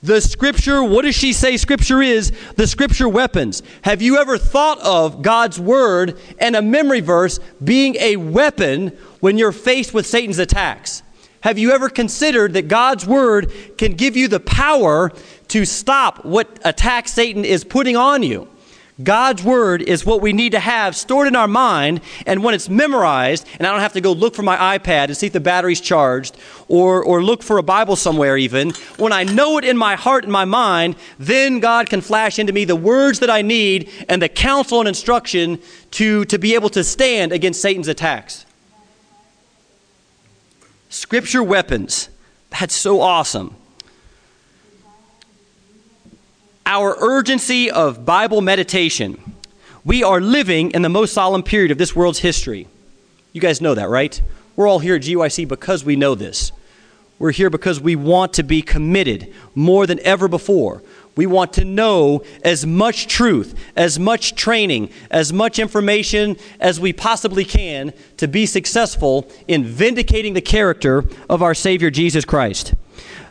The 0.02 0.20
scripture, 0.20 0.82
what 0.82 1.04
does 1.04 1.14
she 1.14 1.32
say 1.32 1.56
scripture 1.56 2.02
is? 2.02 2.32
The 2.56 2.66
scripture 2.66 3.08
weapons. 3.08 3.62
Have 3.82 4.02
you 4.02 4.18
ever 4.18 4.36
thought 4.36 4.80
of 4.80 5.22
God's 5.22 5.60
word 5.60 6.18
and 6.38 6.56
a 6.56 6.62
memory 6.62 7.00
verse 7.00 7.38
being 7.62 7.94
a 8.00 8.16
weapon 8.16 8.98
when 9.20 9.38
you're 9.38 9.52
faced 9.52 9.94
with 9.94 10.04
Satan's 10.04 10.40
attacks? 10.40 11.04
Have 11.42 11.56
you 11.56 11.70
ever 11.70 11.88
considered 11.88 12.54
that 12.54 12.66
God's 12.66 13.06
word 13.06 13.52
can 13.78 13.92
give 13.92 14.16
you 14.16 14.26
the 14.26 14.40
power 14.40 15.12
to 15.48 15.64
stop 15.64 16.24
what 16.24 16.58
attack 16.64 17.06
Satan 17.06 17.44
is 17.44 17.62
putting 17.62 17.96
on 17.96 18.24
you? 18.24 18.48
God's 19.02 19.42
word 19.42 19.80
is 19.80 20.04
what 20.04 20.20
we 20.20 20.34
need 20.34 20.52
to 20.52 20.60
have 20.60 20.94
stored 20.94 21.26
in 21.26 21.34
our 21.34 21.48
mind, 21.48 22.02
and 22.26 22.44
when 22.44 22.54
it's 22.54 22.68
memorized, 22.68 23.46
and 23.58 23.66
I 23.66 23.70
don't 23.70 23.80
have 23.80 23.94
to 23.94 24.02
go 24.02 24.12
look 24.12 24.34
for 24.34 24.42
my 24.42 24.78
iPad 24.78 25.04
and 25.04 25.16
see 25.16 25.28
if 25.28 25.32
the 25.32 25.40
battery's 25.40 25.80
charged, 25.80 26.36
or, 26.68 27.02
or 27.02 27.22
look 27.22 27.42
for 27.42 27.56
a 27.56 27.62
Bible 27.62 27.96
somewhere 27.96 28.36
even, 28.36 28.70
when 28.98 29.12
I 29.12 29.24
know 29.24 29.56
it 29.56 29.64
in 29.64 29.78
my 29.78 29.96
heart 29.96 30.24
and 30.24 30.32
my 30.32 30.44
mind, 30.44 30.96
then 31.18 31.60
God 31.60 31.88
can 31.88 32.02
flash 32.02 32.38
into 32.38 32.52
me 32.52 32.66
the 32.66 32.76
words 32.76 33.20
that 33.20 33.30
I 33.30 33.40
need 33.40 33.90
and 34.10 34.20
the 34.20 34.28
counsel 34.28 34.80
and 34.80 34.88
instruction 34.88 35.58
to, 35.92 36.26
to 36.26 36.38
be 36.38 36.54
able 36.54 36.68
to 36.70 36.84
stand 36.84 37.32
against 37.32 37.62
Satan's 37.62 37.88
attacks. 37.88 38.44
Scripture 40.90 41.42
weapons. 41.42 42.10
That's 42.50 42.74
so 42.74 43.00
awesome. 43.00 43.56
Our 46.66 46.96
urgency 47.00 47.70
of 47.70 48.04
Bible 48.04 48.40
meditation. 48.40 49.34
We 49.84 50.02
are 50.02 50.20
living 50.20 50.70
in 50.72 50.82
the 50.82 50.88
most 50.88 51.12
solemn 51.12 51.42
period 51.42 51.70
of 51.70 51.78
this 51.78 51.96
world's 51.96 52.20
history. 52.20 52.68
You 53.32 53.40
guys 53.40 53.60
know 53.60 53.74
that, 53.74 53.88
right? 53.88 54.20
We're 54.54 54.68
all 54.68 54.78
here 54.78 54.96
at 54.96 55.02
GYC 55.02 55.48
because 55.48 55.84
we 55.84 55.96
know 55.96 56.14
this. 56.14 56.52
We're 57.18 57.32
here 57.32 57.50
because 57.50 57.80
we 57.80 57.96
want 57.96 58.34
to 58.34 58.42
be 58.42 58.62
committed 58.62 59.32
more 59.54 59.86
than 59.86 60.00
ever 60.00 60.28
before. 60.28 60.82
We 61.14 61.26
want 61.26 61.52
to 61.54 61.64
know 61.64 62.24
as 62.42 62.64
much 62.64 63.06
truth, 63.06 63.54
as 63.76 63.98
much 63.98 64.34
training, 64.34 64.90
as 65.10 65.32
much 65.32 65.58
information 65.58 66.36
as 66.58 66.80
we 66.80 66.92
possibly 66.92 67.44
can 67.44 67.92
to 68.16 68.26
be 68.26 68.46
successful 68.46 69.30
in 69.46 69.64
vindicating 69.64 70.34
the 70.34 70.40
character 70.40 71.04
of 71.28 71.42
our 71.42 71.54
Savior 71.54 71.90
Jesus 71.90 72.24
Christ. 72.24 72.74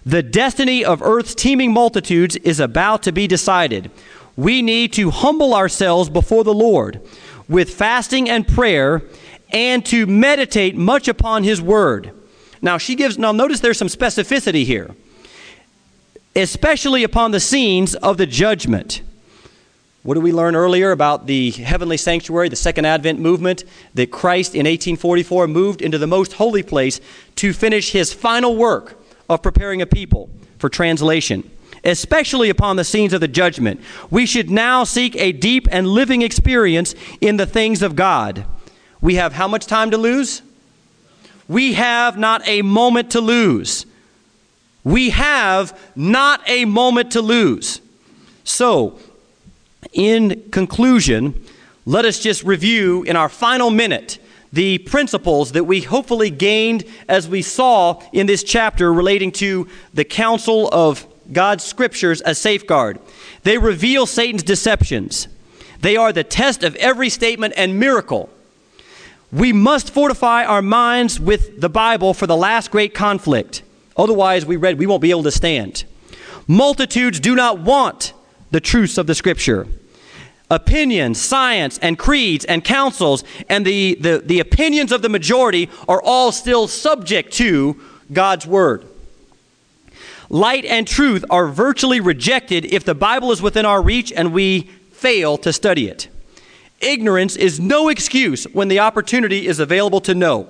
The 0.05 0.23
destiny 0.23 0.83
of 0.83 1.01
Earth's 1.01 1.35
teeming 1.35 1.73
multitudes 1.73 2.35
is 2.37 2.59
about 2.59 3.03
to 3.03 3.11
be 3.11 3.27
decided. 3.27 3.91
We 4.35 4.61
need 4.61 4.93
to 4.93 5.11
humble 5.11 5.53
ourselves 5.53 6.09
before 6.09 6.43
the 6.43 6.53
Lord 6.53 7.01
with 7.47 7.73
fasting 7.73 8.29
and 8.29 8.47
prayer 8.47 9.03
and 9.51 9.85
to 9.87 10.07
meditate 10.07 10.75
much 10.75 11.07
upon 11.07 11.43
His 11.43 11.61
Word. 11.61 12.11
Now, 12.61 12.77
she 12.77 12.95
gives, 12.95 13.19
now 13.19 13.31
notice 13.31 13.59
there's 13.59 13.77
some 13.77 13.87
specificity 13.87 14.65
here, 14.65 14.95
especially 16.35 17.03
upon 17.03 17.31
the 17.31 17.39
scenes 17.39 17.93
of 17.95 18.17
the 18.17 18.25
judgment. 18.25 19.01
What 20.03 20.15
did 20.15 20.23
we 20.23 20.31
learn 20.31 20.55
earlier 20.55 20.91
about 20.91 21.27
the 21.27 21.51
heavenly 21.51 21.97
sanctuary, 21.97 22.49
the 22.49 22.55
Second 22.55 22.85
Advent 22.85 23.19
movement, 23.19 23.65
that 23.93 24.09
Christ 24.09 24.55
in 24.55 24.65
1844 24.65 25.47
moved 25.47 25.81
into 25.81 25.99
the 25.99 26.07
most 26.07 26.33
holy 26.33 26.63
place 26.63 26.99
to 27.35 27.53
finish 27.53 27.91
his 27.91 28.11
final 28.11 28.55
work 28.55 29.00
of 29.31 29.41
preparing 29.41 29.81
a 29.81 29.85
people 29.85 30.29
for 30.59 30.67
translation, 30.67 31.49
especially 31.85 32.49
upon 32.49 32.75
the 32.75 32.83
scenes 32.83 33.13
of 33.13 33.21
the 33.21 33.27
judgment. 33.29 33.79
We 34.09 34.25
should 34.25 34.49
now 34.49 34.83
seek 34.83 35.15
a 35.15 35.31
deep 35.31 35.69
and 35.71 35.87
living 35.87 36.21
experience 36.21 36.93
in 37.21 37.37
the 37.37 37.45
things 37.45 37.81
of 37.81 37.95
God. 37.95 38.45
We 38.99 39.15
have 39.15 39.33
how 39.33 39.47
much 39.47 39.65
time 39.65 39.91
to 39.91 39.97
lose? 39.97 40.41
We 41.47 41.73
have 41.73 42.17
not 42.17 42.45
a 42.45 42.61
moment 42.61 43.11
to 43.11 43.21
lose. 43.21 43.85
We 44.83 45.11
have 45.11 45.79
not 45.95 46.41
a 46.47 46.65
moment 46.65 47.11
to 47.13 47.21
lose. 47.21 47.79
So, 48.43 48.99
in 49.93 50.49
conclusion, 50.51 51.41
let 51.85 52.03
us 52.03 52.19
just 52.19 52.43
review 52.43 53.03
in 53.03 53.15
our 53.15 53.29
final 53.29 53.69
minute 53.69 54.19
the 54.53 54.79
principles 54.79 55.53
that 55.53 55.63
we 55.63 55.81
hopefully 55.81 56.29
gained 56.29 56.83
as 57.07 57.27
we 57.27 57.41
saw 57.41 58.01
in 58.11 58.27
this 58.27 58.43
chapter 58.43 58.91
relating 58.91 59.31
to 59.31 59.67
the 59.93 60.03
counsel 60.03 60.69
of 60.71 61.05
God's 61.31 61.63
scriptures 61.63 62.21
as 62.21 62.37
safeguard. 62.37 62.99
They 63.43 63.57
reveal 63.57 64.05
Satan's 64.05 64.43
deceptions. 64.43 65.27
They 65.79 65.95
are 65.95 66.11
the 66.11 66.23
test 66.23 66.63
of 66.63 66.75
every 66.75 67.09
statement 67.09 67.53
and 67.57 67.79
miracle. 67.79 68.29
We 69.31 69.53
must 69.53 69.91
fortify 69.91 70.43
our 70.43 70.61
minds 70.61 71.19
with 71.19 71.61
the 71.61 71.69
Bible 71.69 72.13
for 72.13 72.27
the 72.27 72.35
last 72.35 72.69
great 72.69 72.93
conflict. 72.93 73.63
Otherwise, 73.95 74.45
we 74.45 74.57
read, 74.57 74.77
we 74.77 74.85
won't 74.85 75.01
be 75.01 75.11
able 75.11 75.23
to 75.23 75.31
stand. 75.31 75.85
Multitudes 76.47 77.19
do 77.19 77.35
not 77.35 77.59
want 77.59 78.13
the 78.51 78.59
truths 78.59 78.97
of 78.97 79.07
the 79.07 79.15
Scripture 79.15 79.67
opinions, 80.51 81.19
science, 81.19 81.79
and 81.79 81.97
creeds 81.97 82.45
and 82.45 82.63
councils, 82.63 83.23
and 83.49 83.65
the, 83.65 83.95
the, 83.95 84.21
the 84.23 84.39
opinions 84.39 84.91
of 84.91 85.01
the 85.01 85.09
majority 85.09 85.69
are 85.87 86.01
all 86.03 86.31
still 86.31 86.67
subject 86.67 87.33
to 87.33 87.81
God's 88.13 88.45
Word. 88.45 88.85
Light 90.29 90.65
and 90.65 90.87
truth 90.87 91.25
are 91.29 91.47
virtually 91.47 91.99
rejected 91.99 92.65
if 92.65 92.83
the 92.83 92.93
Bible 92.93 93.31
is 93.31 93.41
within 93.41 93.65
our 93.65 93.81
reach 93.81 94.11
and 94.11 94.33
we 94.33 94.61
fail 94.91 95.37
to 95.39 95.51
study 95.51 95.87
it. 95.87 96.09
Ignorance 96.79 97.35
is 97.35 97.59
no 97.59 97.89
excuse 97.89 98.45
when 98.45 98.67
the 98.67 98.79
opportunity 98.79 99.47
is 99.47 99.59
available 99.59 100.01
to 100.01 100.15
know. 100.15 100.49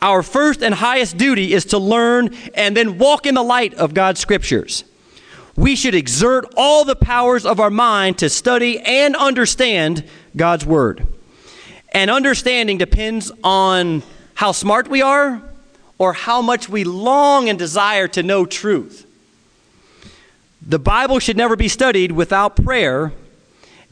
Our 0.00 0.22
first 0.22 0.62
and 0.62 0.74
highest 0.74 1.16
duty 1.16 1.52
is 1.52 1.66
to 1.66 1.78
learn 1.78 2.34
and 2.54 2.76
then 2.76 2.98
walk 2.98 3.26
in 3.26 3.34
the 3.34 3.42
light 3.42 3.74
of 3.74 3.94
God's 3.94 4.20
scriptures. 4.20 4.84
We 5.56 5.76
should 5.76 5.94
exert 5.94 6.46
all 6.56 6.84
the 6.84 6.96
powers 6.96 7.44
of 7.44 7.60
our 7.60 7.70
mind 7.70 8.18
to 8.18 8.28
study 8.28 8.80
and 8.80 9.14
understand 9.16 10.04
God's 10.36 10.64
Word. 10.64 11.06
And 11.92 12.10
understanding 12.10 12.78
depends 12.78 13.30
on 13.44 14.02
how 14.34 14.52
smart 14.52 14.88
we 14.88 15.02
are 15.02 15.42
or 15.98 16.14
how 16.14 16.40
much 16.40 16.68
we 16.68 16.84
long 16.84 17.48
and 17.48 17.58
desire 17.58 18.08
to 18.08 18.22
know 18.22 18.46
truth. 18.46 19.06
The 20.66 20.78
Bible 20.78 21.18
should 21.18 21.36
never 21.36 21.56
be 21.56 21.68
studied 21.68 22.12
without 22.12 22.56
prayer, 22.56 23.12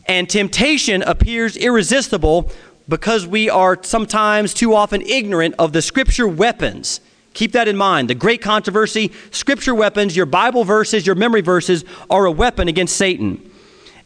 and 0.06 0.30
temptation 0.30 1.02
appears 1.02 1.56
irresistible 1.56 2.50
because 2.88 3.26
we 3.26 3.50
are 3.50 3.78
sometimes 3.82 4.54
too 4.54 4.74
often 4.74 5.02
ignorant 5.02 5.54
of 5.58 5.72
the 5.72 5.82
scripture 5.82 6.26
weapons. 6.26 7.00
Keep 7.34 7.52
that 7.52 7.68
in 7.68 7.76
mind. 7.76 8.10
The 8.10 8.14
great 8.14 8.42
controversy 8.42 9.12
scripture 9.30 9.74
weapons, 9.74 10.16
your 10.16 10.26
Bible 10.26 10.64
verses, 10.64 11.06
your 11.06 11.14
memory 11.14 11.40
verses, 11.40 11.84
are 12.08 12.24
a 12.24 12.30
weapon 12.30 12.68
against 12.68 12.96
Satan. 12.96 13.50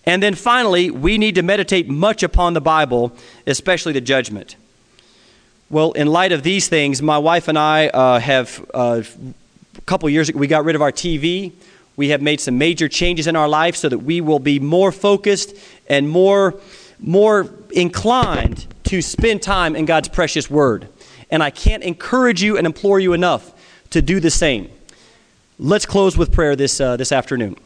And 0.06 0.22
then 0.22 0.34
finally, 0.34 0.90
we 0.90 1.16
need 1.16 1.34
to 1.36 1.42
meditate 1.42 1.88
much 1.88 2.22
upon 2.22 2.52
the 2.52 2.60
Bible, 2.60 3.12
especially 3.46 3.92
the 3.94 4.02
judgment. 4.02 4.56
Well, 5.70 5.92
in 5.92 6.08
light 6.08 6.32
of 6.32 6.42
these 6.42 6.68
things, 6.68 7.00
my 7.00 7.16
wife 7.16 7.48
and 7.48 7.58
I 7.58 7.88
uh, 7.88 8.18
have, 8.18 8.64
uh, 8.74 9.02
a 9.76 9.80
couple 9.82 10.08
years 10.10 10.28
ago, 10.28 10.38
we 10.38 10.46
got 10.46 10.64
rid 10.64 10.76
of 10.76 10.82
our 10.82 10.92
TV. 10.92 11.52
We 11.96 12.10
have 12.10 12.20
made 12.20 12.40
some 12.40 12.58
major 12.58 12.88
changes 12.88 13.26
in 13.26 13.34
our 13.34 13.48
life 13.48 13.76
so 13.76 13.88
that 13.88 14.00
we 14.00 14.20
will 14.20 14.38
be 14.38 14.58
more 14.58 14.92
focused 14.92 15.56
and 15.88 16.08
more, 16.08 16.54
more 17.00 17.48
inclined 17.72 18.66
to 18.84 19.00
spend 19.00 19.42
time 19.42 19.74
in 19.74 19.86
God's 19.86 20.08
precious 20.08 20.50
Word. 20.50 20.88
And 21.34 21.42
I 21.42 21.50
can't 21.50 21.82
encourage 21.82 22.44
you 22.44 22.56
and 22.56 22.64
implore 22.64 23.00
you 23.00 23.12
enough 23.12 23.52
to 23.90 24.00
do 24.00 24.20
the 24.20 24.30
same. 24.30 24.70
Let's 25.58 25.84
close 25.84 26.16
with 26.16 26.30
prayer 26.30 26.54
this, 26.54 26.80
uh, 26.80 26.96
this 26.96 27.10
afternoon. 27.10 27.56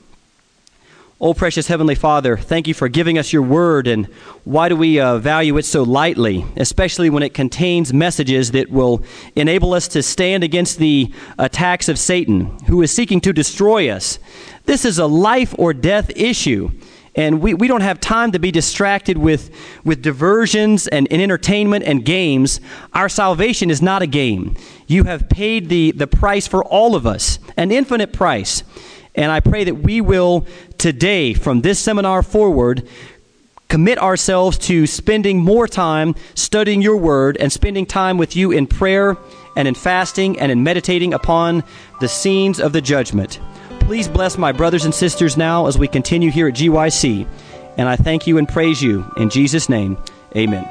Oh, 1.20 1.34
precious 1.34 1.66
Heavenly 1.66 1.94
Father, 1.94 2.38
thank 2.38 2.66
you 2.66 2.72
for 2.72 2.88
giving 2.88 3.18
us 3.18 3.30
your 3.30 3.42
word. 3.42 3.86
And 3.86 4.06
why 4.44 4.70
do 4.70 4.76
we 4.76 4.98
uh, 4.98 5.18
value 5.18 5.58
it 5.58 5.66
so 5.66 5.82
lightly, 5.82 6.46
especially 6.56 7.10
when 7.10 7.22
it 7.22 7.34
contains 7.34 7.92
messages 7.92 8.52
that 8.52 8.70
will 8.70 9.04
enable 9.36 9.74
us 9.74 9.86
to 9.88 10.02
stand 10.02 10.44
against 10.44 10.78
the 10.78 11.12
attacks 11.38 11.90
of 11.90 11.98
Satan, 11.98 12.58
who 12.68 12.80
is 12.80 12.90
seeking 12.90 13.20
to 13.20 13.34
destroy 13.34 13.90
us? 13.90 14.18
This 14.64 14.86
is 14.86 14.98
a 14.98 15.06
life 15.06 15.54
or 15.58 15.74
death 15.74 16.10
issue. 16.16 16.70
And 17.18 17.40
we, 17.42 17.52
we 17.52 17.66
don't 17.66 17.80
have 17.80 17.98
time 17.98 18.30
to 18.30 18.38
be 18.38 18.52
distracted 18.52 19.18
with, 19.18 19.50
with 19.82 20.02
diversions 20.02 20.86
and, 20.86 21.08
and 21.10 21.20
entertainment 21.20 21.84
and 21.84 22.04
games. 22.04 22.60
Our 22.94 23.08
salvation 23.08 23.70
is 23.70 23.82
not 23.82 24.02
a 24.02 24.06
game. 24.06 24.56
You 24.86 25.02
have 25.02 25.28
paid 25.28 25.68
the, 25.68 25.90
the 25.90 26.06
price 26.06 26.46
for 26.46 26.64
all 26.64 26.94
of 26.94 27.08
us, 27.08 27.40
an 27.56 27.72
infinite 27.72 28.12
price. 28.12 28.62
And 29.16 29.32
I 29.32 29.40
pray 29.40 29.64
that 29.64 29.74
we 29.74 30.00
will 30.00 30.46
today, 30.78 31.34
from 31.34 31.62
this 31.62 31.80
seminar 31.80 32.22
forward, 32.22 32.86
commit 33.66 33.98
ourselves 33.98 34.56
to 34.56 34.86
spending 34.86 35.38
more 35.40 35.66
time 35.66 36.14
studying 36.36 36.80
your 36.80 36.98
word 36.98 37.36
and 37.38 37.52
spending 37.52 37.84
time 37.84 38.16
with 38.16 38.36
you 38.36 38.52
in 38.52 38.68
prayer 38.68 39.16
and 39.56 39.66
in 39.66 39.74
fasting 39.74 40.38
and 40.38 40.52
in 40.52 40.62
meditating 40.62 41.12
upon 41.12 41.64
the 41.98 42.06
scenes 42.06 42.60
of 42.60 42.72
the 42.72 42.80
judgment. 42.80 43.40
Please 43.88 44.06
bless 44.06 44.36
my 44.36 44.52
brothers 44.52 44.84
and 44.84 44.94
sisters 44.94 45.38
now 45.38 45.66
as 45.66 45.78
we 45.78 45.88
continue 45.88 46.30
here 46.30 46.46
at 46.46 46.52
GYC. 46.52 47.26
And 47.78 47.88
I 47.88 47.96
thank 47.96 48.26
you 48.26 48.36
and 48.36 48.46
praise 48.46 48.82
you. 48.82 49.10
In 49.16 49.30
Jesus' 49.30 49.70
name, 49.70 49.96
amen. 50.36 50.68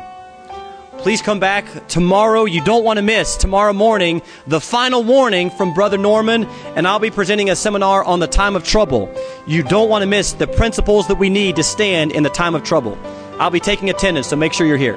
Please 0.99 1.19
come 1.23 1.39
back 1.39 1.87
tomorrow. 1.87 2.45
You 2.45 2.63
don't 2.63 2.83
want 2.83 2.97
to 2.97 3.01
miss 3.01 3.35
tomorrow 3.35 3.73
morning 3.73 4.21
the 4.45 4.61
final 4.61 5.03
warning 5.03 5.49
from 5.49 5.73
Brother 5.73 5.97
Norman, 5.97 6.43
and 6.75 6.87
I'll 6.87 6.99
be 6.99 7.09
presenting 7.09 7.49
a 7.49 7.55
seminar 7.55 8.03
on 8.03 8.19
the 8.19 8.27
time 8.27 8.55
of 8.55 8.63
trouble. 8.63 9.11
You 9.47 9.63
don't 9.63 9.89
want 9.89 10.03
to 10.03 10.07
miss 10.07 10.33
the 10.33 10.45
principles 10.45 11.07
that 11.07 11.15
we 11.15 11.31
need 11.31 11.55
to 11.55 11.63
stand 11.63 12.11
in 12.11 12.21
the 12.21 12.29
time 12.29 12.53
of 12.53 12.63
trouble. 12.63 12.99
I'll 13.39 13.49
be 13.49 13.59
taking 13.59 13.89
attendance, 13.89 14.27
so 14.27 14.35
make 14.35 14.53
sure 14.53 14.67
you're 14.67 14.77
here. 14.77 14.95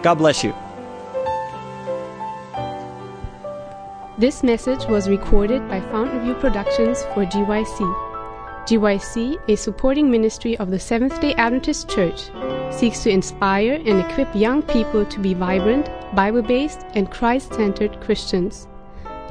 God 0.00 0.14
bless 0.14 0.42
you. 0.42 0.54
This 4.20 4.42
message 4.42 4.84
was 4.84 5.08
recorded 5.08 5.66
by 5.66 5.80
Fountainview 5.80 6.38
Productions 6.40 7.04
for 7.14 7.24
GYC. 7.24 7.78
GYC, 8.68 9.38
a 9.48 9.56
supporting 9.56 10.10
ministry 10.10 10.58
of 10.58 10.70
the 10.70 10.78
Seventh 10.78 11.18
day 11.22 11.32
Adventist 11.36 11.88
Church, 11.88 12.30
seeks 12.70 13.02
to 13.04 13.08
inspire 13.08 13.80
and 13.86 14.00
equip 14.00 14.28
young 14.34 14.60
people 14.60 15.06
to 15.06 15.18
be 15.18 15.32
vibrant, 15.32 15.88
Bible 16.14 16.42
based, 16.42 16.84
and 16.94 17.10
Christ 17.10 17.54
centered 17.54 17.98
Christians. 18.02 18.68